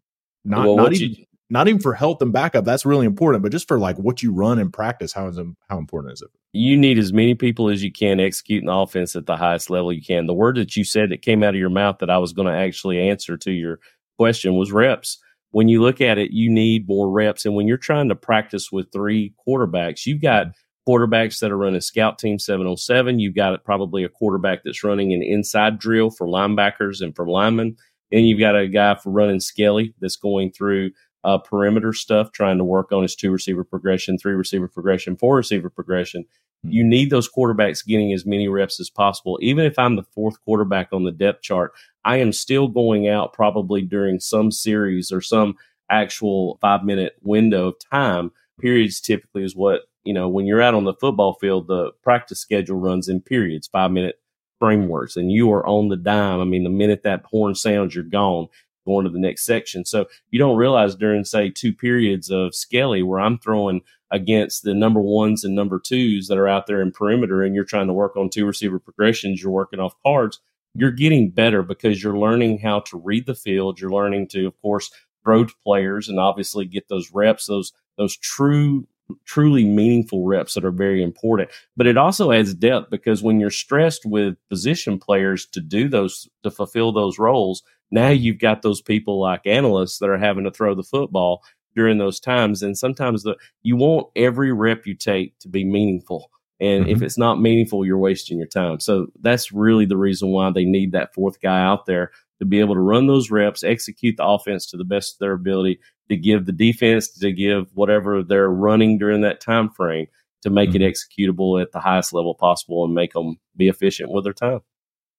Not, 0.44 0.66
well, 0.66 0.76
not 0.76 0.92
even, 0.94 1.10
you, 1.10 1.24
not 1.50 1.68
even 1.68 1.80
for 1.80 1.94
health 1.94 2.20
and 2.20 2.32
backup. 2.32 2.64
That's 2.64 2.84
really 2.84 3.06
important, 3.06 3.42
but 3.42 3.52
just 3.52 3.68
for 3.68 3.78
like 3.78 3.96
what 3.96 4.22
you 4.22 4.32
run 4.32 4.58
and 4.58 4.72
practice, 4.72 5.12
how 5.12 5.28
is 5.28 5.38
how 5.68 5.78
important 5.78 6.12
is 6.12 6.22
it? 6.22 6.28
You 6.52 6.76
need 6.76 6.98
as 6.98 7.12
many 7.12 7.34
people 7.34 7.68
as 7.68 7.82
you 7.82 7.92
can 7.92 8.20
executing 8.20 8.66
the 8.66 8.74
offense 8.74 9.16
at 9.16 9.26
the 9.26 9.36
highest 9.36 9.70
level 9.70 9.92
you 9.92 10.02
can. 10.02 10.26
The 10.26 10.34
word 10.34 10.56
that 10.56 10.76
you 10.76 10.84
said 10.84 11.10
that 11.10 11.22
came 11.22 11.42
out 11.42 11.54
of 11.54 11.60
your 11.60 11.70
mouth 11.70 11.98
that 12.00 12.10
I 12.10 12.18
was 12.18 12.32
going 12.32 12.48
to 12.48 12.58
actually 12.58 13.08
answer 13.08 13.36
to 13.38 13.50
your 13.50 13.80
question 14.18 14.54
was 14.56 14.72
reps. 14.72 15.18
When 15.50 15.68
you 15.68 15.80
look 15.80 16.00
at 16.00 16.18
it, 16.18 16.30
you 16.32 16.50
need 16.50 16.88
more 16.88 17.10
reps. 17.10 17.46
And 17.46 17.54
when 17.54 17.66
you're 17.66 17.78
trying 17.78 18.08
to 18.10 18.14
practice 18.14 18.70
with 18.70 18.92
three 18.92 19.32
quarterbacks, 19.46 20.04
you've 20.04 20.20
got 20.20 20.48
mm-hmm. 20.48 20.92
quarterbacks 20.92 21.38
that 21.40 21.50
are 21.50 21.56
running 21.56 21.80
scout 21.80 22.18
team 22.18 22.38
707. 22.38 23.18
You've 23.18 23.34
got 23.34 23.64
probably 23.64 24.04
a 24.04 24.10
quarterback 24.10 24.64
that's 24.64 24.84
running 24.84 25.14
an 25.14 25.22
inside 25.22 25.78
drill 25.78 26.10
for 26.10 26.26
linebackers 26.26 27.00
and 27.00 27.16
for 27.16 27.26
linemen. 27.26 27.76
And 28.10 28.26
you've 28.26 28.40
got 28.40 28.56
a 28.56 28.68
guy 28.68 28.94
for 28.94 29.10
running 29.10 29.40
Skelly 29.40 29.94
that's 30.00 30.16
going 30.16 30.52
through 30.52 30.90
uh, 31.24 31.38
perimeter 31.38 31.92
stuff, 31.92 32.32
trying 32.32 32.58
to 32.58 32.64
work 32.64 32.92
on 32.92 33.02
his 33.02 33.16
two 33.16 33.30
receiver 33.30 33.64
progression, 33.64 34.18
three 34.18 34.34
receiver 34.34 34.68
progression, 34.68 35.16
four 35.16 35.36
receiver 35.36 35.70
progression. 35.70 36.22
Mm-hmm. 36.22 36.70
You 36.70 36.84
need 36.84 37.10
those 37.10 37.30
quarterbacks 37.30 37.86
getting 37.86 38.12
as 38.12 38.26
many 38.26 38.48
reps 38.48 38.80
as 38.80 38.90
possible. 38.90 39.38
Even 39.42 39.64
if 39.64 39.78
I'm 39.78 39.96
the 39.96 40.02
fourth 40.02 40.40
quarterback 40.44 40.88
on 40.92 41.04
the 41.04 41.12
depth 41.12 41.42
chart, 41.42 41.72
I 42.04 42.16
am 42.18 42.32
still 42.32 42.68
going 42.68 43.08
out 43.08 43.32
probably 43.32 43.82
during 43.82 44.20
some 44.20 44.50
series 44.50 45.12
or 45.12 45.20
some 45.20 45.56
actual 45.90 46.58
five 46.60 46.84
minute 46.84 47.16
window 47.22 47.68
of 47.68 47.76
time. 47.90 48.30
Periods 48.60 49.00
typically 49.00 49.44
is 49.44 49.56
what, 49.56 49.82
you 50.04 50.12
know, 50.12 50.28
when 50.28 50.46
you're 50.46 50.62
out 50.62 50.74
on 50.74 50.84
the 50.84 50.94
football 50.94 51.34
field, 51.34 51.68
the 51.68 51.92
practice 52.02 52.40
schedule 52.40 52.78
runs 52.78 53.08
in 53.08 53.20
periods, 53.20 53.68
five 53.68 53.90
minute 53.90 54.20
frameworks, 54.58 55.16
and 55.16 55.30
you 55.30 55.52
are 55.52 55.66
on 55.66 55.88
the 55.88 55.96
dime. 55.96 56.40
I 56.40 56.44
mean, 56.44 56.64
the 56.64 56.70
minute 56.70 57.02
that 57.04 57.24
horn 57.24 57.54
sounds, 57.54 57.94
you're 57.94 58.04
gone 58.04 58.48
going 58.88 59.04
to 59.04 59.10
the 59.10 59.18
next 59.18 59.44
section. 59.44 59.84
So 59.84 60.06
you 60.30 60.38
don't 60.38 60.56
realize 60.56 60.96
during, 60.96 61.24
say, 61.24 61.50
two 61.50 61.72
periods 61.72 62.30
of 62.30 62.54
Skelly 62.54 63.02
where 63.02 63.20
I'm 63.20 63.38
throwing 63.38 63.82
against 64.10 64.62
the 64.62 64.74
number 64.74 65.00
ones 65.00 65.44
and 65.44 65.54
number 65.54 65.78
twos 65.78 66.28
that 66.28 66.38
are 66.38 66.48
out 66.48 66.66
there 66.66 66.80
in 66.80 66.90
perimeter 66.90 67.42
and 67.42 67.54
you're 67.54 67.64
trying 67.64 67.86
to 67.86 67.92
work 67.92 68.16
on 68.16 68.30
two 68.30 68.46
receiver 68.46 68.78
progressions, 68.78 69.42
you're 69.42 69.52
working 69.52 69.80
off 69.80 69.94
cards, 70.02 70.40
you're 70.74 70.90
getting 70.90 71.30
better 71.30 71.62
because 71.62 72.02
you're 72.02 72.18
learning 72.18 72.58
how 72.58 72.80
to 72.80 72.98
read 72.98 73.26
the 73.26 73.34
field. 73.34 73.80
You're 73.80 73.92
learning 73.92 74.28
to, 74.28 74.46
of 74.46 74.60
course, 74.62 74.90
throw 75.22 75.44
to 75.44 75.54
players 75.62 76.08
and 76.08 76.18
obviously 76.18 76.64
get 76.64 76.88
those 76.88 77.12
reps, 77.12 77.46
those 77.46 77.72
those 77.96 78.16
true 78.16 78.86
truly 79.24 79.64
meaningful 79.64 80.26
reps 80.26 80.54
that 80.54 80.64
are 80.64 80.70
very 80.70 81.02
important. 81.02 81.50
But 81.76 81.86
it 81.86 81.96
also 81.96 82.32
adds 82.32 82.54
depth 82.54 82.90
because 82.90 83.22
when 83.22 83.40
you're 83.40 83.50
stressed 83.50 84.04
with 84.04 84.36
position 84.48 84.98
players 84.98 85.46
to 85.46 85.60
do 85.60 85.88
those, 85.88 86.28
to 86.42 86.50
fulfill 86.50 86.92
those 86.92 87.18
roles, 87.18 87.62
now 87.90 88.08
you've 88.08 88.38
got 88.38 88.62
those 88.62 88.80
people 88.80 89.20
like 89.20 89.46
analysts 89.46 89.98
that 89.98 90.10
are 90.10 90.18
having 90.18 90.44
to 90.44 90.50
throw 90.50 90.74
the 90.74 90.82
football 90.82 91.42
during 91.74 91.98
those 91.98 92.20
times. 92.20 92.62
And 92.62 92.76
sometimes 92.76 93.22
the, 93.22 93.36
you 93.62 93.76
want 93.76 94.08
every 94.16 94.52
rep 94.52 94.86
you 94.86 94.94
take 94.94 95.38
to 95.40 95.48
be 95.48 95.64
meaningful. 95.64 96.30
And 96.60 96.84
mm-hmm. 96.84 96.92
if 96.92 97.02
it's 97.02 97.18
not 97.18 97.40
meaningful, 97.40 97.86
you're 97.86 97.98
wasting 97.98 98.38
your 98.38 98.48
time. 98.48 98.80
So 98.80 99.06
that's 99.20 99.52
really 99.52 99.86
the 99.86 99.96
reason 99.96 100.30
why 100.30 100.50
they 100.50 100.64
need 100.64 100.92
that 100.92 101.14
fourth 101.14 101.40
guy 101.40 101.62
out 101.62 101.86
there 101.86 102.10
to 102.40 102.44
be 102.44 102.60
able 102.60 102.74
to 102.74 102.80
run 102.80 103.06
those 103.06 103.30
reps, 103.30 103.62
execute 103.62 104.16
the 104.16 104.26
offense 104.26 104.66
to 104.66 104.76
the 104.76 104.84
best 104.84 105.14
of 105.14 105.18
their 105.20 105.32
ability, 105.32 105.78
to 106.08 106.16
give 106.16 106.46
the 106.46 106.52
defense, 106.52 107.10
to 107.18 107.32
give 107.32 107.68
whatever 107.74 108.22
they're 108.22 108.50
running 108.50 108.98
during 108.98 109.20
that 109.22 109.40
time 109.40 109.70
frame 109.70 110.06
to 110.42 110.50
make 110.50 110.70
mm-hmm. 110.70 110.82
it 110.82 110.94
executable 110.94 111.60
at 111.60 111.72
the 111.72 111.80
highest 111.80 112.12
level 112.12 112.34
possible 112.34 112.84
and 112.84 112.94
make 112.94 113.12
them 113.12 113.38
be 113.56 113.68
efficient 113.68 114.10
with 114.10 114.24
their 114.24 114.32
time. 114.32 114.60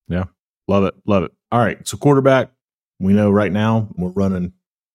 Yeah. 0.08 0.26
Love 0.68 0.86
it. 0.86 0.96
Love 1.06 1.24
it. 1.24 1.32
All 1.52 1.60
right. 1.60 1.86
So 1.88 1.98
quarterback, 1.98 2.52
we 3.00 3.14
know 3.14 3.32
right 3.32 3.52
now 3.52 3.88
we're 3.96 4.10
running 4.10 4.54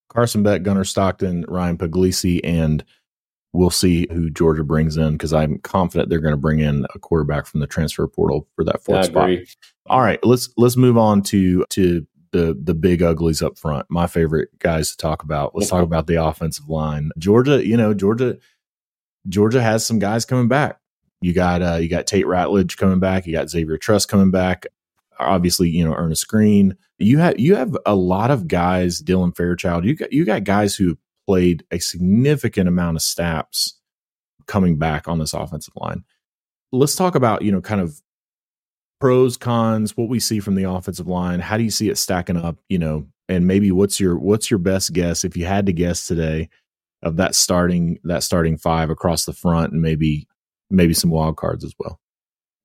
Carson 0.09 0.43
Beck, 0.43 0.63
Gunnar 0.63 0.85
Stockton, 0.85 1.45
Ryan 1.49 1.77
Puglisi, 1.77 2.41
and 2.45 2.85
we'll 3.53 3.71
see 3.71 4.07
who 4.11 4.31
Georgia 4.31 4.65
brings 4.65 4.97
in 4.97 5.13
because 5.13 5.33
I'm 5.33 5.59
confident 5.59 6.09
they're 6.11 6.21
going 6.21 6.33
to 6.33 6.37
bring 6.37 6.61
in 6.61 6.87
a 6.95 6.99
quarterback 6.99 7.47
from 7.47 7.61
the 7.61 7.67
transfer 7.67 8.07
portal 8.07 8.49
for 8.55 8.65
that 8.65 8.83
fourth 8.83 9.07
spot. 9.07 9.29
All 9.87 10.01
right, 10.01 10.25
let's 10.25 10.51
let's 10.57 10.77
move 10.77 10.97
on 10.99 11.23
to 11.25 11.65
to 11.71 12.07
the 12.33 12.59
the 12.63 12.75
big 12.75 13.03
uglies 13.03 13.43
up 13.43 13.59
front. 13.59 13.87
My 13.89 14.07
favorite 14.07 14.51
guys 14.59 14.91
to 14.91 14.97
talk 14.97 15.23
about. 15.23 15.55
Let's 15.55 15.71
talk 15.71 15.83
about 15.85 16.07
the 16.07 16.23
offensive 16.23 16.69
line. 16.69 17.11
Georgia, 17.19 17.67
you 17.67 17.77
know, 17.77 17.95
Georgia 17.95 18.39
Georgia 19.29 19.63
has 19.63 19.87
some 19.87 19.99
guys 19.99 20.25
coming 20.25 20.49
back. 20.49 20.79
You 21.21 21.33
got 21.33 21.63
uh, 21.63 21.77
you 21.77 21.89
got 21.89 22.07
Tate 22.07 22.27
Ratledge 22.27 22.77
coming 22.77 23.01
back. 23.01 23.27
You 23.27 23.33
got 23.33 23.49
Xavier 23.49 23.79
Truss 23.79 24.05
coming 24.05 24.31
back. 24.31 24.67
Obviously, 25.19 25.69
you 25.69 25.85
know 25.85 25.95
Earnest 25.95 26.29
Greene. 26.29 26.77
You 26.99 27.19
have 27.19 27.39
you 27.39 27.55
have 27.57 27.77
a 27.87 27.95
lot 27.95 28.31
of 28.31 28.49
guys. 28.49 29.03
Dylan 29.03 29.37
Fairchild. 29.37 29.85
You 29.85 29.97
got 29.97 30.13
you 30.13 30.25
got 30.25 30.45
guys 30.45 30.75
who 30.75 30.99
played 31.27 31.65
a 31.71 31.79
significant 31.79 32.69
amount 32.69 32.97
of 32.97 33.03
snaps 33.03 33.79
coming 34.47 34.79
back 34.79 35.09
on 35.09 35.19
this 35.19 35.33
offensive 35.33 35.75
line. 35.77 36.05
Let's 36.73 36.97
talk 36.97 37.15
about 37.15 37.43
you 37.43 37.53
know 37.53 37.61
kind 37.61 37.81
of 37.81 38.01
pros 39.01 39.37
cons 39.37 39.97
what 39.97 40.09
we 40.09 40.21
see 40.21 40.41
from 40.41 40.55
the 40.55 40.65
offensive 40.65 41.07
line. 41.07 41.41
How 41.41 41.57
do 41.57 41.63
you 41.63 41.71
see 41.71 41.89
it 41.89 41.99
stacking 41.99 42.37
up? 42.37 42.59
You 42.69 42.79
know, 42.79 43.07
and 43.29 43.47
maybe 43.47 43.71
what's 43.71 44.01
your 44.01 44.19
what's 44.19 44.51
your 44.51 44.59
best 44.59 44.93
guess 44.93 45.25
if 45.25 45.37
you 45.37 45.47
had 45.47 45.67
to 45.67 45.73
guess 45.73 46.07
today 46.07 46.49
of 47.03 47.17
that 47.17 47.35
starting 47.35 47.99
that 48.05 48.23
starting 48.23 48.57
five 48.57 48.91
across 48.91 49.25
the 49.25 49.33
front 49.33 49.73
and 49.73 49.83
maybe 49.83 50.27
maybe 50.71 50.95
some 50.95 51.11
wild 51.11 51.37
cards 51.37 51.65
as 51.65 51.75
well. 51.79 52.01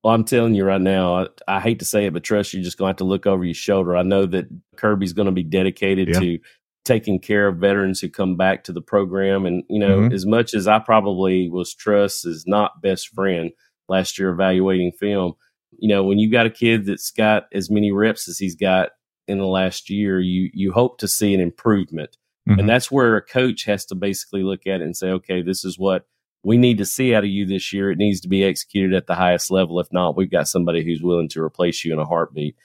Well, 0.02 0.14
I'm 0.14 0.24
telling 0.24 0.54
you 0.54 0.64
right 0.64 0.80
now, 0.80 1.14
I, 1.14 1.26
I 1.46 1.60
hate 1.60 1.78
to 1.80 1.84
say 1.84 2.06
it, 2.06 2.12
but 2.12 2.24
Truss 2.24 2.54
you're 2.54 2.62
just 2.62 2.78
going 2.78 2.88
to 2.88 2.90
have 2.90 2.96
to 2.98 3.04
look 3.04 3.26
over 3.26 3.44
your 3.44 3.54
shoulder. 3.54 3.96
I 3.96 4.02
know 4.02 4.24
that 4.26 4.46
Kirby's 4.76 5.12
going 5.12 5.26
to 5.26 5.32
be 5.32 5.42
dedicated 5.42 6.08
yeah. 6.08 6.20
to 6.20 6.38
taking 6.84 7.20
care 7.20 7.48
of 7.48 7.58
veterans 7.58 8.00
who 8.00 8.08
come 8.08 8.36
back 8.36 8.64
to 8.64 8.72
the 8.72 8.80
program. 8.80 9.44
And, 9.44 9.62
you 9.68 9.78
know, 9.78 9.98
mm-hmm. 9.98 10.14
as 10.14 10.24
much 10.24 10.54
as 10.54 10.66
I 10.66 10.78
probably 10.78 11.50
was 11.50 11.74
Truss 11.74 12.24
is 12.24 12.44
not 12.46 12.80
best 12.82 13.08
friend 13.08 13.50
last 13.88 14.18
year 14.18 14.30
evaluating 14.30 14.92
film, 14.92 15.34
you 15.78 15.88
know, 15.88 16.02
when 16.02 16.18
you've 16.18 16.32
got 16.32 16.46
a 16.46 16.50
kid 16.50 16.86
that's 16.86 17.10
got 17.10 17.44
as 17.52 17.70
many 17.70 17.92
reps 17.92 18.28
as 18.28 18.38
he's 18.38 18.56
got 18.56 18.90
in 19.28 19.38
the 19.38 19.46
last 19.46 19.90
year, 19.90 20.20
you 20.20 20.50
you 20.52 20.72
hope 20.72 20.98
to 20.98 21.08
see 21.08 21.34
an 21.34 21.40
improvement. 21.40 22.16
Mm-hmm. 22.48 22.60
And 22.60 22.68
that's 22.68 22.90
where 22.90 23.16
a 23.16 23.22
coach 23.22 23.64
has 23.64 23.84
to 23.86 23.94
basically 23.94 24.42
look 24.42 24.66
at 24.66 24.80
it 24.80 24.82
and 24.82 24.96
say, 24.96 25.08
okay, 25.08 25.42
this 25.42 25.64
is 25.64 25.78
what 25.78 26.06
we 26.42 26.56
need 26.56 26.78
to 26.78 26.86
see 26.86 27.14
out 27.14 27.24
of 27.24 27.30
you 27.30 27.44
this 27.44 27.72
year. 27.72 27.90
It 27.90 27.98
needs 27.98 28.20
to 28.22 28.28
be 28.28 28.44
executed 28.44 28.94
at 28.94 29.06
the 29.06 29.14
highest 29.14 29.50
level. 29.50 29.78
If 29.78 29.88
not, 29.92 30.16
we've 30.16 30.30
got 30.30 30.48
somebody 30.48 30.84
who's 30.84 31.02
willing 31.02 31.28
to 31.30 31.42
replace 31.42 31.84
you 31.84 31.92
in 31.92 31.98
a 31.98 32.06
heartbeat. 32.06 32.56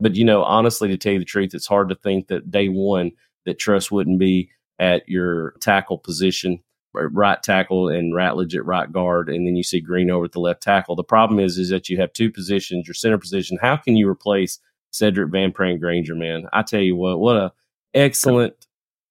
But 0.00 0.16
you 0.16 0.24
know, 0.24 0.42
honestly, 0.42 0.88
to 0.88 0.96
tell 0.96 1.12
you 1.12 1.18
the 1.20 1.24
truth, 1.24 1.54
it's 1.54 1.66
hard 1.66 1.88
to 1.88 1.94
think 1.94 2.28
that 2.28 2.50
day 2.50 2.68
one 2.68 3.12
that 3.46 3.58
Truss 3.58 3.90
wouldn't 3.90 4.18
be 4.18 4.50
at 4.78 5.08
your 5.08 5.52
tackle 5.60 5.98
position, 5.98 6.58
right 6.92 7.42
tackle, 7.42 7.88
and 7.88 8.12
Ratledge 8.12 8.54
at 8.54 8.66
right 8.66 8.90
guard, 8.90 9.28
and 9.28 9.46
then 9.46 9.56
you 9.56 9.62
see 9.62 9.80
Greene 9.80 10.10
over 10.10 10.24
at 10.24 10.32
the 10.32 10.40
left 10.40 10.62
tackle. 10.62 10.96
The 10.96 11.04
problem 11.04 11.38
is, 11.38 11.58
is 11.58 11.68
that 11.70 11.88
you 11.88 11.98
have 11.98 12.12
two 12.12 12.30
positions, 12.30 12.86
your 12.86 12.94
center 12.94 13.18
position. 13.18 13.58
How 13.60 13.76
can 13.76 13.96
you 13.96 14.08
replace 14.08 14.58
Sedrick 14.92 15.30
Van 15.30 15.52
Pran-Granger? 15.52 16.14
Man, 16.14 16.46
I 16.52 16.62
tell 16.62 16.80
you 16.80 16.96
what, 16.96 17.20
what 17.20 17.36
a 17.36 17.52
excellent, 17.94 18.66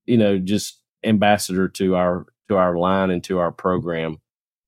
you 0.06 0.18
know, 0.18 0.38
just 0.38 0.82
ambassador 1.04 1.70
to 1.70 1.96
our 1.96 2.26
to 2.50 2.58
our 2.58 2.78
line 2.78 3.12
and 3.12 3.24
to 3.26 3.38
our 3.40 3.52
program. 3.52 4.18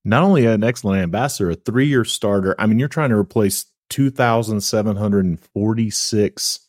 Not 0.04 0.22
only 0.22 0.44
an 0.46 0.62
excellent 0.62 1.02
ambassador, 1.02 1.50
a 1.50 1.54
three 1.54 1.86
year 1.86 2.04
starter. 2.04 2.54
I 2.58 2.66
mean, 2.66 2.78
you're 2.78 2.88
trying 2.88 3.08
to 3.10 3.16
replace 3.16 3.64
2,746 3.90 6.60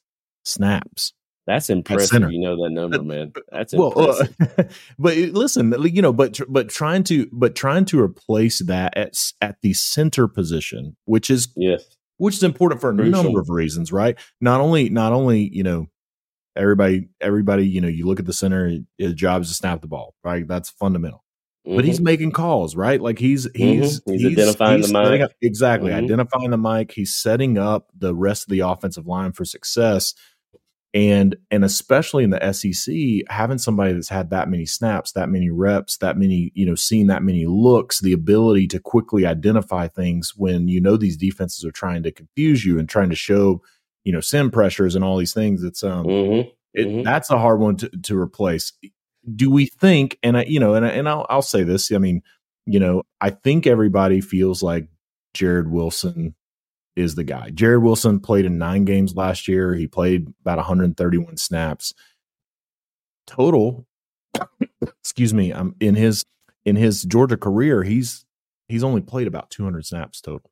snaps. 0.43 1.13
That's 1.48 1.70
impressive. 1.70 2.30
You 2.30 2.41
know 2.41 2.62
that 2.62 2.72
number, 2.72 3.02
man. 3.02 3.32
That's 3.52 3.74
well, 3.74 3.93
impressive. 3.93 4.36
Uh, 4.58 4.63
but 5.00 5.15
listen, 5.17 5.74
you 5.82 6.02
know, 6.02 6.12
but 6.12 6.39
but 6.50 6.67
trying 6.67 7.04
to 7.06 7.30
but 7.32 7.56
trying 7.56 7.86
to 7.86 8.02
replace 8.02 8.60
that 8.65 8.98
at 8.98 9.15
at 9.39 9.56
the 9.62 9.74
center 9.74 10.28
position, 10.28 10.98
which 11.06 11.30
is 11.30 11.48
yes, 11.56 11.86
which 12.17 12.36
is 12.36 12.43
important 12.43 12.82
for 12.82 12.89
a 12.89 12.96
Crucial. 12.96 13.24
number 13.24 13.39
of 13.39 13.50
reasons, 13.50 13.93
right? 13.93 14.17
Not 14.41 14.60
only 14.60 14.89
not 14.89 15.13
only 15.13 15.50
you 15.54 15.63
know 15.63 15.88
everybody 16.58 17.10
everybody 17.22 17.67
you 17.67 17.82
know 17.82 17.88
you 17.88 18.06
look 18.06 18.20
at 18.20 18.26
the 18.26 18.34
center 18.34 18.80
his 18.98 19.13
job 19.13 19.41
is 19.41 19.50
to 19.50 19.54
snap 19.54 19.82
the 19.82 19.88
ball 19.88 20.15
right 20.24 20.48
that's 20.48 20.70
fundamental 20.70 21.24
mm-hmm. 21.65 21.76
but 21.76 21.86
he's 21.86 21.98
mm-hmm. 21.98 22.06
making 22.06 22.32
calls 22.32 22.76
right 22.76 23.02
like 23.02 23.20
he's 23.20 23.48
he's 23.56 24.00
mm-hmm. 24.02 24.12
he's, 24.12 24.22
he's, 24.22 24.32
identifying 24.38 24.78
he's 24.78 24.91
the 24.91 25.10
mic 25.10 25.22
up, 25.22 25.32
exactly 25.41 25.91
mm-hmm. 25.91 26.04
identifying 26.04 26.50
the 26.50 26.58
mic 26.58 26.91
he's 26.91 27.13
setting 27.13 27.58
up 27.58 27.88
the 27.98 28.15
rest 28.15 28.43
of 28.43 28.50
the 28.50 28.60
offensive 28.60 29.08
line 29.08 29.32
for 29.32 29.46
success 29.46 30.13
and 30.93 31.36
and 31.52 31.63
especially 31.63 32.24
in 32.24 32.30
the 32.30 32.54
SEC 32.54 32.96
having 33.30 33.58
somebody 33.58 33.93
that's 33.93 34.10
had 34.10 34.30
that 34.30 34.50
many 34.50 34.65
snaps 34.65 35.12
that 35.12 35.30
many 35.30 35.50
reps 35.50 35.98
that 35.98 36.17
many 36.17 36.52
you 36.56 36.65
know 36.65 36.76
seeing 36.76 37.08
that 37.08 37.24
many 37.24 37.46
looks 37.46 38.00
the 38.00 38.13
ability 38.13 38.67
to 38.67 38.80
quickly 38.80 39.26
identify 39.26 39.88
things 39.88 40.34
when 40.36 40.67
you 40.67 40.80
know 40.80 40.98
these 40.98 41.17
defenses 41.17 41.65
are 41.65 41.72
trying 41.72 42.04
to 42.04 42.12
confuse 42.12 42.65
you 42.65 42.80
and 42.80 42.88
trying 42.88 43.10
to 43.10 43.15
show 43.15 43.62
you 44.08 44.13
know 44.13 44.22
sim 44.22 44.50
pressures 44.50 44.96
and 44.96 45.04
all 45.04 45.17
these 45.17 45.34
things 45.34 45.63
it's 45.63 45.84
um 45.84 46.06
mm-hmm. 46.06 46.50
It, 46.74 46.88
mm-hmm. 46.88 47.04
that's 47.04 47.30
a 47.30 47.38
hard 47.38 47.60
one 47.60 47.76
to, 47.78 47.89
to 47.89 48.17
replace 48.17 48.72
do 49.36 49.52
we 49.52 49.65
think 49.65 50.17
and 50.24 50.38
i 50.38 50.46
you 50.46 50.62
know 50.62 50.76
and, 50.76 50.86
and 50.86 51.10
I'll, 51.10 51.26
I'll 51.30 51.41
say 51.41 51.63
this 51.63 51.91
i 51.91 51.98
mean 51.98 52.22
you 52.65 52.80
know 52.80 53.04
i 53.20 53.30
think 53.30 53.67
everybody 53.67 54.22
feels 54.22 54.63
like 54.63 54.88
jared 55.34 55.70
wilson 55.70 56.36
is 56.96 57.15
the 57.15 57.26
guy 57.26 57.50
jared 57.50 57.84
wilson 57.84 58.22
played 58.22 58.46
in 58.46 58.58
nine 58.58 58.86
games 58.86 59.13
last 59.13 59.50
year 59.50 59.76
he 59.76 59.88
played 59.88 60.30
about 60.39 60.58
131 60.58 61.36
snaps 61.36 61.93
total 63.26 63.86
excuse 64.82 65.34
me 65.34 65.52
i'm 65.52 65.60
um, 65.60 65.76
in 65.82 65.96
his 65.96 66.24
in 66.63 66.78
his 66.78 67.04
georgia 67.04 67.36
career 67.36 67.84
he's 67.84 68.26
he's 68.70 68.86
only 68.86 69.02
played 69.02 69.28
about 69.28 69.50
200 69.50 69.86
snaps 69.86 70.22
total 70.22 70.50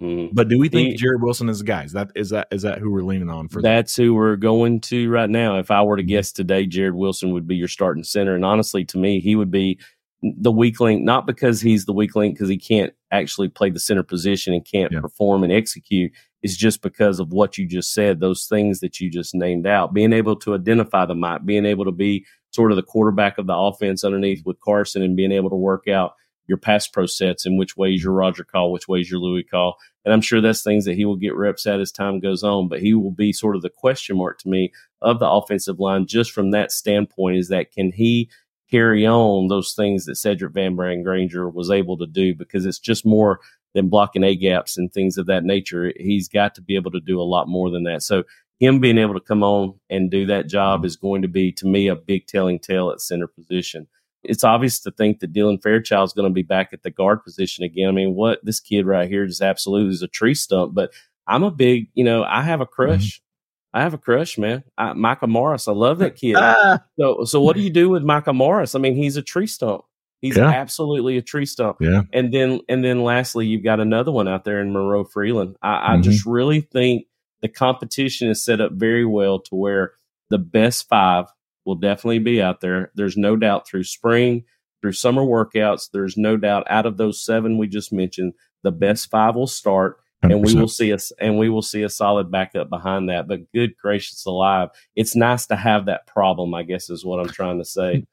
Mm. 0.00 0.30
But 0.32 0.48
do 0.48 0.58
we 0.58 0.68
think 0.68 0.90
he, 0.90 0.96
Jared 0.96 1.22
Wilson 1.22 1.48
is 1.48 1.58
the 1.58 1.64
guy? 1.64 1.82
Is 1.82 1.92
that 1.92 2.12
is 2.14 2.30
that 2.30 2.46
is 2.52 2.62
that 2.62 2.78
who 2.78 2.90
we're 2.92 3.02
leaning 3.02 3.30
on 3.30 3.48
for? 3.48 3.60
That's 3.60 3.96
that? 3.96 4.02
who 4.02 4.14
we're 4.14 4.36
going 4.36 4.80
to 4.82 5.10
right 5.10 5.28
now. 5.28 5.58
If 5.58 5.70
I 5.70 5.82
were 5.82 5.96
to 5.96 6.02
mm-hmm. 6.02 6.08
guess 6.08 6.30
today, 6.30 6.66
Jared 6.66 6.94
Wilson 6.94 7.32
would 7.32 7.48
be 7.48 7.56
your 7.56 7.68
starting 7.68 8.04
center, 8.04 8.34
and 8.34 8.44
honestly, 8.44 8.84
to 8.86 8.98
me, 8.98 9.20
he 9.20 9.34
would 9.34 9.50
be 9.50 9.78
the 10.22 10.52
weak 10.52 10.78
link. 10.78 11.02
Not 11.02 11.26
because 11.26 11.60
he's 11.60 11.84
the 11.84 11.92
weak 11.92 12.14
link, 12.14 12.34
because 12.34 12.48
he 12.48 12.58
can't 12.58 12.92
actually 13.10 13.48
play 13.48 13.70
the 13.70 13.80
center 13.80 14.04
position 14.04 14.54
and 14.54 14.64
can't 14.64 14.92
yeah. 14.92 15.00
perform 15.00 15.42
and 15.42 15.52
execute. 15.52 16.12
It's 16.42 16.56
just 16.56 16.80
because 16.82 17.18
of 17.18 17.32
what 17.32 17.58
you 17.58 17.66
just 17.66 17.92
said. 17.92 18.20
Those 18.20 18.46
things 18.46 18.78
that 18.80 19.00
you 19.00 19.10
just 19.10 19.34
named 19.34 19.66
out, 19.66 19.94
being 19.94 20.12
able 20.12 20.36
to 20.36 20.54
identify 20.54 21.06
the 21.06 21.16
mic, 21.16 21.44
being 21.44 21.66
able 21.66 21.84
to 21.84 21.92
be 21.92 22.24
sort 22.52 22.70
of 22.70 22.76
the 22.76 22.84
quarterback 22.84 23.36
of 23.36 23.48
the 23.48 23.56
offense 23.56 24.04
underneath 24.04 24.46
with 24.46 24.60
Carson, 24.60 25.02
and 25.02 25.16
being 25.16 25.32
able 25.32 25.50
to 25.50 25.56
work 25.56 25.88
out 25.88 26.12
your 26.48 26.58
pass 26.58 26.88
pro 26.88 27.06
sets 27.06 27.46
and 27.46 27.58
which 27.58 27.76
ways 27.76 28.02
your 28.02 28.12
Roger 28.12 28.42
call, 28.42 28.72
which 28.72 28.88
ways 28.88 29.10
your 29.10 29.20
Louis 29.20 29.44
call. 29.44 29.76
And 30.04 30.12
I'm 30.12 30.22
sure 30.22 30.40
that's 30.40 30.62
things 30.62 30.86
that 30.86 30.96
he 30.96 31.04
will 31.04 31.16
get 31.16 31.36
reps 31.36 31.66
at 31.66 31.80
as 31.80 31.92
time 31.92 32.18
goes 32.18 32.42
on, 32.42 32.68
but 32.68 32.80
he 32.80 32.94
will 32.94 33.12
be 33.12 33.32
sort 33.32 33.54
of 33.54 33.62
the 33.62 33.70
question 33.70 34.16
mark 34.16 34.38
to 34.40 34.48
me 34.48 34.72
of 35.02 35.20
the 35.20 35.28
offensive 35.28 35.78
line 35.78 36.06
just 36.06 36.32
from 36.32 36.50
that 36.50 36.72
standpoint 36.72 37.36
is 37.36 37.48
that 37.48 37.70
can 37.70 37.92
he 37.92 38.30
carry 38.70 39.06
on 39.06 39.48
those 39.48 39.74
things 39.74 40.06
that 40.06 40.12
Sedrick 40.12 40.52
Van 40.52 40.76
Pran-Granger 40.76 41.48
was 41.48 41.70
able 41.70 41.96
to 41.98 42.06
do 42.06 42.34
because 42.34 42.66
it's 42.66 42.78
just 42.78 43.06
more 43.06 43.40
than 43.74 43.88
blocking 43.88 44.24
A 44.24 44.34
gaps 44.34 44.76
and 44.76 44.92
things 44.92 45.16
of 45.16 45.26
that 45.26 45.44
nature. 45.44 45.92
He's 45.96 46.28
got 46.28 46.54
to 46.54 46.62
be 46.62 46.74
able 46.74 46.90
to 46.92 47.00
do 47.00 47.20
a 47.20 47.22
lot 47.22 47.48
more 47.48 47.70
than 47.70 47.84
that. 47.84 48.02
So 48.02 48.24
him 48.58 48.80
being 48.80 48.98
able 48.98 49.14
to 49.14 49.20
come 49.20 49.42
on 49.42 49.74
and 49.88 50.10
do 50.10 50.26
that 50.26 50.48
job 50.48 50.84
is 50.84 50.96
going 50.96 51.22
to 51.22 51.28
be 51.28 51.52
to 51.52 51.66
me 51.66 51.88
a 51.88 51.94
big 51.94 52.26
telling 52.26 52.58
tale 52.58 52.90
at 52.90 53.00
center 53.00 53.26
position 53.26 53.86
it's 54.28 54.44
obvious 54.44 54.78
to 54.80 54.90
think 54.90 55.20
that 55.20 55.32
Dylan 55.32 55.60
Fairchild 55.62 56.08
is 56.08 56.12
going 56.12 56.28
to 56.28 56.34
be 56.34 56.42
back 56.42 56.70
at 56.72 56.82
the 56.82 56.90
guard 56.90 57.24
position 57.24 57.64
again. 57.64 57.88
I 57.88 57.92
mean, 57.92 58.14
what 58.14 58.44
this 58.44 58.60
kid 58.60 58.86
right 58.86 59.08
here 59.08 59.24
is 59.24 59.40
absolutely 59.40 59.90
is 59.90 60.02
a 60.02 60.08
tree 60.08 60.34
stump. 60.34 60.74
But 60.74 60.92
I'm 61.26 61.42
a 61.42 61.50
big, 61.50 61.88
you 61.94 62.04
know, 62.04 62.22
I 62.22 62.42
have 62.42 62.60
a 62.60 62.66
crush. 62.66 63.16
Mm-hmm. 63.16 63.78
I 63.78 63.82
have 63.82 63.94
a 63.94 63.98
crush, 63.98 64.38
man. 64.38 64.64
I, 64.76 64.92
Micah 64.92 65.26
Morris. 65.26 65.68
I 65.68 65.72
love 65.72 65.98
that 65.98 66.16
kid. 66.16 66.36
Ah. 66.36 66.80
So, 66.98 67.24
so 67.24 67.40
what 67.40 67.56
do 67.56 67.62
you 67.62 67.70
do 67.70 67.88
with 67.88 68.02
Micah 68.02 68.32
Morris? 68.32 68.74
I 68.74 68.78
mean, 68.78 68.94
he's 68.94 69.16
a 69.16 69.22
tree 69.22 69.46
stump. 69.46 69.82
He's 70.20 70.36
yeah. 70.36 70.48
absolutely 70.48 71.16
a 71.16 71.22
tree 71.22 71.46
stump. 71.46 71.78
Yeah. 71.80 72.02
And 72.12 72.32
then, 72.32 72.60
and 72.68 72.84
then, 72.84 73.02
lastly, 73.02 73.46
you've 73.46 73.64
got 73.64 73.78
another 73.78 74.10
one 74.10 74.26
out 74.26 74.44
there 74.44 74.60
in 74.60 74.72
Monroe 74.72 75.04
Freeling. 75.04 75.54
I, 75.62 75.68
mm-hmm. 75.68 75.92
I 75.92 76.00
just 76.00 76.26
really 76.26 76.60
think 76.60 77.06
the 77.40 77.48
competition 77.48 78.28
is 78.28 78.44
set 78.44 78.60
up 78.60 78.72
very 78.72 79.04
well 79.04 79.38
to 79.40 79.54
where 79.54 79.92
the 80.28 80.38
best 80.38 80.88
five 80.88 81.26
will 81.68 81.74
definitely 81.74 82.18
be 82.18 82.40
out 82.40 82.62
there. 82.62 82.90
There's 82.94 83.18
no 83.18 83.36
doubt 83.36 83.68
through 83.68 83.84
spring, 83.84 84.44
through 84.80 84.92
summer 84.92 85.20
workouts, 85.20 85.90
there's 85.92 86.16
no 86.16 86.38
doubt 86.38 86.66
out 86.70 86.86
of 86.86 86.96
those 86.96 87.22
seven 87.22 87.58
we 87.58 87.68
just 87.68 87.92
mentioned, 87.92 88.32
the 88.62 88.72
best 88.72 89.10
five 89.10 89.34
will 89.36 89.46
start. 89.46 89.98
100%. 90.24 90.32
And 90.32 90.44
we 90.44 90.54
will 90.54 90.66
see 90.66 90.92
us, 90.92 91.12
and 91.20 91.38
we 91.38 91.48
will 91.48 91.62
see 91.62 91.82
a 91.82 91.88
solid 91.88 92.28
backup 92.28 92.68
behind 92.68 93.08
that. 93.08 93.28
But 93.28 93.52
good 93.52 93.76
gracious 93.76 94.24
alive, 94.26 94.70
it's 94.96 95.14
nice 95.14 95.46
to 95.46 95.56
have 95.56 95.86
that 95.86 96.08
problem. 96.08 96.54
I 96.54 96.64
guess 96.64 96.90
is 96.90 97.04
what 97.04 97.20
I'm 97.20 97.28
trying 97.28 97.58
to 97.58 97.64
say. 97.64 98.04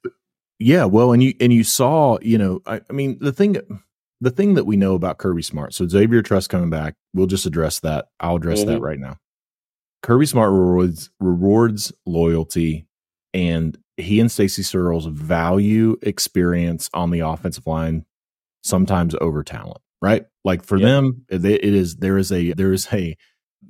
Yeah, 0.60 0.86
well, 0.86 1.14
and 1.14 1.24
you 1.24 1.34
and 1.42 1.52
you 1.52 1.64
saw, 1.64 2.20
you 2.22 2.38
know, 2.38 2.62
I, 2.68 2.80
I 2.90 2.94
mean, 2.94 3.18
the 3.20 3.34
thing 3.34 3.58
the 4.22 4.30
thing 4.30 4.54
that 4.54 4.66
we 4.66 4.78
know 4.78 4.94
about 4.94 5.18
Kirby 5.18 5.42
Smart. 5.42 5.74
So 5.74 5.88
Xavier 5.88 6.22
Truss 6.22 6.48
coming 6.48 6.70
back, 6.70 6.94
we'll 7.14 7.28
just 7.28 7.46
address 7.46 7.80
that. 7.80 8.10
I'll 8.20 8.36
address 8.36 8.60
mm-hmm. 8.60 8.70
that 8.70 8.82
right 8.82 9.00
now. 9.00 9.18
Kirby 10.04 10.28
Smart 10.28 10.52
rewards 10.52 11.10
rewards 11.20 11.92
loyalty 12.06 12.88
and 13.36 13.78
he 13.98 14.22
and 14.22 14.32
Stacy 14.32 14.64
Searels 14.64 15.06
value 15.06 15.98
experience 16.02 16.90
on 16.94 17.12
the 17.12 17.20
offensive 17.20 17.68
line 17.68 18.06
sometimes 18.64 19.14
over 19.20 19.44
talent, 19.44 19.82
right? 20.02 20.26
Like 20.46 20.64
for 20.64 20.80
them, 20.80 21.26
it 21.30 21.44
is 21.44 21.98
there 21.98 22.18
is 22.18 22.32
a 22.32 22.54
there 22.54 22.72
is 22.72 22.88
a 22.94 23.18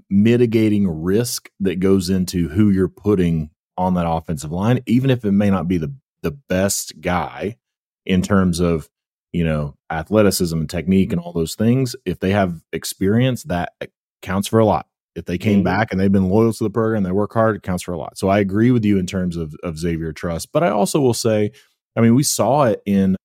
mitigating 0.10 0.88
risk 0.88 1.49
that 1.60 1.80
goes 1.80 2.12
into 2.12 2.47
who 2.49 2.69
you're 2.69 2.88
putting 2.88 3.49
on 3.75 3.95
that 3.95 4.08
offensive 4.08 4.51
line, 4.51 4.82
even 4.86 5.10
if 5.10 5.25
it 5.25 5.32
may 5.32 5.49
not 5.49 5.67
be 5.67 5.78
the 5.78 5.93
the 6.21 6.32
best 6.32 7.01
guy 7.01 7.58
in 8.06 8.21
terms 8.21 8.60
of 8.60 8.88
you 9.34 9.43
know 9.43 9.75
athleticism 9.89 10.58
and 10.60 10.69
technique 10.69 11.12
and 11.12 11.19
all 11.19 11.34
those 11.34 11.56
things. 11.56 11.95
If 12.06 12.19
they 12.19 12.32
have 12.32 12.62
experience, 12.71 13.43
that 13.43 13.73
eh, 13.82 13.88
counts 14.21 14.47
for 14.47 14.60
a 14.60 14.65
lot. 14.65 14.86
If 15.15 15.25
they 15.25 15.38
came 15.38 15.60
mm-hmm. 15.60 15.63
back 15.63 15.91
and 15.91 15.99
they've 15.99 16.12
been 16.12 16.30
loyal 16.30 16.54
to 16.54 16.63
the 16.63 16.69
program, 16.69 17.04
they 17.04 17.12
work 17.12 17.34
hard, 17.34 17.56
it 17.56 17.63
counts 17.63 17.84
for 17.84 17.93
a 17.93 17.97
lot. 17.97 18.17
So 18.17 18.28
I 18.28 18.39
agree 18.39 18.71
with 18.71 18.84
you 18.84 18.97
in 18.97 19.06
terms 19.06 19.38
of 19.38 19.56
of 19.63 19.78
Xavier 19.78 20.12
Truss, 20.12 20.45
but 20.45 20.63
I 20.63 20.69
also 20.69 20.99
will 20.99 21.13
say, 21.13 21.51
I 21.95 22.01
mean, 22.01 22.15
we 22.15 22.23
saw 22.23 22.63
it 22.65 22.82
in 22.86 23.15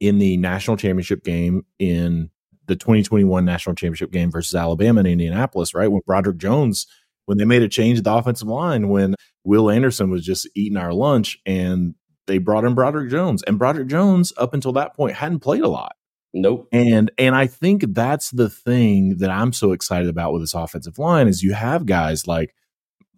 in 0.00 0.18
the 0.18 0.36
national 0.36 0.76
championship 0.76 1.24
game 1.24 1.64
in 1.78 2.28
the 2.66 2.76
2021 2.76 3.44
national 3.44 3.74
championship 3.74 4.10
game 4.10 4.30
versus 4.30 4.54
Alabama 4.54 5.00
in 5.00 5.06
Indianapolis, 5.06 5.74
right? 5.74 5.90
When 5.90 6.02
Broderick 6.06 6.38
Jones, 6.38 6.86
when 7.26 7.38
they 7.38 7.44
made 7.44 7.62
a 7.62 7.68
change 7.68 7.98
at 7.98 8.04
the 8.04 8.12
offensive 8.12 8.48
line, 8.48 8.88
when 8.88 9.14
Will 9.44 9.70
Anderson 9.70 10.10
was 10.10 10.24
just 10.24 10.48
eating 10.54 10.76
our 10.76 10.92
lunch 10.92 11.38
and 11.46 11.94
they 12.26 12.38
brought 12.38 12.64
in 12.64 12.74
Broderick 12.74 13.10
Jones. 13.10 13.42
And 13.42 13.58
Broderick 13.58 13.88
Jones, 13.88 14.32
up 14.36 14.54
until 14.54 14.72
that 14.74 14.94
point, 14.94 15.16
hadn't 15.16 15.40
played 15.40 15.62
a 15.62 15.68
lot. 15.68 15.96
Nope. 16.34 16.68
And 16.72 17.10
and 17.18 17.34
I 17.34 17.46
think 17.46 17.84
that's 17.88 18.30
the 18.30 18.48
thing 18.48 19.18
that 19.18 19.30
I'm 19.30 19.52
so 19.52 19.72
excited 19.72 20.08
about 20.08 20.32
with 20.32 20.42
this 20.42 20.54
offensive 20.54 20.98
line 20.98 21.28
is 21.28 21.42
you 21.42 21.52
have 21.52 21.84
guys 21.84 22.26
like 22.26 22.54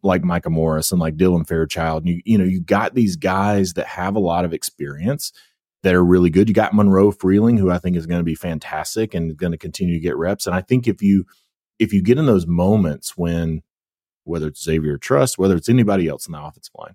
like 0.02 0.24
Micah 0.24 0.50
Morris 0.50 0.90
and 0.92 1.00
like 1.00 1.16
Dylan 1.16 1.46
Fairchild. 1.46 2.04
And 2.04 2.14
you 2.14 2.22
you 2.24 2.38
know, 2.38 2.44
you 2.44 2.60
got 2.60 2.94
these 2.94 3.16
guys 3.16 3.74
that 3.74 3.86
have 3.86 4.16
a 4.16 4.20
lot 4.20 4.44
of 4.44 4.52
experience 4.52 5.32
that 5.84 5.94
are 5.94 6.04
really 6.04 6.30
good. 6.30 6.48
You 6.48 6.54
got 6.54 6.74
Monroe 6.74 7.12
Freeling, 7.12 7.58
who 7.58 7.70
I 7.70 7.78
think 7.78 7.96
is 7.96 8.06
going 8.06 8.20
to 8.20 8.24
be 8.24 8.34
fantastic 8.34 9.14
and 9.14 9.36
going 9.36 9.52
to 9.52 9.58
continue 9.58 9.94
to 9.94 10.00
get 10.00 10.16
reps. 10.16 10.46
And 10.46 10.56
I 10.56 10.60
think 10.60 10.88
if 10.88 11.00
you 11.00 11.24
if 11.78 11.92
you 11.92 12.02
get 12.02 12.18
in 12.18 12.26
those 12.26 12.46
moments 12.46 13.16
when 13.16 13.62
whether 14.24 14.48
it's 14.48 14.64
Xavier 14.64 14.98
Truss, 14.98 15.38
whether 15.38 15.54
it's 15.54 15.68
anybody 15.68 16.08
else 16.08 16.26
in 16.26 16.32
the 16.32 16.42
offensive 16.42 16.74
line, 16.76 16.94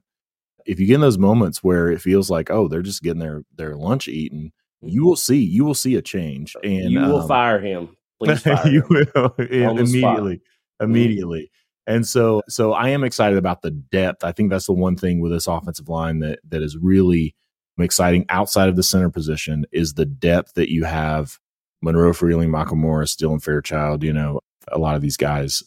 if 0.65 0.79
you 0.79 0.87
get 0.87 0.95
in 0.95 1.01
those 1.01 1.17
moments 1.17 1.63
where 1.63 1.89
it 1.89 2.01
feels 2.01 2.29
like, 2.29 2.49
oh, 2.49 2.67
they're 2.67 2.81
just 2.81 3.03
getting 3.03 3.19
their 3.19 3.43
their 3.55 3.75
lunch 3.75 4.07
eaten, 4.07 4.51
you 4.81 5.05
will 5.05 5.15
see 5.15 5.37
you 5.37 5.65
will 5.65 5.75
see 5.75 5.95
a 5.95 6.01
change, 6.01 6.55
and 6.63 6.91
you 6.91 6.99
will 6.99 7.21
um, 7.21 7.27
fire 7.27 7.59
him. 7.59 7.95
Fire 8.37 8.67
you 8.67 8.81
him. 8.81 9.11
will 9.15 9.77
immediately, 9.77 10.35
mm-hmm. 10.35 10.83
immediately. 10.83 11.41
Mm-hmm. 11.41 11.95
And 11.95 12.07
so, 12.07 12.43
so 12.47 12.73
I 12.73 12.89
am 12.89 13.03
excited 13.03 13.37
about 13.37 13.63
the 13.63 13.71
depth. 13.71 14.23
I 14.23 14.31
think 14.31 14.51
that's 14.51 14.67
the 14.67 14.73
one 14.73 14.95
thing 14.95 15.21
with 15.21 15.31
this 15.31 15.47
offensive 15.47 15.89
line 15.89 16.19
that 16.19 16.39
that 16.49 16.61
is 16.61 16.77
really 16.77 17.35
exciting 17.79 18.25
outside 18.29 18.69
of 18.69 18.75
the 18.75 18.83
center 18.83 19.09
position 19.09 19.65
is 19.71 19.93
the 19.93 20.05
depth 20.05 20.53
that 20.53 20.71
you 20.71 20.83
have. 20.83 21.39
Monroe 21.81 22.13
Freeling, 22.13 22.51
Michael 22.51 22.75
Morris, 22.75 23.15
Dylan 23.15 23.41
Fairchild, 23.41 24.03
you 24.03 24.11
know, 24.11 24.41
a 24.69 24.77
lot 24.77 24.95
of 24.95 25.01
these 25.01 25.17
guys. 25.17 25.63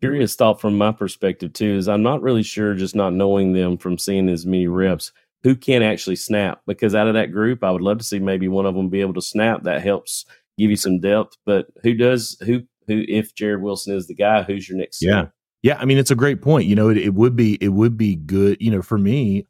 Curious 0.00 0.36
thought 0.36 0.60
from 0.60 0.78
my 0.78 0.92
perspective 0.92 1.52
too 1.52 1.76
is 1.76 1.88
I'm 1.88 2.04
not 2.04 2.22
really 2.22 2.44
sure, 2.44 2.74
just 2.74 2.94
not 2.94 3.12
knowing 3.12 3.52
them 3.52 3.76
from 3.76 3.98
seeing 3.98 4.28
as 4.28 4.46
many 4.46 4.68
reps, 4.68 5.12
who 5.42 5.54
can 5.54 5.82
actually 5.82 6.16
snap. 6.16 6.60
Because 6.66 6.94
out 6.94 7.08
of 7.08 7.14
that 7.14 7.32
group, 7.32 7.62
I 7.62 7.70
would 7.70 7.82
love 7.82 7.98
to 7.98 8.04
see 8.04 8.18
maybe 8.18 8.48
one 8.48 8.66
of 8.66 8.74
them 8.74 8.88
be 8.88 9.00
able 9.00 9.14
to 9.14 9.22
snap. 9.22 9.62
That 9.64 9.82
helps 9.82 10.24
give 10.58 10.70
you 10.70 10.76
some 10.76 11.00
depth. 11.00 11.36
But 11.46 11.66
who 11.82 11.94
does 11.94 12.36
who 12.44 12.62
who 12.86 13.04
if 13.08 13.34
jared 13.34 13.62
Wilson 13.62 13.96
is 13.96 14.06
the 14.06 14.14
guy, 14.14 14.42
who's 14.42 14.68
your 14.68 14.78
next? 14.78 15.02
Yeah, 15.02 15.26
yeah. 15.62 15.78
I 15.78 15.84
mean, 15.84 15.98
it's 15.98 16.10
a 16.10 16.16
great 16.16 16.42
point. 16.42 16.66
You 16.66 16.76
know, 16.76 16.88
it, 16.88 16.98
it 16.98 17.14
would 17.14 17.36
be 17.36 17.56
it 17.60 17.68
would 17.68 17.96
be 17.96 18.16
good. 18.16 18.58
You 18.60 18.70
know, 18.70 18.82
for 18.82 18.98
me, 18.98 19.46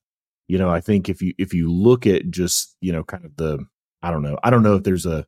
you 0.48 0.58
know, 0.58 0.70
I 0.70 0.80
think 0.80 1.08
if 1.08 1.22
you 1.22 1.34
if 1.38 1.54
you 1.54 1.72
look 1.72 2.06
at 2.06 2.30
just 2.30 2.76
you 2.80 2.92
know 2.92 3.04
kind 3.04 3.24
of 3.24 3.36
the 3.36 3.64
I 4.02 4.10
don't 4.10 4.22
know 4.22 4.38
I 4.42 4.50
don't 4.50 4.62
know 4.62 4.76
if 4.76 4.84
there's 4.84 5.06
a 5.06 5.26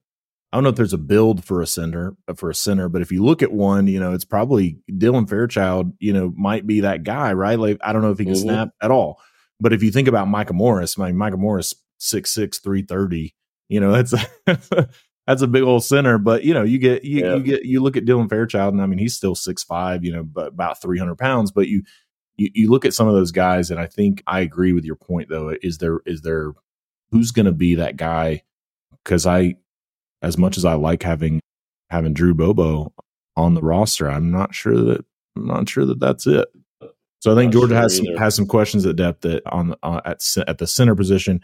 I 0.52 0.56
don't 0.56 0.64
know 0.64 0.70
if 0.70 0.76
there's 0.76 0.92
a 0.92 0.98
build 0.98 1.44
for 1.44 1.62
a 1.62 1.66
center 1.66 2.16
uh, 2.26 2.34
for 2.34 2.50
a 2.50 2.54
center, 2.54 2.88
but 2.88 3.02
if 3.02 3.12
you 3.12 3.22
look 3.22 3.42
at 3.42 3.52
one, 3.52 3.86
you 3.86 4.00
know, 4.00 4.12
it's 4.12 4.24
probably 4.24 4.78
Dylan 4.90 5.28
Fairchild. 5.28 5.92
You 6.00 6.12
know, 6.12 6.32
might 6.36 6.66
be 6.66 6.80
that 6.80 7.04
guy, 7.04 7.32
right? 7.32 7.58
Like 7.58 7.78
I 7.82 7.92
don't 7.92 8.02
know 8.02 8.10
if 8.10 8.18
he 8.18 8.24
can 8.24 8.34
mm-hmm. 8.34 8.42
snap 8.42 8.68
at 8.82 8.90
all, 8.90 9.20
but 9.60 9.72
if 9.72 9.82
you 9.82 9.90
think 9.90 10.08
about 10.08 10.28
Micah 10.28 10.52
Morris, 10.52 10.98
I 10.98 11.06
mean, 11.06 11.16
Micah 11.16 11.36
Morris 11.36 11.74
six 11.98 12.32
six 12.32 12.58
three 12.58 12.82
thirty. 12.82 13.34
You 13.68 13.78
know, 13.78 13.92
that's 13.92 14.12
a, 14.12 14.88
that's 15.26 15.42
a 15.42 15.46
big 15.46 15.62
old 15.62 15.84
center. 15.84 16.18
But 16.18 16.44
you 16.44 16.54
know, 16.54 16.62
you 16.64 16.78
get 16.78 17.04
you, 17.04 17.20
yeah. 17.20 17.34
you 17.36 17.42
get 17.42 17.64
you 17.64 17.82
look 17.82 17.96
at 17.96 18.04
Dylan 18.04 18.28
Fairchild, 18.28 18.74
and 18.74 18.82
I 18.82 18.86
mean, 18.86 18.98
he's 18.98 19.14
still 19.14 19.34
six 19.34 19.62
five. 19.62 20.04
You 20.04 20.12
know, 20.12 20.24
but 20.24 20.48
about 20.48 20.80
three 20.80 20.98
hundred 20.98 21.18
pounds. 21.18 21.52
But 21.52 21.68
you 21.68 21.82
you, 22.36 22.50
you 22.54 22.70
look 22.70 22.84
at 22.84 22.94
some 22.94 23.06
of 23.06 23.14
those 23.14 23.30
guys, 23.30 23.70
and 23.70 23.78
I 23.78 23.86
think 23.86 24.22
I 24.26 24.40
agree 24.40 24.72
with 24.72 24.84
your 24.84 24.96
point. 24.96 25.28
Though, 25.28 25.54
is 25.62 25.78
there 25.78 26.00
is 26.06 26.22
there 26.22 26.52
who's 27.10 27.30
going 27.30 27.46
to 27.46 27.52
be 27.52 27.76
that 27.76 27.96
guy? 27.96 28.42
Because 29.04 29.26
I, 29.26 29.56
as 30.22 30.36
much 30.36 30.56
as 30.56 30.64
I 30.64 30.74
like 30.74 31.02
having 31.02 31.40
having 31.90 32.14
Drew 32.14 32.34
Bobo 32.34 32.92
on 33.36 33.54
the 33.54 33.62
roster, 33.62 34.10
I'm 34.10 34.30
not 34.30 34.54
sure 34.54 34.76
that 34.76 35.04
I'm 35.36 35.46
not 35.46 35.68
sure 35.68 35.84
that 35.84 36.00
that's 36.00 36.26
it. 36.26 36.48
So 37.20 37.32
I 37.32 37.34
think 37.34 37.52
Georgia 37.52 37.74
sure 37.74 37.82
has 37.82 37.96
some, 37.96 38.06
has 38.16 38.34
some 38.34 38.46
questions 38.46 38.86
at 38.86 38.96
depth 38.96 39.20
that 39.22 39.42
on 39.46 39.74
uh, 39.82 40.00
at 40.04 40.22
at 40.46 40.58
the 40.58 40.66
center 40.66 40.94
position. 40.94 41.40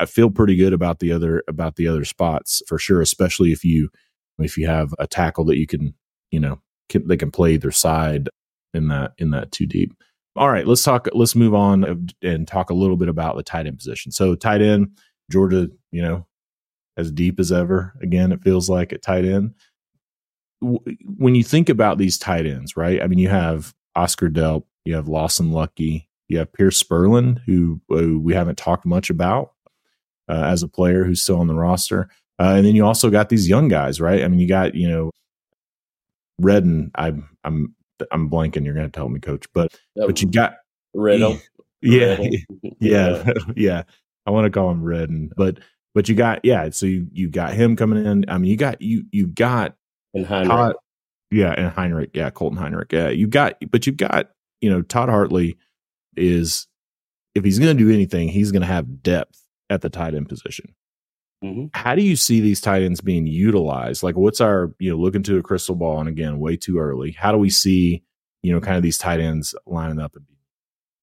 I 0.00 0.06
feel 0.06 0.30
pretty 0.30 0.56
good 0.56 0.72
about 0.72 0.98
the 0.98 1.12
other 1.12 1.44
about 1.48 1.76
the 1.76 1.86
other 1.86 2.04
spots 2.04 2.62
for 2.66 2.78
sure, 2.78 3.00
especially 3.00 3.52
if 3.52 3.64
you 3.64 3.90
if 4.38 4.56
you 4.56 4.66
have 4.66 4.94
a 4.98 5.06
tackle 5.06 5.44
that 5.46 5.58
you 5.58 5.66
can 5.66 5.94
you 6.30 6.40
know 6.40 6.60
can, 6.88 7.06
they 7.06 7.16
can 7.16 7.30
play 7.30 7.54
either 7.54 7.70
side 7.70 8.28
in 8.72 8.88
that 8.88 9.12
in 9.18 9.30
that 9.30 9.52
two 9.52 9.66
deep. 9.66 9.94
All 10.34 10.50
right, 10.50 10.66
let's 10.66 10.82
talk. 10.82 11.08
Let's 11.12 11.34
move 11.34 11.54
on 11.54 12.08
and 12.22 12.46
talk 12.46 12.70
a 12.70 12.74
little 12.74 12.96
bit 12.96 13.08
about 13.08 13.36
the 13.36 13.42
tight 13.42 13.66
end 13.66 13.76
position. 13.76 14.12
So 14.12 14.34
tight 14.34 14.62
end, 14.62 14.96
Georgia, 15.30 15.68
you 15.90 16.00
know, 16.00 16.26
as 16.96 17.10
deep 17.10 17.38
as 17.38 17.52
ever. 17.52 17.92
Again, 18.00 18.32
it 18.32 18.42
feels 18.42 18.70
like 18.70 18.92
at 18.92 19.02
tight 19.02 19.24
end. 19.24 19.54
When 20.60 21.34
you 21.34 21.44
think 21.44 21.68
about 21.68 21.98
these 21.98 22.18
tight 22.18 22.46
ends, 22.46 22.76
right? 22.76 23.02
I 23.02 23.06
mean, 23.06 23.18
you 23.18 23.28
have 23.28 23.74
Oscar 23.94 24.28
Delp, 24.28 24.64
you 24.88 24.94
have 24.94 25.06
Lawson 25.06 25.52
Luckie. 25.52 26.08
you 26.28 26.38
have 26.38 26.50
Pierce 26.52 26.82
Spurlin, 26.82 27.38
who, 27.44 27.80
who 27.88 28.18
we 28.18 28.32
haven't 28.32 28.56
talked 28.56 28.86
much 28.86 29.10
about 29.10 29.52
uh, 30.28 30.44
as 30.44 30.62
a 30.62 30.68
player 30.68 31.04
who's 31.04 31.22
still 31.22 31.40
on 31.40 31.46
the 31.46 31.54
roster, 31.54 32.08
uh, 32.38 32.54
and 32.56 32.64
then 32.64 32.74
you 32.74 32.86
also 32.86 33.10
got 33.10 33.28
these 33.28 33.48
young 33.48 33.68
guys, 33.68 34.00
right? 34.00 34.24
I 34.24 34.28
mean, 34.28 34.40
you 34.40 34.48
got 34.48 34.74
you 34.74 34.88
know 34.88 35.10
Redden. 36.40 36.90
I'm 36.94 37.28
I'm 37.44 37.74
I'm 38.10 38.30
blanking. 38.30 38.64
You're 38.64 38.74
going 38.74 38.90
to 38.90 38.96
tell 38.96 39.08
me, 39.10 39.20
Coach, 39.20 39.44
but 39.52 39.78
but 39.94 40.22
you 40.22 40.28
got 40.28 40.54
Riddle. 40.94 41.38
Yeah, 41.80 42.18
yeah, 42.20 42.72
yeah, 42.80 43.32
yeah. 43.56 43.82
I 44.26 44.32
want 44.32 44.46
to 44.46 44.50
call 44.50 44.68
him 44.68 44.82
Redden, 44.82 45.30
but 45.36 45.60
but 45.94 46.08
you 46.08 46.16
got 46.16 46.40
yeah. 46.44 46.70
So 46.70 46.86
you 46.86 47.06
you 47.12 47.28
got 47.28 47.52
him 47.52 47.76
coming 47.76 48.04
in. 48.04 48.24
I 48.26 48.36
mean, 48.38 48.50
you 48.50 48.56
got 48.56 48.82
you 48.82 49.04
you 49.12 49.28
got 49.28 49.76
and 50.12 50.26
Heinrich. 50.26 50.48
Todd, 50.48 50.74
yeah, 51.30 51.54
and 51.56 51.70
Heinrich. 51.70 52.10
Yeah, 52.14 52.30
Colton 52.30 52.58
Heinrich. 52.58 52.90
Yeah, 52.90 53.10
you 53.10 53.28
got, 53.28 53.62
but 53.70 53.86
you've 53.86 53.96
got 53.96 54.30
you 54.60 54.70
know 54.70 54.82
Todd 54.82 55.08
Hartley 55.08 55.56
is 56.16 56.66
if 57.34 57.44
he's 57.44 57.58
going 57.58 57.76
to 57.76 57.84
do 57.84 57.92
anything, 57.92 58.28
he's 58.28 58.52
going 58.52 58.62
to 58.62 58.68
have 58.68 59.02
depth 59.02 59.42
at 59.70 59.80
the 59.80 59.90
tight 59.90 60.14
end 60.14 60.28
position. 60.28 60.74
Mm-hmm. 61.44 61.66
How 61.72 61.94
do 61.94 62.02
you 62.02 62.16
see 62.16 62.40
these 62.40 62.60
tight 62.60 62.82
ends 62.82 63.00
being 63.00 63.26
utilized? 63.26 64.02
Like, 64.02 64.16
what's 64.16 64.40
our, 64.40 64.74
you 64.80 64.90
know, 64.90 64.96
look 64.96 65.14
into 65.14 65.38
a 65.38 65.42
crystal 65.42 65.76
ball? 65.76 66.00
And 66.00 66.08
again, 66.08 66.40
way 66.40 66.56
too 66.56 66.78
early. 66.78 67.12
How 67.12 67.30
do 67.30 67.38
we 67.38 67.50
see, 67.50 68.02
you 68.42 68.52
know, 68.52 68.60
kind 68.60 68.76
of 68.76 68.82
these 68.82 68.98
tight 68.98 69.20
ends 69.20 69.54
lining 69.66 70.00
up 70.00 70.16
and 70.16 70.24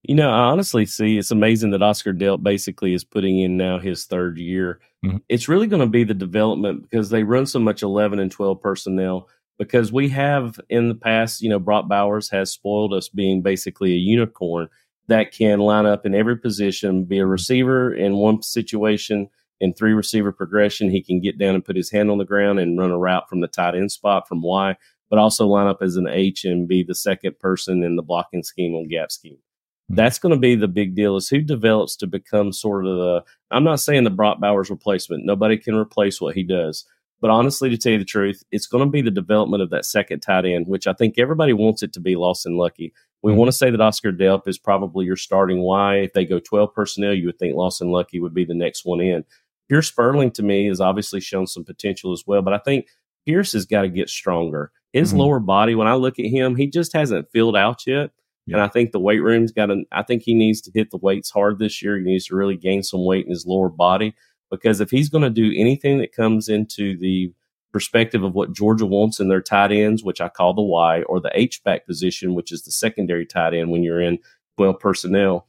you 0.08 0.14
know, 0.14 0.30
I 0.30 0.52
honestly 0.52 0.86
see 0.86 1.18
it's 1.18 1.32
amazing 1.32 1.72
that 1.72 1.82
Oscar 1.82 2.14
Delp 2.14 2.44
basically 2.44 2.94
is 2.94 3.04
putting 3.04 3.40
in 3.40 3.58
now 3.58 3.80
his 3.80 4.06
third 4.06 4.38
year. 4.38 4.80
Mm-hmm. 5.04 5.18
It's 5.30 5.50
really 5.50 5.66
going 5.66 5.82
to 5.82 5.88
be 5.88 6.04
the 6.04 6.14
development 6.14 6.84
because 6.84 7.10
they 7.10 7.24
run 7.24 7.48
so 7.48 7.58
much 7.58 7.82
11 7.82 8.20
and 8.20 8.32
12 8.32 8.62
personnel. 8.62 9.28
Because 9.58 9.92
we 9.92 10.10
have 10.10 10.60
in 10.70 10.90
the 10.90 10.96
past, 10.96 11.42
you 11.42 11.50
know, 11.50 11.60
Brock 11.60 11.88
Bowers 11.88 12.30
has 12.30 12.52
spoiled 12.52 12.94
us 12.94 13.08
being 13.08 13.42
basically 13.42 13.94
a 13.94 13.98
unicorn 13.98 14.68
that 15.08 15.32
can 15.32 15.60
line 15.60 15.86
up 15.86 16.06
in 16.06 16.16
every 16.16 16.38
position, 16.38 17.06
be 17.06 17.20
a 17.20 17.26
receiver 17.26 17.94
in 17.94 18.16
one 18.16 18.42
situation, 18.42 19.30
in 19.62 19.74
three 19.74 19.94
receiver 19.94 20.32
progression, 20.32 20.90
he 20.90 21.02
can 21.02 21.22
get 21.22 21.38
down 21.38 21.56
and 21.56 21.64
put 21.64 21.76
his 21.76 21.92
hand 21.92 22.12
on 22.12 22.18
the 22.18 22.26
ground 22.26 22.60
and 22.60 22.78
run 22.78 22.92
a 22.92 22.98
route 22.98 23.30
from 23.30 23.42
the 23.42 23.48
tight 23.48 23.76
end 23.76 23.92
spot 23.92 24.28
from 24.28 24.42
Y, 24.42 24.76
but 25.10 25.20
also 25.20 25.48
line 25.48 25.68
up 25.68 25.82
as 25.82 25.96
an 25.96 26.08
H 26.08 26.44
and 26.44 26.68
be 26.68 26.84
the 26.84 26.96
second 26.96 27.40
person 27.40 27.84
in 27.84 27.96
the 27.96 28.02
blocking 28.02 28.44
scheme 28.44 28.76
on 28.76 28.88
gap 28.88 29.12
scheme. 29.12 29.36
Mm-hmm. 29.36 29.96
That's 29.96 30.20
going 30.20 30.34
to 30.34 30.40
be 30.40 30.56
the 30.56 30.68
big 30.68 30.96
deal 30.96 31.16
is 31.16 31.30
who 31.30 31.42
develops 31.42 31.96
to 31.98 32.08
become 32.08 32.52
sort 32.52 32.86
of 32.86 32.98
the, 32.98 33.24
I'm 33.52 33.64
not 33.64 33.80
saying 33.80 34.04
the 34.04 34.10
Brock 34.10 34.40
Bowers 34.40 34.70
replacement. 34.70 35.26
Nobody 35.26 35.58
can 35.58 35.76
replace 35.76 36.20
what 36.20 36.36
he 36.36 36.44
does. 36.44 36.86
But 37.26 37.32
honestly, 37.32 37.72
to 37.72 37.78
tell 37.78 37.94
you 37.94 37.98
the 37.98 38.06
truth, 38.06 38.44
it's 38.52 38.68
going 38.68 38.86
to 38.86 38.92
be 38.92 39.02
the 39.02 39.10
development 39.10 39.64
of 39.64 39.72
that 39.72 39.84
second 39.84 40.20
tight 40.20 40.46
end, 40.46 40.68
which 40.68 40.86
I 40.86 40.94
think 40.94 41.18
everybody 41.18 41.54
wants 41.54 41.82
it 41.82 41.92
to 41.94 42.00
be 42.00 42.16
Lawson 42.16 42.56
Luckie. 42.56 42.94
We 43.24 43.32
mm-hmm. 43.32 43.40
want 43.40 43.48
to 43.48 43.58
say 43.58 43.72
that 43.72 43.82
Oscar 43.82 44.12
Delp 44.12 44.48
is 44.48 44.60
probably 44.60 45.08
your 45.08 45.16
starting 45.16 45.62
Y. 45.62 45.96
If 45.96 46.14
they 46.14 46.24
go 46.24 46.40
12 46.40 46.72
personnel, 46.76 47.16
you 47.16 47.26
would 47.26 47.40
think 47.40 47.56
Lawson 47.56 47.90
Luckie 47.90 48.20
would 48.20 48.36
be 48.36 48.46
the 48.46 48.54
next 48.54 48.86
one 48.86 49.02
in. 49.02 49.26
Pierce 49.68 49.92
Spurlin 49.92 50.36
to 50.36 50.44
me 50.44 50.68
has 50.68 50.80
obviously 50.80 51.20
shown 51.20 51.48
some 51.48 51.66
potential 51.66 52.14
as 52.14 52.26
well, 52.28 52.44
but 52.44 52.54
I 52.54 52.60
think 52.60 52.86
Pierce 53.26 53.54
has 53.54 53.66
got 53.66 53.82
to 53.82 53.90
get 53.90 54.08
stronger. 54.08 54.72
His 54.94 55.10
mm-hmm. 55.10 55.22
lower 55.22 55.40
body, 55.40 55.74
when 55.74 55.88
I 55.88 55.96
look 55.96 56.20
at 56.20 56.28
him, 56.28 56.56
he 56.56 56.68
just 56.68 56.94
hasn't 56.94 57.32
filled 57.32 57.58
out 57.58 57.88
yet. 57.88 58.12
Yeah. 58.46 58.58
And 58.58 58.62
I 58.62 58.68
think 58.68 58.92
the 58.92 59.00
weight 59.00 59.24
room's 59.24 59.52
got 59.52 59.66
to, 59.66 59.82
I 59.92 60.04
think 60.04 60.22
he 60.22 60.36
needs 60.36 60.62
to 60.62 60.72
hit 60.76 60.92
the 60.92 60.98
weights 60.98 61.32
hard 61.32 61.58
this 61.58 61.82
year. 61.82 61.98
He 61.98 62.04
needs 62.04 62.28
to 62.28 62.36
really 62.36 62.56
gain 62.56 62.84
some 62.84 63.04
weight 63.04 63.26
in 63.26 63.32
his 63.32 63.48
lower 63.48 63.70
body 63.70 64.14
because 64.56 64.82
if 64.82 64.90
he's 64.90 65.10
going 65.10 65.24
to 65.24 65.30
do 65.30 65.54
anything 65.56 65.98
that 66.00 66.14
comes 66.14 66.50
into 66.50 66.98
the 66.98 67.34
perspective 67.72 68.24
of 68.24 68.34
what 68.34 68.54
Georgia 68.54 68.86
wants 68.86 69.20
in 69.20 69.28
their 69.28 69.42
tight 69.42 69.72
ends, 69.72 70.04
which 70.04 70.22
I 70.22 70.30
call 70.30 70.54
the 70.54 70.62
Y, 70.62 71.02
or 71.04 71.20
the 71.20 71.32
H 71.34 71.64
back 71.64 71.86
position, 71.86 72.34
which 72.34 72.52
is 72.52 72.64
the 72.64 72.72
secondary 72.72 73.26
tight 73.26 73.54
end 73.54 73.70
when 73.70 73.84
you're 73.84 74.02
in 74.02 74.20
12 74.58 74.80
personnel, 74.80 75.48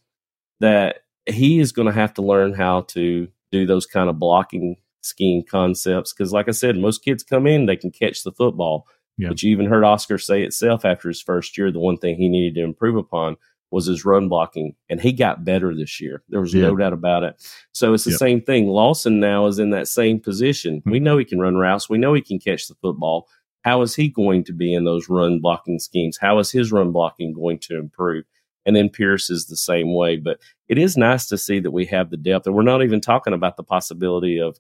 that 0.61 1.05
he 1.27 1.61
is 1.61 1.73
going 1.73 1.87
to 1.87 1.93
have 1.93 2.15
to 2.15 2.23
learn 2.23 2.53
how 2.53 2.83
to 2.83 3.29
do 3.53 3.67
those 3.67 3.87
kind 3.87 4.11
of 4.11 4.19
blocking 4.19 4.77
scheme 5.03 5.45
concepts. 5.49 6.13
Because, 6.13 6.33
like 6.33 6.49
I 6.49 6.53
said, 6.53 6.77
most 6.77 7.05
kids 7.05 7.23
come 7.23 7.47
in, 7.47 7.67
they 7.67 7.77
can 7.77 7.91
catch 7.91 8.25
the 8.25 8.33
football. 8.33 8.87
Yeah. 9.17 9.29
But 9.29 9.43
you 9.43 9.51
even 9.51 9.67
heard 9.67 9.85
Oscar 9.85 10.19
say 10.19 10.43
itself 10.43 10.85
after 10.85 11.09
his 11.09 11.23
first 11.23 11.57
year, 11.57 11.71
the 11.71 11.79
one 11.79 11.97
thing 11.97 12.17
he 12.17 12.29
needed 12.29 12.57
to 12.57 12.65
improve 12.65 12.97
upon 12.97 13.37
was 13.71 13.87
his 13.87 14.05
run 14.05 14.29
blocking, 14.29 14.75
and 14.89 15.01
he 15.01 15.13
got 15.13 15.45
better 15.45 15.75
this 15.75 16.01
year. 16.01 16.23
There 16.29 16.41
was 16.41 16.55
yeah. 16.55 16.63
no 16.63 16.77
doubt 16.77 16.93
about 16.93 17.25
it. 17.25 17.35
So 17.73 17.93
it's 17.95 18.05
the 18.05 18.13
same 18.13 18.41
thing. 18.41 18.69
Lawson 18.69 19.19
now 19.21 19.47
is 19.47 19.59
in 19.59 19.71
that 19.71 19.89
same 19.89 20.21
position. 20.21 20.77
Mm-hmm. 20.77 20.91
We 20.91 21.01
know 21.01 21.19
he 21.19 21.25
can 21.25 21.41
run 21.41 21.57
routes. 21.57 21.91
We 21.91 21.99
know 21.99 22.15
he 22.15 22.23
can 22.23 22.39
catch 22.39 22.69
the 22.69 22.75
football. 22.77 23.29
How 23.63 23.83
is 23.83 23.97
he 23.97 24.09
going 24.09 24.45
to 24.45 24.53
be 24.53 24.73
in 24.73 24.85
those 24.85 25.09
run 25.09 25.41
blocking 25.41 25.81
schemes? 25.81 26.19
How 26.21 26.39
is 26.39 26.53
his 26.53 26.71
run 26.71 26.93
blocking 26.93 27.33
going 27.33 27.59
to 27.61 27.77
improve? 27.77 28.25
And 28.65 28.77
then 28.77 28.89
Pierce 28.89 29.29
is 29.31 29.47
the 29.47 29.57
same 29.57 29.95
way. 29.95 30.17
But 30.17 30.39
it 30.69 30.79
is 30.79 30.97
nice 30.97 31.27
to 31.27 31.39
see 31.39 31.59
that 31.61 31.73
we 31.73 31.87
have 31.87 32.11
the 32.11 32.17
depth, 32.17 32.47
and 32.47 32.55
we're 32.55 32.63
not 32.63 32.83
even 32.83 33.01
talking 33.01 33.33
about 33.33 33.57
the 33.57 33.65
possibility 33.65 34.39
of 34.39 34.59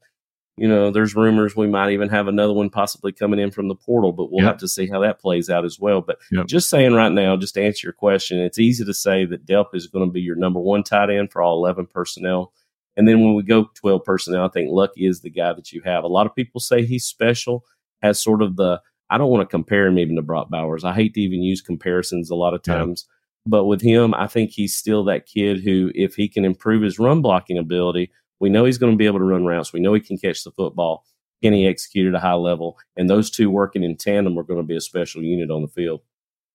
you 0.56 0.66
know, 0.66 0.90
there's 0.90 1.14
rumors 1.14 1.54
we 1.54 1.66
might 1.66 1.92
even 1.92 2.08
have 2.08 2.28
another 2.28 2.52
one 2.52 2.70
possibly 2.70 3.12
coming 3.12 3.38
in 3.38 3.50
from 3.50 3.68
the 3.68 3.74
portal, 3.74 4.12
but 4.12 4.32
we'll 4.32 4.42
yep. 4.42 4.52
have 4.52 4.60
to 4.60 4.68
see 4.68 4.86
how 4.86 5.00
that 5.00 5.20
plays 5.20 5.50
out 5.50 5.66
as 5.66 5.78
well. 5.78 6.00
But 6.00 6.18
yep. 6.32 6.46
just 6.46 6.70
saying 6.70 6.94
right 6.94 7.12
now, 7.12 7.36
just 7.36 7.54
to 7.54 7.62
answer 7.62 7.86
your 7.86 7.92
question, 7.92 8.38
it's 8.38 8.58
easy 8.58 8.84
to 8.84 8.94
say 8.94 9.26
that 9.26 9.44
Delp 9.44 9.74
is 9.74 9.86
going 9.86 10.08
to 10.08 10.12
be 10.12 10.22
your 10.22 10.36
number 10.36 10.58
one 10.58 10.82
tight 10.82 11.10
end 11.10 11.30
for 11.30 11.42
all 11.42 11.58
11 11.58 11.86
personnel. 11.86 12.52
And 12.96 13.06
then 13.06 13.20
when 13.20 13.34
we 13.34 13.42
go 13.42 13.68
12 13.74 14.02
personnel, 14.04 14.46
I 14.46 14.48
think 14.48 14.70
Luckie 14.70 15.06
is 15.06 15.20
the 15.20 15.30
guy 15.30 15.52
that 15.52 15.72
you 15.72 15.82
have. 15.84 16.04
A 16.04 16.08
lot 16.08 16.26
of 16.26 16.34
people 16.34 16.60
say 16.60 16.86
he's 16.86 17.04
special, 17.04 17.62
has 18.00 18.22
sort 18.22 18.40
of 18.40 18.56
the, 18.56 18.80
I 19.10 19.18
don't 19.18 19.30
want 19.30 19.42
to 19.42 19.54
compare 19.54 19.86
him 19.86 19.98
even 19.98 20.16
to 20.16 20.22
Brock 20.22 20.48
Bowers. 20.48 20.84
I 20.84 20.94
hate 20.94 21.12
to 21.14 21.20
even 21.20 21.42
use 21.42 21.60
comparisons 21.60 22.30
a 22.30 22.34
lot 22.34 22.54
of 22.54 22.62
times. 22.62 23.04
Yep. 23.06 23.12
But 23.48 23.64
with 23.66 23.82
him, 23.82 24.14
I 24.14 24.26
think 24.26 24.50
he's 24.50 24.74
still 24.74 25.04
that 25.04 25.26
kid 25.26 25.62
who, 25.62 25.92
if 25.94 26.14
he 26.14 26.28
can 26.28 26.46
improve 26.46 26.82
his 26.82 26.98
run 26.98 27.20
blocking 27.20 27.58
ability, 27.58 28.10
we 28.40 28.50
know 28.50 28.64
he's 28.64 28.78
going 28.78 28.92
to 28.92 28.98
be 28.98 29.06
able 29.06 29.18
to 29.18 29.24
run 29.24 29.44
routes. 29.44 29.72
We 29.72 29.80
know 29.80 29.94
he 29.94 30.00
can 30.00 30.18
catch 30.18 30.44
the 30.44 30.50
football. 30.50 31.04
Can 31.42 31.52
he 31.52 31.66
execute 31.66 32.08
at 32.08 32.16
a 32.16 32.20
high 32.20 32.34
level? 32.34 32.78
And 32.96 33.08
those 33.08 33.30
two 33.30 33.50
working 33.50 33.82
in 33.82 33.96
tandem 33.96 34.38
are 34.38 34.42
going 34.42 34.60
to 34.60 34.66
be 34.66 34.76
a 34.76 34.80
special 34.80 35.22
unit 35.22 35.50
on 35.50 35.62
the 35.62 35.68
field. 35.68 36.00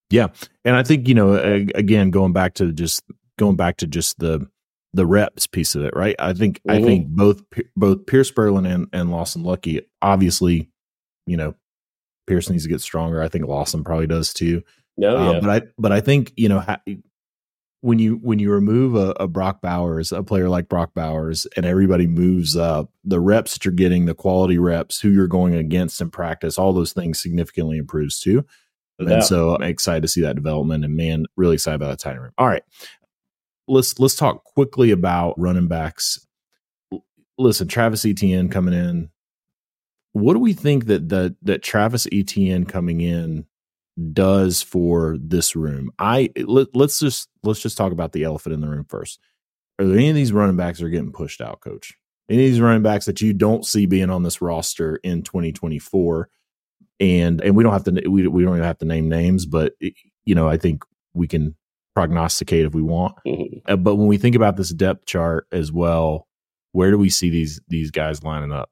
Yeah, 0.10 0.28
and 0.66 0.76
I 0.76 0.84
think 0.84 1.08
you 1.08 1.16
know, 1.16 1.36
again, 1.36 2.12
going 2.12 2.34
back 2.34 2.56
to 2.56 2.74
just 2.74 3.04
going 3.40 3.56
back 3.56 3.78
to 3.78 3.88
just 3.88 4.20
the 4.20 4.48
the 4.94 5.06
reps 5.06 5.48
piece 5.48 5.74
of 5.76 5.86
it, 5.86 5.96
right? 5.96 6.16
I 6.20 6.34
think 6.34 6.62
mm-hmm. 6.64 6.72
I 6.72 6.86
think 6.86 7.08
both 7.08 7.42
both 7.76 8.06
Pierce 8.06 8.30
Spurlin 8.30 8.70
and 8.70 8.88
and 8.92 9.10
Lawson 9.10 9.44
Luckie, 9.44 9.82
obviously, 10.02 10.70
you 11.26 11.38
know, 11.38 11.56
Pierce 12.28 12.50
needs 12.50 12.64
to 12.64 12.70
get 12.70 12.82
stronger. 12.82 13.22
I 13.22 13.30
think 13.30 13.46
Lawson 13.46 13.84
probably 13.84 14.08
does 14.08 14.34
too. 14.34 14.64
No, 14.98 15.18
um, 15.18 15.36
yeah. 15.36 15.40
but 15.40 15.50
I 15.50 15.62
but 15.78 15.92
I 15.94 16.02
think 16.02 16.34
you 16.36 16.50
know 16.50 16.64
when 17.82 17.98
you 17.98 18.16
when 18.22 18.40
you 18.40 18.52
remove 18.52 18.96
a, 18.96 19.14
a, 19.20 19.28
Brock 19.28 19.62
Bowers, 19.62 20.12
a 20.12 20.24
player 20.24 20.50
like 20.50 20.70
Brock 20.70 20.94
Bowers, 20.94 21.48
and 21.58 21.66
everybody 21.66 22.08
moves 22.08 22.56
up, 22.56 22.92
the 23.04 23.20
reps 23.20 23.54
that 23.54 23.66
you're 23.66 23.74
getting, 23.74 24.06
the 24.06 24.14
quality 24.14 24.60
reps, 24.60 25.00
who 25.00 25.10
you're 25.10 25.28
going 25.28 25.56
against 25.56 26.00
in 26.00 26.12
practice, 26.12 26.58
all 26.58 26.74
those 26.74 26.94
things 26.94 27.20
significantly 27.20 27.78
improves 27.78 28.20
too. 28.20 28.46
And 29.00 29.24
so 29.24 29.56
I'm 29.56 29.64
excited 29.64 30.04
to 30.04 30.08
see 30.08 30.22
that 30.22 30.36
development, 30.36 30.86
and 30.86 30.96
man, 30.96 31.26
really 31.36 31.56
excited 31.56 31.78
about 31.78 31.90
that 31.90 32.00
tight 32.00 32.12
end 32.12 32.22
room. 32.22 32.34
All 32.38 32.48
right, 32.48 32.64
let's 33.68 33.98
let's 34.00 34.16
talk 34.16 34.44
quickly 34.44 34.92
about 34.92 35.40
running 35.40 35.68
backs. 35.68 36.26
Listen, 37.40 37.68
Travis 37.68 38.06
Etienne 38.06 38.48
coming 38.50 38.76
in. 38.76 39.10
What 40.12 40.34
do 40.34 40.40
we 40.40 40.54
think 40.54 40.86
that 40.86 41.10
that 41.10 41.36
that 41.42 41.64
Travis 41.64 42.06
Etienne 42.12 42.66
coming 42.66 43.02
in 43.02 43.48
does 44.14 44.62
for 44.62 45.18
this 45.20 45.56
room. 45.56 45.92
I 46.00 46.30
let, 46.38 46.68
us 46.76 47.00
just 47.00 47.30
let's 47.44 47.62
just 47.62 47.78
talk 47.78 47.92
about 47.92 48.12
the 48.12 48.24
elephant 48.24 48.54
in 48.54 48.62
the 48.62 48.70
room 48.70 48.86
first. 48.88 49.20
Are 49.80 49.86
there 49.86 49.98
any 49.98 50.10
of 50.10 50.16
these 50.16 50.34
running 50.34 50.58
backs 50.58 50.80
that 50.80 50.86
are 50.86 50.90
getting 50.90 51.12
pushed 51.12 51.42
out, 51.42 51.62
coach? 51.62 51.96
Any 52.30 52.46
of 52.46 52.52
these 52.52 52.62
running 52.62 52.84
backs 52.84 53.06
that 53.06 53.22
you 53.22 53.34
don't 53.34 53.66
see 53.66 53.86
being 53.86 54.10
on 54.10 54.24
this 54.24 54.42
roster 54.42 54.98
in 54.98 55.24
2024? 55.24 56.30
And 57.00 57.42
and 57.42 57.56
we 57.56 57.64
don't 57.64 57.74
have 57.74 57.84
to 57.86 58.10
we 58.10 58.28
we 58.28 58.44
don't 58.44 58.56
even 58.56 58.64
have 58.64 58.78
to 58.80 58.86
name 58.86 59.10
names, 59.10 59.46
but 59.46 59.74
you 60.24 60.36
know 60.36 60.48
I 60.48 60.58
think 60.58 60.84
we 61.14 61.28
can 61.28 61.56
prognosticate 61.96 62.66
if 62.66 62.74
we 62.74 62.82
want. 62.82 63.16
Mm-hmm. 63.26 63.72
Uh, 63.72 63.76
but 63.76 63.96
when 63.96 64.08
we 64.08 64.18
think 64.18 64.36
about 64.36 64.56
this 64.56 64.70
depth 64.70 65.06
chart 65.06 65.48
as 65.52 65.72
well, 65.72 66.28
where 66.72 66.92
do 66.92 66.98
we 66.98 67.10
see 67.10 67.30
these 67.30 67.60
these 67.68 67.92
guys 67.92 68.24
lining 68.24 68.52
up? 68.52 68.70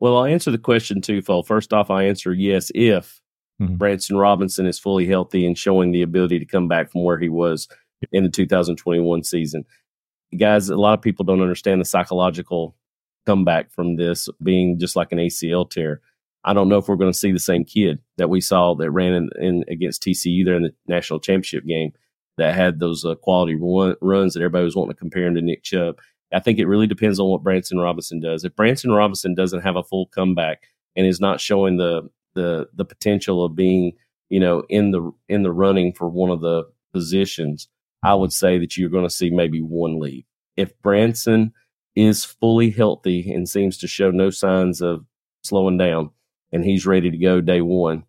Well, 0.00 0.16
I'll 0.16 0.24
answer 0.24 0.50
the 0.50 0.58
question 0.58 1.00
twofold. 1.00 1.46
First 1.46 1.72
off, 1.72 1.90
I 1.90 2.04
answer 2.04 2.32
yes 2.32 2.70
if 2.74 3.20
mm-hmm. 3.60 3.76
Branson 3.76 4.16
Robinson 4.16 4.66
is 4.66 4.78
fully 4.78 5.06
healthy 5.06 5.46
and 5.46 5.56
showing 5.56 5.92
the 5.92 6.02
ability 6.02 6.38
to 6.38 6.44
come 6.44 6.68
back 6.68 6.90
from 6.90 7.04
where 7.04 7.18
he 7.18 7.28
was 7.28 7.68
in 8.12 8.24
the 8.24 8.30
2021 8.30 9.24
season. 9.24 9.64
Guys, 10.38 10.68
a 10.68 10.76
lot 10.76 10.94
of 10.94 11.02
people 11.02 11.24
don't 11.24 11.42
understand 11.42 11.80
the 11.80 11.86
psychological 11.86 12.76
comeback 13.26 13.70
from 13.70 13.96
this 13.96 14.28
being 14.42 14.78
just 14.78 14.96
like 14.96 15.12
an 15.12 15.18
ACL 15.18 15.68
tear. 15.68 16.00
I 16.44 16.54
don't 16.54 16.68
know 16.68 16.78
if 16.78 16.88
we're 16.88 16.96
going 16.96 17.12
to 17.12 17.18
see 17.18 17.32
the 17.32 17.38
same 17.38 17.64
kid 17.64 17.98
that 18.16 18.30
we 18.30 18.40
saw 18.40 18.74
that 18.74 18.90
ran 18.90 19.12
in, 19.12 19.30
in 19.38 19.64
against 19.68 20.02
TCU 20.02 20.44
there 20.44 20.54
in 20.54 20.62
the 20.62 20.74
national 20.86 21.20
championship 21.20 21.66
game 21.66 21.92
that 22.38 22.54
had 22.54 22.78
those 22.78 23.04
uh, 23.04 23.16
quality 23.16 23.56
run, 23.60 23.96
runs 24.00 24.34
that 24.34 24.40
everybody 24.40 24.64
was 24.64 24.76
wanting 24.76 24.94
to 24.94 24.98
compare 24.98 25.26
him 25.26 25.34
to 25.34 25.42
Nick 25.42 25.62
Chubb. 25.62 25.98
I 26.32 26.40
think 26.40 26.58
it 26.58 26.66
really 26.66 26.86
depends 26.86 27.18
on 27.18 27.28
what 27.28 27.42
Branson 27.42 27.78
Robinson 27.78 28.20
does. 28.20 28.44
If 28.44 28.54
Branson 28.54 28.92
Robinson 28.92 29.34
doesn't 29.34 29.62
have 29.62 29.76
a 29.76 29.82
full 29.82 30.06
comeback 30.06 30.62
and 30.94 31.06
is 31.06 31.20
not 31.20 31.40
showing 31.40 31.76
the 31.76 32.08
the 32.38 32.68
the 32.72 32.84
potential 32.84 33.44
of 33.44 33.56
being 33.56 33.92
you 34.28 34.40
know 34.40 34.62
in 34.68 34.92
the 34.92 35.10
in 35.28 35.42
the 35.42 35.52
running 35.52 35.92
for 35.92 36.08
one 36.08 36.30
of 36.30 36.40
the 36.40 36.64
positions, 36.92 37.68
I 38.02 38.14
would 38.14 38.32
say 38.32 38.58
that 38.58 38.76
you're 38.76 38.90
going 38.90 39.06
to 39.06 39.14
see 39.14 39.30
maybe 39.30 39.60
one 39.60 39.98
leave. 39.98 40.24
If 40.56 40.80
Branson 40.80 41.52
is 41.96 42.24
fully 42.24 42.70
healthy 42.70 43.32
and 43.32 43.48
seems 43.48 43.78
to 43.78 43.88
show 43.88 44.10
no 44.10 44.30
signs 44.30 44.80
of 44.80 45.04
slowing 45.42 45.78
down, 45.78 46.10
and 46.52 46.64
he's 46.64 46.86
ready 46.86 47.10
to 47.10 47.18
go 47.18 47.40
day 47.40 47.60
one, 47.60 48.04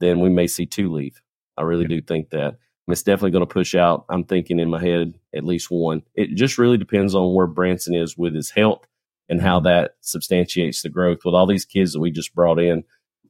then 0.00 0.20
we 0.20 0.30
may 0.30 0.46
see 0.46 0.66
two 0.66 0.92
leave. 0.92 1.20
I 1.56 1.62
really 1.62 1.82
yeah. 1.82 1.96
do 1.96 2.02
think 2.02 2.30
that. 2.30 2.56
It's 2.88 3.02
definitely 3.02 3.32
going 3.32 3.46
to 3.46 3.52
push 3.52 3.74
out. 3.74 4.04
I'm 4.08 4.22
thinking 4.22 4.60
in 4.60 4.70
my 4.70 4.80
head 4.80 5.14
at 5.34 5.44
least 5.44 5.70
one. 5.70 6.02
It 6.14 6.36
just 6.36 6.56
really 6.56 6.78
depends 6.78 7.16
on 7.16 7.34
where 7.34 7.48
Branson 7.48 7.94
is 7.94 8.16
with 8.16 8.32
his 8.32 8.50
health 8.50 8.86
and 9.28 9.40
how 9.40 9.58
mm-hmm. 9.58 9.66
that 9.66 9.96
substantiates 10.00 10.82
the 10.82 10.88
growth. 10.88 11.18
With 11.24 11.34
all 11.34 11.46
these 11.46 11.64
kids 11.64 11.92
that 11.92 12.00
we 12.00 12.10
just 12.10 12.34
brought 12.34 12.60
in, 12.60 12.84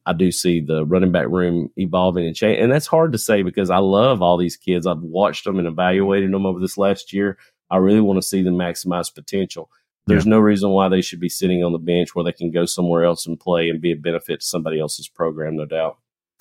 I 0.07 0.13
do 0.13 0.31
see 0.31 0.61
the 0.61 0.85
running 0.85 1.11
back 1.11 1.27
room 1.27 1.69
evolving 1.75 2.25
and 2.25 2.33
change. 2.33 2.59
And 2.61 2.71
that's 2.71 2.87
hard 2.87 3.11
to 3.11 3.17
say 3.17 3.41
because 3.41 3.69
I 3.69 3.79
love 3.79 4.21
all 4.21 4.37
these 4.37 4.55
kids. 4.55 4.87
I've 4.87 5.01
watched 5.01 5.43
them 5.43 5.59
and 5.59 5.67
evaluated 5.67 6.31
them 6.31 6.45
over 6.45 6.61
this 6.61 6.77
last 6.77 7.11
year. 7.11 7.37
I 7.69 7.75
really 7.77 7.99
want 7.99 8.15
to 8.15 8.25
see 8.25 8.41
them 8.41 8.55
maximize 8.55 9.13
potential. 9.13 9.69
There's 10.05 10.25
yeah. 10.25 10.29
no 10.29 10.39
reason 10.39 10.69
why 10.69 10.87
they 10.87 11.01
should 11.01 11.19
be 11.19 11.27
sitting 11.27 11.61
on 11.61 11.73
the 11.73 11.77
bench 11.77 12.15
where 12.15 12.23
they 12.23 12.31
can 12.31 12.51
go 12.51 12.65
somewhere 12.65 13.03
else 13.03 13.27
and 13.27 13.37
play 13.37 13.69
and 13.69 13.81
be 13.81 13.91
a 13.91 13.97
benefit 13.97 14.39
to 14.39 14.45
somebody 14.45 14.79
else's 14.79 15.09
program, 15.09 15.57
no 15.57 15.65
doubt. 15.65 15.97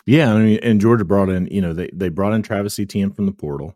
Yeah, 0.07 0.33
I 0.33 0.39
mean, 0.39 0.61
and 0.63 0.81
Georgia 0.81 1.05
brought 1.05 1.29
in, 1.29 1.49
you 1.49 1.61
know, 1.61 1.73
they 1.73 1.91
they 1.93 2.09
brought 2.09 2.35
in 2.35 2.43
Travis 2.43 2.79
Etienne 2.79 3.11
from 3.11 3.27
the 3.27 3.33
portal, 3.33 3.75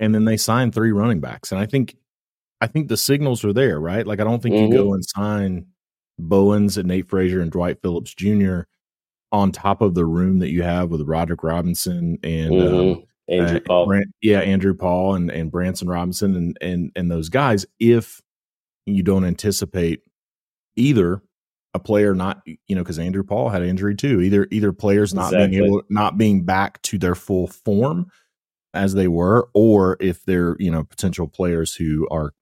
and 0.00 0.12
then 0.12 0.24
they 0.24 0.36
signed 0.36 0.74
three 0.74 0.90
running 0.90 1.20
backs. 1.20 1.52
And 1.52 1.60
I 1.60 1.66
think, 1.66 1.96
I 2.60 2.66
think 2.66 2.88
the 2.88 2.96
signals 2.96 3.44
are 3.44 3.52
there, 3.52 3.78
right? 3.78 4.04
Like, 4.04 4.18
I 4.18 4.24
don't 4.24 4.42
think 4.42 4.56
mm-hmm. 4.56 4.72
you 4.72 4.78
go 4.78 4.94
and 4.94 5.04
sign 5.04 5.66
Bowens 6.18 6.76
and 6.76 6.88
Nate 6.88 7.08
Frazier 7.08 7.40
and 7.40 7.52
Dwight 7.52 7.80
Phillips 7.80 8.12
Jr 8.12 8.62
on 9.32 9.52
top 9.52 9.80
of 9.80 9.94
the 9.94 10.04
room 10.04 10.38
that 10.40 10.50
you 10.50 10.62
have 10.62 10.90
with 10.90 11.02
Roderick 11.02 11.42
Robinson 11.42 12.18
and 12.22 12.52
mm-hmm. 12.52 13.00
um, 13.00 13.04
Andrew 13.28 13.56
uh, 13.58 13.60
Paul. 13.66 13.86
Brant, 13.86 14.06
yeah, 14.20 14.40
Andrew 14.40 14.74
Paul 14.74 15.14
and, 15.14 15.30
and 15.30 15.50
Branson 15.50 15.88
Robinson 15.88 16.34
and, 16.34 16.58
and 16.60 16.92
and 16.96 17.10
those 17.10 17.28
guys, 17.28 17.64
if 17.78 18.20
you 18.86 19.02
don't 19.02 19.24
anticipate 19.24 20.02
either 20.76 21.22
a 21.74 21.78
player 21.78 22.14
not 22.14 22.42
you 22.46 22.74
know 22.74 22.82
because 22.82 22.98
Andrew 22.98 23.22
Paul 23.22 23.48
had 23.48 23.62
injury 23.62 23.94
too 23.94 24.20
either 24.20 24.48
either 24.50 24.72
players 24.72 25.14
not 25.14 25.32
exactly. 25.32 25.58
being 25.58 25.64
able 25.64 25.82
not 25.88 26.18
being 26.18 26.44
back 26.44 26.82
to 26.82 26.98
their 26.98 27.14
full 27.14 27.46
form 27.46 28.10
as 28.74 28.94
they 28.94 29.08
were 29.08 29.48
or 29.54 29.96
if 30.00 30.24
they're 30.24 30.56
you 30.58 30.70
know 30.70 30.82
potential 30.84 31.28
players 31.28 31.74
who 31.74 32.08
are 32.10 32.32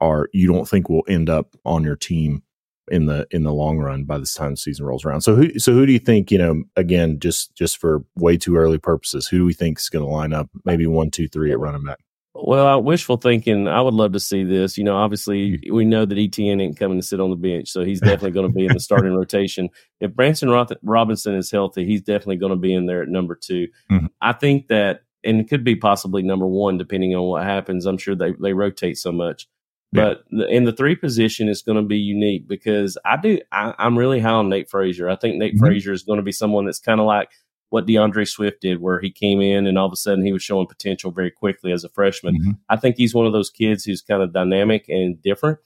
are 0.00 0.28
you 0.32 0.48
don't 0.48 0.68
think 0.68 0.88
will 0.88 1.04
end 1.08 1.30
up 1.30 1.54
on 1.64 1.84
your 1.84 1.96
team 1.96 2.42
in 2.88 3.06
the 3.06 3.26
in 3.30 3.42
the 3.42 3.52
long 3.52 3.78
run 3.78 4.04
by 4.04 4.18
the 4.18 4.26
time 4.26 4.52
the 4.52 4.56
season 4.56 4.84
rolls 4.84 5.04
around. 5.04 5.22
So 5.22 5.34
who 5.34 5.58
so 5.58 5.72
who 5.72 5.86
do 5.86 5.92
you 5.92 5.98
think 5.98 6.30
you 6.30 6.38
know 6.38 6.64
again 6.76 7.18
just 7.18 7.54
just 7.54 7.78
for 7.78 8.04
way 8.16 8.36
too 8.36 8.56
early 8.56 8.78
purposes 8.78 9.26
who 9.26 9.38
do 9.38 9.44
we 9.44 9.54
think 9.54 9.78
is 9.78 9.88
going 9.88 10.04
to 10.04 10.10
line 10.10 10.32
up 10.32 10.48
maybe 10.64 10.86
one 10.86 11.10
two 11.10 11.28
three 11.28 11.52
at 11.52 11.58
running 11.58 11.84
back? 11.84 11.98
Well, 12.36 12.82
wishful 12.82 13.16
thinking. 13.16 13.68
I 13.68 13.80
would 13.80 13.94
love 13.94 14.12
to 14.12 14.20
see 14.20 14.42
this. 14.42 14.76
You 14.76 14.82
know, 14.82 14.96
obviously 14.96 15.60
we 15.70 15.84
know 15.84 16.04
that 16.04 16.18
Etienne 16.18 16.60
ain't 16.60 16.78
coming 16.78 16.98
to 16.98 17.06
sit 17.06 17.20
on 17.20 17.30
the 17.30 17.36
bench, 17.36 17.68
so 17.68 17.84
he's 17.84 18.00
definitely 18.00 18.32
going 18.32 18.48
to 18.48 18.52
be 18.52 18.66
in 18.66 18.72
the 18.72 18.80
starting 18.80 19.14
rotation. 19.16 19.68
If 20.00 20.14
Branson 20.14 20.50
Robinson 20.82 21.36
is 21.36 21.50
healthy, 21.50 21.84
he's 21.86 22.02
definitely 22.02 22.36
going 22.36 22.50
to 22.50 22.56
be 22.56 22.74
in 22.74 22.86
there 22.86 23.02
at 23.02 23.08
number 23.08 23.36
2 23.36 23.68
mm-hmm. 23.90 24.06
I 24.20 24.32
think 24.32 24.66
that, 24.66 25.02
and 25.22 25.40
it 25.40 25.48
could 25.48 25.62
be 25.62 25.76
possibly 25.76 26.22
number 26.22 26.46
one, 26.46 26.76
depending 26.76 27.14
on 27.14 27.22
what 27.22 27.44
happens. 27.44 27.86
I'm 27.86 27.98
sure 27.98 28.16
they 28.16 28.32
they 28.40 28.52
rotate 28.52 28.98
so 28.98 29.12
much 29.12 29.46
But 29.94 30.24
the, 30.30 30.46
in 30.48 30.64
the 30.64 30.72
three 30.72 30.96
position 30.96 31.48
is 31.48 31.62
going 31.62 31.76
to 31.76 31.82
be 31.82 31.98
unique 31.98 32.48
because 32.48 32.98
I 33.04 33.16
do 33.16 33.38
I, 33.52 33.74
am 33.78 33.98
really 33.98 34.20
high 34.20 34.30
on 34.30 34.48
Nate 34.48 34.68
Frazier. 34.68 35.08
I 35.08 35.16
think 35.16 35.36
Nate 35.36 35.54
mm-hmm. 35.54 35.64
Frazier 35.64 35.92
is 35.92 36.02
going 36.02 36.16
to 36.18 36.22
be 36.22 36.32
someone 36.32 36.64
that's 36.64 36.80
kind 36.80 37.00
of 37.00 37.06
like 37.06 37.30
what 37.70 37.86
D'Andre 37.86 38.24
Swift 38.24 38.60
did, 38.60 38.80
where 38.80 39.00
he 39.00 39.10
came 39.10 39.40
in 39.40 39.66
and 39.66 39.78
all 39.78 39.86
of 39.86 39.92
a 39.92 39.96
sudden 39.96 40.24
he 40.24 40.32
was 40.32 40.42
showing 40.42 40.66
potential 40.66 41.10
very 41.10 41.30
quickly 41.30 41.72
as 41.72 41.84
a 41.84 41.88
freshman. 41.88 42.38
Mm-hmm. 42.38 42.50
I 42.68 42.76
think 42.76 42.96
he's 42.96 43.14
one 43.14 43.26
of 43.26 43.32
those 43.32 43.50
kids 43.50 43.84
who's 43.84 44.02
kind 44.02 44.22
of 44.22 44.32
dynamic 44.32 44.88
and 44.88 45.20
different. 45.22 45.58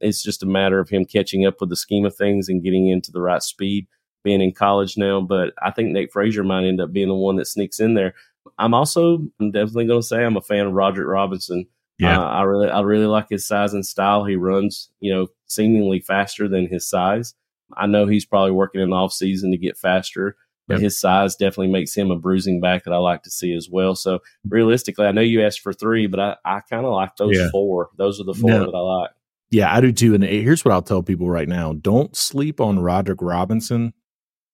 It's 0.00 0.22
just 0.22 0.42
a 0.42 0.46
matter 0.46 0.80
of 0.80 0.88
him 0.88 1.04
catching 1.04 1.44
up 1.44 1.60
with 1.60 1.68
the 1.70 1.76
scheme 1.76 2.04
of 2.06 2.14
things 2.16 2.48
and 2.48 2.62
getting 2.62 2.88
into 2.88 3.12
the 3.12 3.20
right 3.20 3.42
speed. 3.42 3.86
Being 4.22 4.42
in 4.42 4.52
college 4.52 4.98
now, 4.98 5.22
but 5.22 5.54
I 5.62 5.70
think 5.70 5.92
Nate 5.92 6.12
Frazier 6.12 6.44
might 6.44 6.66
end 6.66 6.78
up 6.78 6.92
being 6.92 7.08
the 7.08 7.14
one 7.14 7.36
that 7.36 7.46
sneaks 7.46 7.80
in 7.80 7.94
there. 7.94 8.12
I'm 8.58 8.74
also 8.74 9.26
I'm 9.40 9.50
definitely 9.50 9.86
going 9.86 10.02
to 10.02 10.06
say 10.06 10.22
I'm 10.22 10.36
a 10.36 10.42
fan 10.42 10.66
of 10.66 10.74
Roderick 10.74 11.08
Robinson. 11.08 11.66
Yeah, 12.00 12.18
uh, 12.18 12.24
I 12.24 12.42
really 12.42 12.68
I 12.68 12.80
really 12.80 13.06
like 13.06 13.28
his 13.28 13.46
size 13.46 13.74
and 13.74 13.84
style. 13.84 14.24
He 14.24 14.36
runs, 14.36 14.90
you 15.00 15.12
know, 15.12 15.28
seemingly 15.46 16.00
faster 16.00 16.48
than 16.48 16.66
his 16.66 16.88
size. 16.88 17.34
I 17.76 17.86
know 17.86 18.06
he's 18.06 18.24
probably 18.24 18.52
working 18.52 18.80
in 18.80 18.90
the 18.90 18.96
off 18.96 19.12
season 19.12 19.50
to 19.52 19.58
get 19.58 19.76
faster, 19.76 20.36
but 20.66 20.74
yep. 20.74 20.82
his 20.82 20.98
size 20.98 21.36
definitely 21.36 21.72
makes 21.72 21.94
him 21.94 22.10
a 22.10 22.16
bruising 22.16 22.60
back 22.60 22.84
that 22.84 22.92
I 22.92 22.96
like 22.96 23.22
to 23.24 23.30
see 23.30 23.54
as 23.54 23.68
well. 23.70 23.94
So 23.94 24.20
realistically, 24.48 25.06
I 25.06 25.12
know 25.12 25.20
you 25.20 25.44
asked 25.44 25.60
for 25.60 25.72
three, 25.72 26.06
but 26.06 26.20
I, 26.20 26.36
I 26.44 26.60
kind 26.60 26.86
of 26.86 26.92
like 26.92 27.16
those 27.16 27.36
yeah. 27.36 27.48
four. 27.52 27.90
Those 27.96 28.20
are 28.20 28.24
the 28.24 28.34
four 28.34 28.50
no. 28.50 28.64
that 28.66 28.74
I 28.74 28.80
like. 28.80 29.10
Yeah, 29.50 29.74
I 29.74 29.80
do 29.80 29.92
too. 29.92 30.14
And 30.14 30.24
here's 30.24 30.64
what 30.64 30.72
I'll 30.72 30.82
tell 30.82 31.02
people 31.02 31.28
right 31.28 31.48
now: 31.48 31.74
don't 31.74 32.16
sleep 32.16 32.60
on 32.60 32.78
Roderick 32.78 33.20
Robinson 33.20 33.92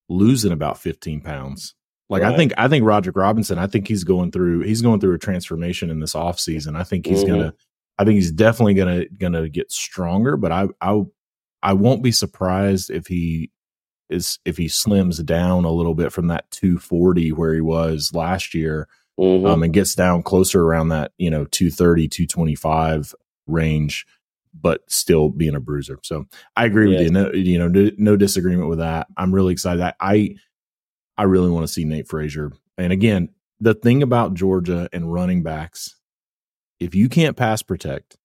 losing 0.09 0.53
about 0.53 0.79
15 0.79 1.21
pounds. 1.21 1.75
Like 2.09 2.23
right. 2.23 2.33
I 2.33 2.37
think 2.37 2.53
I 2.57 2.69
think 2.69 2.85
Roderick 2.85 3.17
Robinson, 3.17 3.59
I 3.59 3.67
think 3.67 3.89
he's 3.89 4.05
going 4.05 4.31
through 4.31 4.61
he's 4.63 4.83
going 4.83 5.01
through 5.01 5.15
a 5.15 5.19
transformation 5.19 5.91
in 5.91 6.01
this 6.01 6.15
offseason. 6.15 6.77
I 6.77 6.85
think 6.85 7.07
he's 7.07 7.25
mm-hmm. 7.25 7.35
gonna 7.35 7.55
I 7.99 8.05
think 8.05 8.17
he's 8.17 8.31
definitely 8.31 8.75
gonna 8.75 9.07
gonna 9.19 9.49
get 9.49 9.73
stronger, 9.73 10.37
but 10.37 10.53
I 10.53 10.69
I 10.81 11.03
I 11.63 11.73
won't 11.73 12.03
be 12.03 12.13
surprised 12.13 12.91
if 12.91 13.07
he 13.09 13.51
is 14.09 14.39
if 14.45 14.57
he 14.57 14.67
slims 14.67 15.25
down 15.25 15.65
a 15.65 15.73
little 15.73 15.95
bit 15.95 16.13
from 16.13 16.29
that 16.29 16.51
240 16.53 17.33
where 17.33 17.55
he 17.55 17.61
was 17.61 18.13
last 18.15 18.55
year 18.55 18.89
mm-hmm. 19.19 19.47
um, 19.47 19.63
and 19.63 19.75
gets 19.75 19.95
down 19.95 20.23
closer 20.23 20.63
around 20.63 20.89
that, 20.91 21.13
you 21.19 21.31
know, 21.31 21.45
230, 21.47 22.09
225 22.09 23.15
range, 23.47 24.07
but 24.55 24.81
still 24.89 25.29
being 25.29 25.55
a 25.55 25.61
bruiser. 25.61 25.99
So 26.03 26.27
I 26.57 26.67
agree 26.67 26.93
yeah. 26.93 26.99
with 26.99 27.07
you. 27.07 27.13
No, 27.13 27.33
you 27.33 27.59
know, 27.59 27.69
no, 27.69 27.91
no, 27.97 28.17
disagreement 28.17 28.69
with 28.69 28.79
that. 28.79 29.09
I'm 29.17 29.35
really 29.35 29.53
excited. 29.53 29.83
I, 29.83 29.95
I 30.01 30.37
I 31.19 31.25
really 31.25 31.51
want 31.51 31.67
to 31.67 31.73
see 31.73 31.85
Nate 31.85 32.09
Frazier. 32.09 32.53
And 32.79 32.93
again, 32.93 33.31
the 33.61 33.75
thing 33.75 34.03
about 34.03 34.35
Georgia 34.35 34.89
and 34.93 35.13
running 35.13 35.43
backs, 35.43 35.97
if 36.79 36.95
you 36.95 37.09
can't 37.09 37.37
pass 37.37 37.63
protect, 37.63 38.17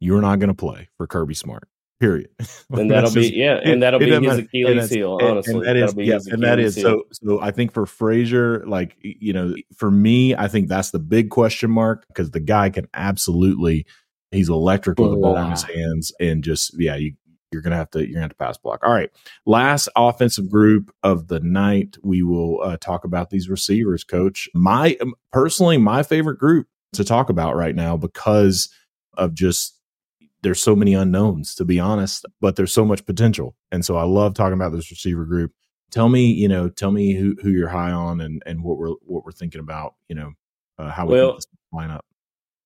you're 0.00 0.20
not 0.20 0.38
going 0.38 0.48
to 0.48 0.54
play 0.54 0.88
for 0.96 1.06
Kirby 1.06 1.34
Smart. 1.34 1.68
Period. 1.98 2.28
And 2.68 2.90
that'll 2.90 3.12
be 3.12 3.32
yeah, 3.34 3.60
and 3.62 3.82
that'll 3.82 4.00
be 4.00 4.10
his 4.10 4.38
Achilles 4.38 4.90
heel. 4.90 5.18
Honestly, 5.22 5.54
and 5.54 5.64
that 5.64 5.76
is 5.76 5.94
yeah, 5.96 6.18
and 6.26 6.42
that 6.42 6.58
is 6.58 6.74
so. 6.74 7.04
So 7.12 7.40
I 7.40 7.52
think 7.52 7.72
for 7.72 7.86
Frazier, 7.86 8.66
like 8.66 8.96
you 9.00 9.32
know, 9.32 9.54
for 9.76 9.90
me, 9.90 10.34
I 10.34 10.48
think 10.48 10.68
that's 10.68 10.90
the 10.90 10.98
big 10.98 11.30
question 11.30 11.70
mark 11.70 12.04
because 12.08 12.32
the 12.32 12.40
guy 12.40 12.70
can 12.70 12.88
absolutely. 12.92 13.86
He's 14.32 14.48
electric 14.48 14.98
with 14.98 15.12
the 15.12 15.16
ball 15.16 15.38
in 15.38 15.52
his 15.52 15.62
hands, 15.62 16.12
and 16.20 16.42
just 16.42 16.74
yeah, 16.76 16.96
you 16.96 17.14
you're 17.52 17.62
gonna 17.62 17.76
have 17.76 17.90
to 17.90 18.00
you're 18.00 18.14
gonna 18.14 18.22
have 18.22 18.30
to 18.30 18.36
pass 18.36 18.58
block. 18.58 18.80
All 18.82 18.92
right, 18.92 19.10
last 19.44 19.88
offensive 19.96 20.50
group 20.50 20.92
of 21.02 21.28
the 21.28 21.40
night. 21.40 21.96
We 22.02 22.22
will 22.22 22.62
uh, 22.62 22.76
talk 22.78 23.04
about 23.04 23.30
these 23.30 23.48
receivers, 23.48 24.04
Coach. 24.04 24.48
My 24.54 24.96
um, 25.00 25.14
personally, 25.32 25.78
my 25.78 26.02
favorite 26.02 26.38
group 26.38 26.68
to 26.94 27.04
talk 27.04 27.30
about 27.30 27.56
right 27.56 27.74
now 27.74 27.96
because 27.96 28.68
of 29.14 29.34
just 29.34 29.78
there's 30.42 30.60
so 30.60 30.76
many 30.76 30.94
unknowns 30.94 31.54
to 31.56 31.64
be 31.64 31.80
honest, 31.80 32.24
but 32.40 32.56
there's 32.56 32.72
so 32.72 32.84
much 32.84 33.06
potential, 33.06 33.54
and 33.70 33.84
so 33.84 33.96
I 33.96 34.04
love 34.04 34.34
talking 34.34 34.54
about 34.54 34.72
this 34.72 34.90
receiver 34.90 35.24
group. 35.24 35.52
Tell 35.90 36.08
me, 36.08 36.32
you 36.32 36.48
know, 36.48 36.68
tell 36.68 36.90
me 36.90 37.14
who 37.14 37.36
who 37.42 37.50
you're 37.50 37.68
high 37.68 37.92
on 37.92 38.20
and 38.20 38.42
and 38.44 38.62
what 38.62 38.78
we're 38.78 38.94
what 39.02 39.24
we're 39.24 39.32
thinking 39.32 39.60
about. 39.60 39.94
You 40.08 40.16
know, 40.16 40.32
uh, 40.78 40.90
how 40.90 41.06
we 41.06 41.14
well, 41.14 41.38
line 41.72 41.90
up. 41.90 42.04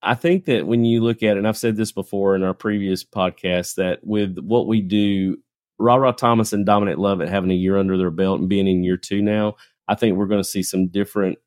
I 0.02 0.14
think 0.14 0.46
that 0.46 0.66
when 0.66 0.84
you 0.84 1.02
look 1.02 1.22
at 1.22 1.36
it, 1.36 1.38
and 1.38 1.46
I've 1.46 1.58
said 1.58 1.76
this 1.76 1.92
before 1.92 2.34
in 2.34 2.42
our 2.42 2.54
previous 2.54 3.04
podcast, 3.04 3.74
that 3.74 4.00
with 4.02 4.38
what 4.38 4.66
we 4.66 4.80
do, 4.80 5.36
Ra 5.78 5.96
Ra 5.96 6.12
Thomas 6.12 6.52
and 6.52 6.64
Dominic 6.64 6.98
Lovett 6.98 7.28
having 7.28 7.50
a 7.50 7.54
year 7.54 7.76
under 7.76 7.96
their 7.96 8.10
belt 8.10 8.40
and 8.40 8.48
being 8.48 8.66
in 8.66 8.84
year 8.84 8.96
two 8.96 9.22
now, 9.22 9.56
I 9.88 9.94
think 9.94 10.16
we're 10.16 10.26
going 10.26 10.42
to 10.42 10.48
see 10.48 10.62
some 10.62 10.88
different 10.88 11.38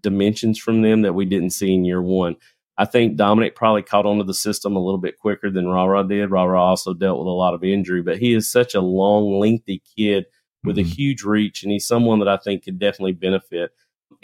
dimensions 0.00 0.58
from 0.58 0.82
them 0.82 1.02
that 1.02 1.14
we 1.14 1.24
didn't 1.24 1.50
see 1.50 1.72
in 1.72 1.84
year 1.84 2.02
one. 2.02 2.36
I 2.76 2.84
think 2.84 3.16
Dominic 3.16 3.54
probably 3.54 3.82
caught 3.82 4.06
onto 4.06 4.24
the 4.24 4.34
system 4.34 4.74
a 4.74 4.84
little 4.84 4.98
bit 4.98 5.18
quicker 5.18 5.50
than 5.50 5.68
Ra 5.68 5.84
Ra 5.84 6.02
did. 6.02 6.30
Ra 6.30 6.44
also 6.62 6.92
dealt 6.92 7.18
with 7.18 7.28
a 7.28 7.30
lot 7.30 7.54
of 7.54 7.62
injury, 7.62 8.02
but 8.02 8.18
he 8.18 8.34
is 8.34 8.50
such 8.50 8.74
a 8.74 8.80
long, 8.80 9.38
lengthy 9.38 9.82
kid 9.96 10.26
with 10.64 10.76
mm-hmm. 10.76 10.90
a 10.90 10.94
huge 10.94 11.22
reach, 11.22 11.62
and 11.62 11.70
he's 11.70 11.86
someone 11.86 12.18
that 12.18 12.28
I 12.28 12.36
think 12.36 12.64
could 12.64 12.78
definitely 12.78 13.12
benefit 13.12 13.70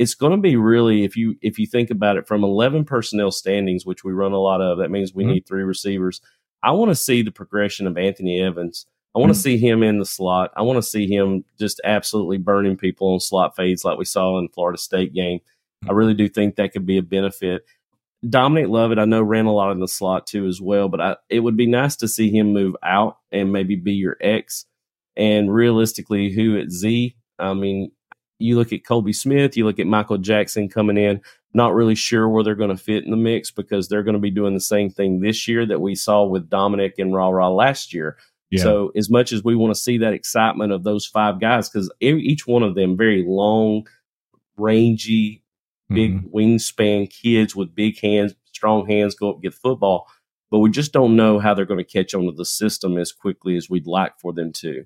it's 0.00 0.14
going 0.14 0.32
to 0.32 0.38
be 0.38 0.56
really 0.56 1.04
if 1.04 1.14
you 1.14 1.36
if 1.42 1.58
you 1.58 1.66
think 1.66 1.90
about 1.90 2.16
it 2.16 2.26
from 2.26 2.42
11 2.42 2.86
personnel 2.86 3.30
standings 3.30 3.84
which 3.84 4.02
we 4.02 4.12
run 4.12 4.32
a 4.32 4.38
lot 4.38 4.62
of 4.62 4.78
that 4.78 4.90
means 4.90 5.14
we 5.14 5.24
mm-hmm. 5.24 5.34
need 5.34 5.46
three 5.46 5.62
receivers. 5.62 6.22
I 6.62 6.72
want 6.72 6.90
to 6.90 6.94
see 6.94 7.22
the 7.22 7.30
progression 7.30 7.86
of 7.86 7.98
anthony 7.98 8.40
evans. 8.40 8.86
I 9.14 9.18
want 9.18 9.30
to 9.30 9.38
mm-hmm. 9.38 9.42
see 9.42 9.58
him 9.58 9.82
in 9.82 9.98
the 9.98 10.06
slot. 10.06 10.52
I 10.56 10.62
want 10.62 10.78
to 10.78 10.82
see 10.82 11.06
him 11.06 11.44
just 11.58 11.80
absolutely 11.84 12.38
burning 12.38 12.76
people 12.76 13.12
on 13.12 13.20
slot 13.20 13.56
fades 13.56 13.84
like 13.84 13.98
we 13.98 14.06
saw 14.06 14.38
in 14.38 14.48
florida 14.48 14.78
state 14.78 15.12
game. 15.12 15.38
Mm-hmm. 15.38 15.90
i 15.90 15.92
really 15.92 16.14
do 16.14 16.28
think 16.28 16.56
that 16.56 16.72
could 16.72 16.86
be 16.86 16.96
a 16.96 17.02
benefit. 17.02 17.62
Dominic 18.28 18.68
lovett 18.68 18.98
i 18.98 19.04
know 19.04 19.22
ran 19.22 19.46
a 19.46 19.52
lot 19.52 19.72
in 19.72 19.80
the 19.80 19.88
slot 19.88 20.26
too 20.26 20.46
as 20.46 20.60
well 20.60 20.88
but 20.88 21.00
I, 21.00 21.16
it 21.28 21.40
would 21.40 21.56
be 21.56 21.66
nice 21.66 21.96
to 21.96 22.08
see 22.08 22.30
him 22.30 22.52
move 22.52 22.74
out 22.82 23.18
and 23.30 23.52
maybe 23.52 23.76
be 23.76 23.92
your 23.92 24.16
x. 24.20 24.64
And 25.16 25.52
realistically 25.52 26.32
who 26.32 26.58
at 26.58 26.70
z? 26.70 27.16
I 27.38 27.52
mean 27.52 27.92
you 28.40 28.56
look 28.56 28.72
at 28.72 28.84
Colby 28.84 29.12
Smith, 29.12 29.56
you 29.56 29.64
look 29.64 29.78
at 29.78 29.86
Michael 29.86 30.18
Jackson 30.18 30.68
coming 30.68 30.96
in, 30.96 31.20
not 31.54 31.74
really 31.74 31.94
sure 31.94 32.28
where 32.28 32.44
they're 32.44 32.54
going 32.54 32.74
to 32.74 32.82
fit 32.82 33.04
in 33.04 33.10
the 33.10 33.16
mix 33.16 33.50
because 33.50 33.88
they're 33.88 34.02
going 34.02 34.14
to 34.14 34.20
be 34.20 34.30
doing 34.30 34.54
the 34.54 34.60
same 34.60 34.90
thing 34.90 35.20
this 35.20 35.48
year 35.48 35.66
that 35.66 35.80
we 35.80 35.94
saw 35.94 36.24
with 36.24 36.48
Dominic 36.48 36.94
and 36.98 37.14
Ra 37.14 37.28
Ra 37.28 37.48
last 37.48 37.92
year. 37.92 38.16
Yeah. 38.50 38.62
So 38.62 38.92
as 38.96 39.10
much 39.10 39.32
as 39.32 39.44
we 39.44 39.54
want 39.54 39.74
to 39.74 39.80
see 39.80 39.98
that 39.98 40.12
excitement 40.12 40.72
of 40.72 40.82
those 40.82 41.06
five 41.06 41.40
guys, 41.40 41.68
because 41.68 41.90
each 42.00 42.46
one 42.46 42.62
of 42.62 42.74
them 42.74 42.96
very 42.96 43.24
long, 43.26 43.86
rangy, 44.56 45.44
big 45.88 46.16
mm-hmm. 46.16 46.36
wingspan 46.36 47.10
kids 47.10 47.54
with 47.54 47.74
big 47.74 47.98
hands, 48.00 48.34
strong 48.52 48.88
hands, 48.88 49.14
go 49.14 49.30
up 49.30 49.42
get 49.42 49.54
football. 49.54 50.08
But 50.50 50.58
we 50.58 50.70
just 50.70 50.92
don't 50.92 51.14
know 51.14 51.38
how 51.38 51.54
they're 51.54 51.64
going 51.64 51.78
to 51.78 51.84
catch 51.84 52.12
on 52.12 52.26
to 52.26 52.32
the 52.32 52.44
system 52.44 52.98
as 52.98 53.12
quickly 53.12 53.56
as 53.56 53.70
we'd 53.70 53.86
like 53.86 54.18
for 54.20 54.32
them 54.32 54.52
to. 54.54 54.84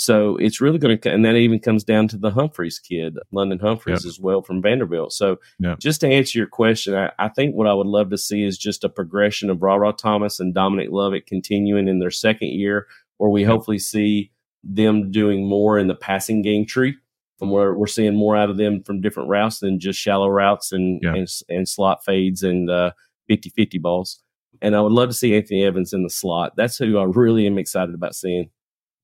So 0.00 0.38
it's 0.38 0.62
really 0.62 0.78
going 0.78 0.98
to, 0.98 1.12
and 1.12 1.26
that 1.26 1.36
even 1.36 1.58
comes 1.58 1.84
down 1.84 2.08
to 2.08 2.16
the 2.16 2.30
Humphreys 2.30 2.78
kid, 2.78 3.18
London 3.32 3.58
Humphreys 3.58 4.02
yep. 4.02 4.08
as 4.08 4.18
well 4.18 4.40
from 4.40 4.62
Vanderbilt. 4.62 5.12
So 5.12 5.36
yep. 5.58 5.78
just 5.78 6.00
to 6.00 6.08
answer 6.08 6.38
your 6.38 6.48
question, 6.48 6.94
I, 6.94 7.12
I, 7.18 7.28
think 7.28 7.54
what 7.54 7.66
I 7.66 7.74
would 7.74 7.86
love 7.86 8.08
to 8.08 8.16
see 8.16 8.42
is 8.42 8.56
just 8.56 8.82
a 8.82 8.88
progression 8.88 9.50
of 9.50 9.62
Ra 9.62 9.74
Ra 9.74 9.92
Thomas 9.92 10.40
and 10.40 10.54
Dominic 10.54 10.88
Lovett 10.90 11.26
continuing 11.26 11.86
in 11.86 11.98
their 11.98 12.10
second 12.10 12.48
year, 12.48 12.86
where 13.18 13.28
we 13.28 13.42
yep. 13.42 13.50
hopefully 13.50 13.78
see 13.78 14.32
them 14.64 15.10
doing 15.10 15.46
more 15.46 15.78
in 15.78 15.86
the 15.86 15.94
passing 15.94 16.40
game 16.40 16.64
tree 16.64 16.96
from 17.38 17.50
where 17.50 17.74
we're 17.74 17.86
seeing 17.86 18.16
more 18.16 18.38
out 18.38 18.48
of 18.48 18.56
them 18.56 18.82
from 18.82 19.02
different 19.02 19.28
routes 19.28 19.58
than 19.58 19.78
just 19.78 20.00
shallow 20.00 20.30
routes 20.30 20.72
and, 20.72 21.04
and, 21.04 21.28
and, 21.50 21.68
slot 21.68 22.02
fades 22.06 22.42
and 22.42 22.70
uh, 22.70 22.92
50 23.28 23.50
50 23.50 23.76
balls. 23.76 24.22
And 24.62 24.74
I 24.74 24.80
would 24.80 24.92
love 24.92 25.10
to 25.10 25.14
see 25.14 25.36
Anthony 25.36 25.62
Evans 25.62 25.92
in 25.92 26.04
the 26.04 26.10
slot. 26.10 26.54
That's 26.56 26.78
who 26.78 26.96
I 26.96 27.04
really 27.04 27.46
am 27.46 27.58
excited 27.58 27.94
about 27.94 28.14
seeing. 28.14 28.48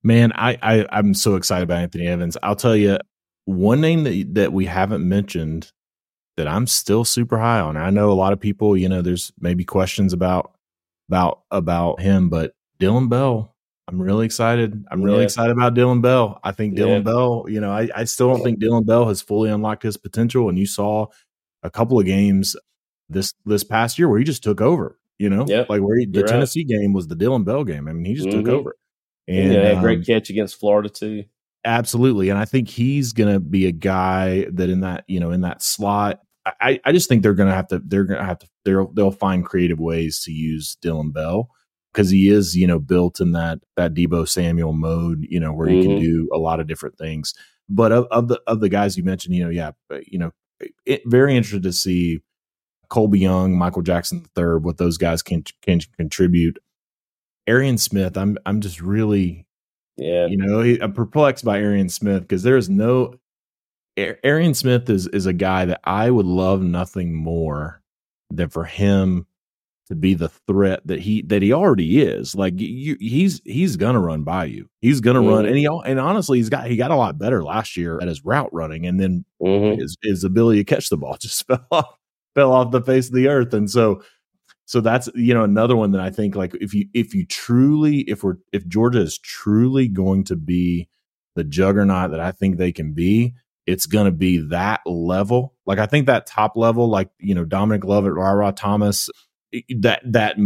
Man, 0.07 0.31
I, 0.37 0.57
I 0.63 0.87
I'm 0.91 1.15
so 1.15 1.35
excited 1.35 1.65
about 1.65 1.79
Anthony 1.79 2.07
Evans. 2.07 2.37
I'll 2.41 2.55
tell 2.55 2.77
you 2.77 2.97
one 3.45 3.81
name 3.81 4.05
that 4.05 4.35
that 4.35 4.53
we 4.53 4.67
haven't 4.67 5.07
mentioned 5.07 5.73
that 6.37 6.47
I'm 6.47 6.69
still 6.69 7.05
super 7.05 7.39
high 7.39 7.59
on. 7.59 7.77
I 7.77 7.91
know 7.91 8.13
a 8.13 8.15
lot 8.15 8.33
of 8.33 8.39
people, 8.39 8.77
you 8.77 8.89
know, 8.89 9.03
there's 9.03 9.33
maybe 9.41 9.65
questions 9.65 10.13
about 10.13 10.53
about 11.09 11.41
about 11.51 12.01
him, 12.01 12.29
but 12.29 12.53
Dillon 12.79 13.09
Bell, 13.09 13.53
I'm 13.89 14.01
really 14.01 14.27
excited. 14.27 14.85
I'm 14.93 15.03
really 15.03 15.19
yeah. 15.19 15.25
excited 15.25 15.51
about 15.51 15.75
Dillon 15.75 16.03
Bell. 16.03 16.39
I 16.45 16.53
think 16.53 16.77
Dillon 16.77 16.99
yeah. 17.05 17.13
Bell, 17.13 17.47
you 17.49 17.61
know, 17.61 17.73
I, 17.73 17.89
I 17.93 18.05
still 18.05 18.29
don't 18.29 18.45
think 18.45 18.61
Dillon 18.61 18.85
Bell 18.85 19.09
has 19.09 19.21
fully 19.21 19.51
unlocked 19.51 19.83
his 19.83 19.97
potential. 19.97 20.49
And 20.49 20.57
you 20.57 20.67
saw 20.67 21.07
a 21.65 21.71
couple 21.71 21.99
of 21.99 22.07
games 22.07 22.55
this 23.09 23.33
this 23.45 23.65
past 23.65 23.99
year 23.99 24.09
where 24.09 24.21
he 24.21 24.25
just 24.25 24.45
took 24.45 24.61
over. 24.61 25.01
You 25.19 25.31
know, 25.31 25.47
yep. 25.49 25.69
like 25.69 25.81
where 25.81 25.97
he, 25.99 26.07
the 26.07 26.21
You're 26.21 26.29
Tennessee 26.29 26.65
right. 26.71 26.79
game 26.79 26.93
was 26.93 27.09
the 27.09 27.17
Dillon 27.17 27.43
Bell 27.43 27.65
game. 27.65 27.89
I 27.89 27.93
mean, 27.93 28.05
he 28.05 28.15
just 28.15 28.29
mm-hmm. 28.29 28.45
took 28.45 28.55
over. 28.55 28.77
And 29.29 29.53
yeah, 29.53 29.71
um, 29.71 29.81
great 29.81 30.07
catch 30.07 30.31
against 30.31 30.59
Florida 30.59 30.89
too. 30.89 31.25
Absolutely, 31.65 32.29
and 32.29 32.39
I 32.39 32.45
think 32.45 32.69
he's 32.69 33.13
going 33.13 33.33
to 33.33 33.41
be 33.41 33.67
a 33.67 33.73
guy 33.73 34.47
that 34.53 34.71
in 34.71 34.81
that 34.81 35.05
you 35.09 35.21
know 35.21 35.33
in 35.33 35.41
that 35.43 35.63
slot. 35.63 36.21
I, 36.61 36.79
I 36.85 36.93
just 36.93 37.09
think 37.09 37.25
they're 37.25 37.35
going 37.35 37.49
to 37.49 37.55
have 37.55 37.67
to 37.69 37.83
they're 37.85 38.05
going 38.05 38.21
to 38.21 38.25
have 38.25 38.39
to 38.39 38.49
they'll 38.65 38.93
they'll 38.93 39.11
find 39.11 39.45
creative 39.45 39.81
ways 39.81 40.23
to 40.25 40.33
use 40.33 40.77
Dillon 40.81 41.11
Bell 41.11 41.51
because 41.93 42.09
he 42.09 42.29
is 42.29 42.55
you 42.55 42.69
know 42.69 42.79
built 42.79 43.21
in 43.21 43.33
that 43.33 43.59
that 43.77 43.95
Deebo 43.95 44.29
Samuel 44.29 44.73
mode 44.73 45.27
you 45.29 45.41
know 45.41 45.53
where 45.53 45.67
mm-hmm. 45.67 45.77
he 45.77 45.83
can 45.83 45.97
mm-hmm. 45.97 46.05
do 46.05 46.29
a 46.33 46.39
lot 46.39 46.61
of 46.61 46.69
different 46.69 46.99
things. 46.99 47.35
But 47.69 47.91
of, 47.91 48.07
of 48.13 48.29
the 48.29 48.41
of 48.47 48.61
the 48.61 48.69
guys 48.69 48.97
you 48.97 49.03
mentioned, 49.03 49.35
you 49.35 49.43
know, 49.43 49.51
yeah, 49.51 49.73
you 50.07 50.21
know, 50.21 50.31
it, 50.85 51.03
very 51.05 51.37
interested 51.37 51.65
to 51.65 51.73
see 51.73 52.21
Colby 52.89 53.19
Young, 53.19 53.57
Michael 53.57 53.83
Jackson 53.83 54.23
the 54.23 54.29
third, 54.29 54.65
what 54.65 54.79
those 54.79 54.99
guys 54.99 55.23
can 55.23 55.43
can 55.63 55.81
contribute 55.97 56.59
Arian 57.47 57.79
Smith, 57.79 58.17
I'm 58.17 58.39
I'm 58.47 58.61
just 58.61 58.81
really, 58.81 59.47
yeah, 59.97 60.27
you 60.27 60.37
know, 60.37 60.61
I'm 60.83 60.93
perplexed 60.93 61.45
by 61.45 61.59
Arian 61.59 61.89
Smith 61.89 62.23
because 62.23 62.43
there 62.43 62.57
is 62.57 62.69
no. 62.69 63.15
Arian 63.99 64.53
Smith 64.53 64.91
is 64.91 65.07
is 65.09 65.25
a 65.25 65.33
guy 65.33 65.65
that 65.65 65.81
I 65.85 66.11
would 66.11 66.27
love 66.27 66.61
nothing 66.63 67.15
more 67.15 67.81
than 68.31 68.51
for 68.51 68.65
him 68.65 69.27
to 69.89 69.95
be 69.95 70.15
the 70.15 70.29
threat 70.29 70.81
that 70.87 71.01
he 71.01 71.23
that 71.23 71.43
he 71.43 71.53
already 71.53 72.03
is. 72.03 72.35
Like 72.35 72.55
you, 72.57 72.97
he's 72.99 73.41
he's 73.45 73.77
gonna 73.77 74.01
run 74.01 74.23
by 74.23 74.47
you. 74.47 74.69
He's 74.81 75.01
gonna 75.01 75.21
mm-hmm. 75.21 75.29
run, 75.29 75.47
and 75.47 75.57
he 75.57 75.67
and 75.67 76.01
honestly, 76.01 76.39
he's 76.39 76.49
got 76.49 76.67
he 76.67 76.77
got 76.77 76.91
a 76.91 76.97
lot 76.97 77.19
better 77.19 77.43
last 77.43 77.77
year 77.77 77.99
at 78.01 78.09
his 78.09 78.25
route 78.25 78.53
running, 78.53 78.87
and 78.87 79.01
then 79.01 79.25
mm-hmm. 79.41 79.81
his 79.81 79.97
his 80.03 80.25
ability 80.25 80.59
to 80.63 80.75
catch 80.75 80.89
the 80.89 80.97
ball 80.97 81.17
just 81.21 81.47
fell 81.47 81.67
off 81.71 81.97
fell 82.35 82.53
off 82.53 82.73
the 82.73 82.83
face 82.83 83.09
of 83.09 83.15
the 83.15 83.29
earth, 83.29 83.55
and 83.55 83.71
so 83.71 84.03
so 84.67 84.81
that's 84.81 85.09
you 85.15 85.33
know 85.33 85.45
another 85.45 85.77
one 85.77 85.93
that 85.93 86.01
I 86.01 86.11
think 86.11 86.35
like 86.35 86.55
if 86.61 86.75
you 86.75 86.89
if 86.93 87.15
you 87.15 87.25
truly 87.25 88.01
if 88.01 88.25
we're 88.25 88.37
if 88.53 88.67
Georgia 88.67 89.01
is 89.01 89.17
truly 89.17 89.87
going 89.87 90.25
to 90.25 90.37
be 90.37 90.89
the 91.37 91.45
juggernaut 91.45 92.11
that 92.11 92.21
I 92.21 92.33
think 92.33 92.57
they 92.57 92.73
can 92.73 92.93
be, 92.93 93.35
it's 93.67 93.87
going 93.87 94.07
to 94.07 94.13
be 94.13 94.39
that 94.39 94.81
level. 94.85 95.55
Like 95.67 95.79
I 95.79 95.87
think 95.87 96.07
that 96.07 96.27
top 96.27 96.57
level, 96.57 96.89
like 96.89 97.11
you 97.21 97.35
know 97.35 97.45
Dominic 97.45 97.85
Lovett, 97.85 98.15
Ra 98.15 98.33
Ra 98.33 98.51
Thomas, 98.51 99.09
eh, 99.55 99.61
eh, 99.71 99.75
that 99.81 100.03
that 100.05 100.37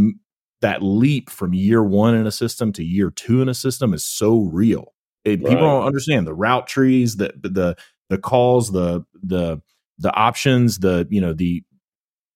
that 0.61 0.83
leap 0.83 1.31
from 1.31 1.55
year 1.55 1.83
one 1.83 2.15
in 2.15 2.27
a 2.27 2.33
system 2.33 2.73
to 2.75 2.85
year 2.85 3.11
two 3.11 3.41
in 3.41 3.49
a 3.49 3.55
system 3.55 3.95
is 3.95 4.05
so 4.05 4.41
real. 4.41 4.93
Eh, 5.25 5.31
it, 5.31 5.43
right. 5.43 5.49
People 5.49 5.67
don't 5.67 5.87
understand 5.87 6.27
the 6.27 6.35
route 6.35 6.67
trees, 6.67 7.17
the 7.17 7.33
the 7.41 7.75
the 8.11 8.19
calls, 8.19 8.71
the 8.71 9.03
the 9.23 9.63
the 9.97 10.13
options, 10.13 10.81
the 10.81 11.07
you 11.11 11.23
know 11.23 11.33
the 11.33 11.63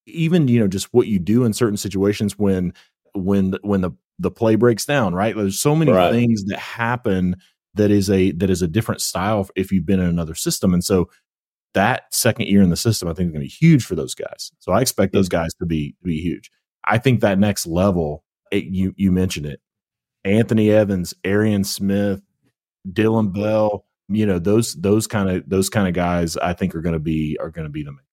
even 0.06 0.48
you 0.48 0.60
know 0.60 0.68
just 0.68 0.92
what 0.92 1.06
you 1.06 1.18
do 1.18 1.44
in 1.44 1.52
certain 1.52 1.76
situations 1.76 2.38
when 2.38 2.72
when 3.14 3.54
when 3.62 3.80
the 3.80 3.90
the 4.18 4.30
play 4.30 4.56
breaks 4.56 4.84
down. 4.84 5.14
Right, 5.14 5.34
there's 5.34 5.60
so 5.60 5.74
many 5.74 5.92
right. 5.92 6.12
things 6.12 6.44
that 6.44 6.58
happen 6.58 7.36
that 7.74 7.90
is 7.90 8.10
a 8.10 8.32
that 8.32 8.50
is 8.50 8.62
a 8.62 8.68
different 8.68 9.00
style 9.00 9.48
if 9.56 9.72
you've 9.72 9.86
been 9.86 10.00
in 10.00 10.08
another 10.08 10.34
system, 10.34 10.74
and 10.74 10.84
so 10.84 11.08
that 11.74 12.14
second 12.14 12.46
year 12.46 12.62
in 12.62 12.70
the 12.70 12.76
system, 12.76 13.08
I 13.08 13.14
think 13.14 13.28
is 13.28 13.32
going 13.32 13.40
to 13.42 13.46
be 13.46 13.66
huge 13.66 13.84
for 13.84 13.96
those 13.96 14.14
guys. 14.14 14.52
So 14.60 14.72
I 14.72 14.80
expect 14.80 15.12
those 15.12 15.28
guys 15.28 15.52
to 15.54 15.66
be 15.66 15.94
to 16.00 16.04
be 16.04 16.20
huge. 16.20 16.50
I 16.84 16.98
think 16.98 17.20
that 17.20 17.38
next 17.38 17.66
level, 17.66 18.24
it, 18.50 18.64
you 18.64 18.94
you 18.96 19.10
mentioned 19.12 19.46
it, 19.46 19.60
Anthony 20.24 20.70
Evans, 20.70 21.14
Arian 21.24 21.64
Smith, 21.64 22.22
Dillon 22.90 23.30
Bell, 23.30 23.84
you 24.08 24.26
know 24.26 24.38
those 24.38 24.74
those 24.74 25.06
kind 25.06 25.28
of 25.28 25.48
those 25.48 25.68
kind 25.68 25.88
of 25.88 25.94
guys, 25.94 26.36
I 26.36 26.52
think 26.52 26.74
are 26.74 26.82
going 26.82 26.94
to 26.94 26.98
be 26.98 27.36
are 27.40 27.50
going 27.50 27.66
to 27.66 27.72
be 27.72 27.82
the 27.82 27.92
main. 27.92 28.03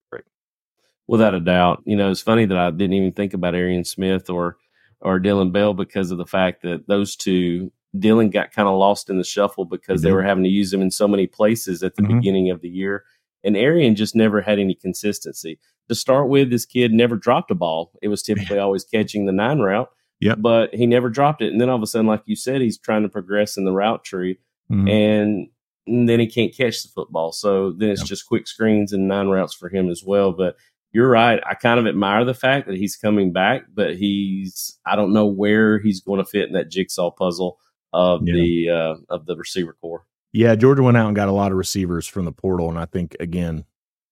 Without 1.11 1.35
a 1.35 1.39
doubt, 1.39 1.83
you 1.85 1.95
know 1.95 2.09
it's 2.09 2.21
funny 2.21 2.45
that 2.45 2.57
I 2.57 2.71
didn't 2.71 2.93
even 2.93 3.11
think 3.11 3.33
about 3.33 3.55
Arian 3.55 3.85
Smith 3.85 4.29
or 4.29 4.57
or 5.01 5.19
Dillon 5.19 5.51
Bell 5.51 5.73
because 5.73 6.11
of 6.11 6.17
the 6.17 6.25
fact 6.25 6.61
that 6.63 6.87
those 6.87 7.15
two 7.15 7.71
Dillon 7.97 8.29
got 8.29 8.51
kind 8.51 8.67
of 8.67 8.77
lost 8.77 9.09
in 9.09 9.17
the 9.17 9.23
shuffle 9.23 9.65
because 9.65 9.99
mm-hmm. 9.99 10.07
they 10.07 10.13
were 10.13 10.23
having 10.23 10.43
to 10.43 10.49
use 10.49 10.71
him 10.71 10.81
in 10.81 10.91
so 10.91 11.07
many 11.07 11.27
places 11.27 11.83
at 11.83 11.95
the 11.95 12.03
mm-hmm. 12.03 12.17
beginning 12.17 12.49
of 12.49 12.61
the 12.61 12.69
year. 12.69 13.03
And 13.43 13.57
Arian 13.57 13.95
just 13.95 14.15
never 14.15 14.41
had 14.41 14.59
any 14.59 14.75
consistency. 14.75 15.59
To 15.89 15.95
start 15.95 16.29
with, 16.29 16.49
this 16.49 16.65
kid 16.65 16.93
never 16.93 17.15
dropped 17.15 17.51
a 17.51 17.55
ball. 17.55 17.91
It 18.01 18.07
was 18.07 18.21
typically 18.23 18.59
always 18.59 18.83
catching 18.83 19.25
the 19.25 19.31
nine 19.31 19.59
route. 19.59 19.89
Yeah. 20.19 20.35
But 20.35 20.73
he 20.73 20.85
never 20.85 21.09
dropped 21.09 21.41
it. 21.41 21.51
And 21.51 21.59
then 21.59 21.69
all 21.69 21.75
of 21.75 21.81
a 21.81 21.87
sudden, 21.87 22.07
like 22.07 22.21
you 22.25 22.35
said, 22.35 22.61
he's 22.61 22.77
trying 22.77 23.01
to 23.01 23.09
progress 23.09 23.57
in 23.57 23.65
the 23.65 23.71
route 23.71 24.03
tree. 24.03 24.37
Mm-hmm. 24.71 24.87
And, 24.87 25.47
and, 25.87 26.07
then 26.07 26.19
he 26.19 26.27
can't 26.27 26.55
catch 26.55 26.83
the 26.83 26.89
football. 26.89 27.31
So 27.31 27.71
then 27.71 27.89
it's 27.89 28.01
yep. 28.01 28.07
just 28.07 28.27
quick 28.27 28.47
screens 28.47 28.93
and 28.93 29.07
nine 29.07 29.27
routes 29.27 29.55
for 29.55 29.67
him 29.67 29.89
as 29.89 30.03
well. 30.05 30.31
But 30.31 30.55
you're 30.91 31.09
right. 31.09 31.39
I 31.47 31.53
kind 31.53 31.79
of 31.79 31.87
admire 31.87 32.25
the 32.25 32.33
fact 32.33 32.67
that 32.67 32.77
he's 32.77 32.95
coming 32.95 33.31
back, 33.31 33.63
but 33.73 33.95
he's 33.95 34.77
I 34.85 34.95
don't 34.95 35.13
know 35.13 35.25
where 35.25 35.79
he's 35.79 36.01
going 36.01 36.19
to 36.19 36.25
fit 36.25 36.47
in 36.47 36.53
that 36.53 36.69
jigsaw 36.69 37.11
puzzle 37.11 37.57
of 37.93 38.21
yeah. 38.25 38.33
the 38.33 38.69
uh, 38.69 38.95
of 39.09 39.25
the 39.25 39.35
receiver 39.35 39.75
core. 39.79 40.05
Yeah, 40.33 40.55
Georgia 40.55 40.83
went 40.83 40.97
out 40.97 41.07
and 41.07 41.15
got 41.15 41.27
a 41.27 41.33
lot 41.33 41.51
of 41.51 41.57
receivers 41.57 42.07
from 42.07 42.25
the 42.25 42.31
portal, 42.31 42.69
and 42.69 42.79
I 42.79 42.85
think 42.85 43.15
again, 43.19 43.65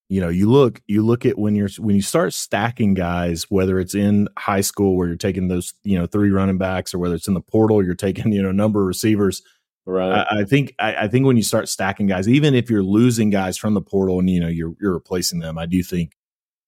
you 0.09 0.21
know, 0.21 0.29
you 0.29 0.49
look 0.49 0.81
you 0.87 1.05
look 1.05 1.25
at 1.25 1.37
when 1.37 1.55
you're 1.55 1.69
when 1.77 1.95
you 1.95 2.01
start 2.01 2.33
stacking 2.33 2.93
guys, 2.93 3.43
whether 3.49 3.79
it's 3.79 3.95
in 3.95 4.27
high 4.37 4.61
school 4.61 4.97
where 4.97 5.07
you're 5.07 5.17
taking 5.17 5.47
those 5.47 5.73
you 5.83 5.97
know 5.97 6.07
three 6.07 6.31
running 6.31 6.57
backs, 6.57 6.93
or 6.93 6.99
whether 6.99 7.15
it's 7.15 7.27
in 7.27 7.33
the 7.33 7.41
portal, 7.41 7.83
you're 7.83 7.93
taking 7.95 8.31
you 8.31 8.41
know 8.41 8.51
number 8.51 8.81
of 8.81 8.87
receivers. 8.87 9.41
Right. 9.85 10.25
I, 10.29 10.41
I 10.41 10.43
think 10.43 10.75
I, 10.77 10.95
I, 11.05 11.07
think 11.07 11.25
when 11.25 11.35
you 11.35 11.41
start 11.41 11.67
stacking 11.67 12.05
guys, 12.05 12.29
even 12.29 12.53
if 12.53 12.69
you're 12.69 12.83
losing 12.83 13.31
guys 13.31 13.57
from 13.57 13.73
the 13.73 13.81
portal 13.81 14.19
and 14.19 14.29
you 14.29 14.39
know 14.39 14.47
you're 14.47 14.75
you're 14.79 14.93
replacing 14.93 15.39
them, 15.39 15.57
I 15.57 15.65
do 15.65 15.81
think 15.81 16.15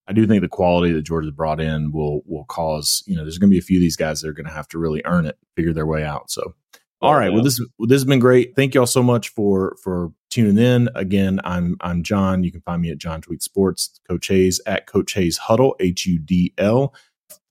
I 0.07 0.13
do 0.13 0.25
think 0.27 0.41
the 0.41 0.47
quality 0.49 0.91
that 0.93 1.03
Georgia's 1.03 1.31
brought 1.31 1.61
in 1.61 1.91
will 1.91 2.21
will 2.25 2.45
cause 2.45 3.03
you 3.05 3.15
know 3.15 3.23
there's 3.23 3.37
going 3.37 3.49
to 3.49 3.53
be 3.53 3.59
a 3.59 3.63
few 3.63 3.77
of 3.77 3.81
these 3.81 3.95
guys 3.95 4.21
that 4.21 4.29
are 4.29 4.33
going 4.33 4.47
to 4.47 4.53
have 4.53 4.67
to 4.69 4.79
really 4.79 5.01
earn 5.05 5.25
it, 5.25 5.37
figure 5.55 5.73
their 5.73 5.85
way 5.85 6.03
out. 6.03 6.31
So 6.31 6.53
oh, 7.01 7.07
all 7.07 7.15
right. 7.15 7.31
Well, 7.31 7.43
this 7.43 7.59
this 7.79 7.95
has 7.95 8.05
been 8.05 8.19
great. 8.19 8.55
Thank 8.55 8.73
you 8.73 8.81
all 8.81 8.87
so 8.87 9.03
much 9.03 9.29
for 9.29 9.75
for 9.83 10.11
tuning 10.29 10.57
in. 10.57 10.89
Again, 10.95 11.39
I'm 11.43 11.77
I'm 11.81 12.03
Jon. 12.03 12.43
You 12.43 12.51
can 12.51 12.61
find 12.61 12.81
me 12.81 12.89
at 12.91 12.97
John 12.97 13.21
Tweet 13.21 13.43
Sports. 13.43 13.99
Coach 14.07 14.27
Hayes 14.27 14.59
at 14.65 14.87
Coach 14.87 15.13
Hayes 15.13 15.37
Huddle 15.37 15.75
H 15.79 16.05
U 16.05 16.19
D 16.19 16.53
L. 16.57 16.93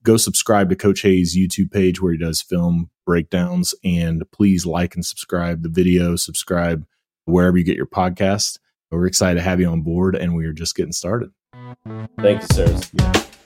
Go 0.03 0.17
subscribe 0.17 0.69
to 0.69 0.75
Coach 0.75 1.01
Hayes 1.01 1.37
YouTube 1.37 1.71
page 1.71 2.01
where 2.01 2.11
he 2.11 2.17
does 2.17 2.41
film 2.41 2.89
breakdowns, 3.05 3.73
and 3.83 4.23
please 4.31 4.65
like 4.65 4.95
and 4.95 5.05
subscribe 5.05 5.63
the 5.63 5.69
video. 5.69 6.15
Subscribe 6.15 6.85
wherever 7.25 7.57
you 7.57 7.63
get 7.63 7.77
your 7.77 7.85
podcast. 7.85 8.57
We're 8.89 9.07
excited 9.07 9.35
to 9.35 9.43
have 9.43 9.59
you 9.61 9.67
on 9.67 9.83
board, 9.83 10.15
and 10.15 10.35
we 10.35 10.45
are 10.45 10.53
just 10.53 10.75
getting 10.75 10.91
started. 10.91 11.29
Thank 12.17 12.41
you, 12.41 12.47
sir. 12.53 12.79
Yeah. 12.93 13.40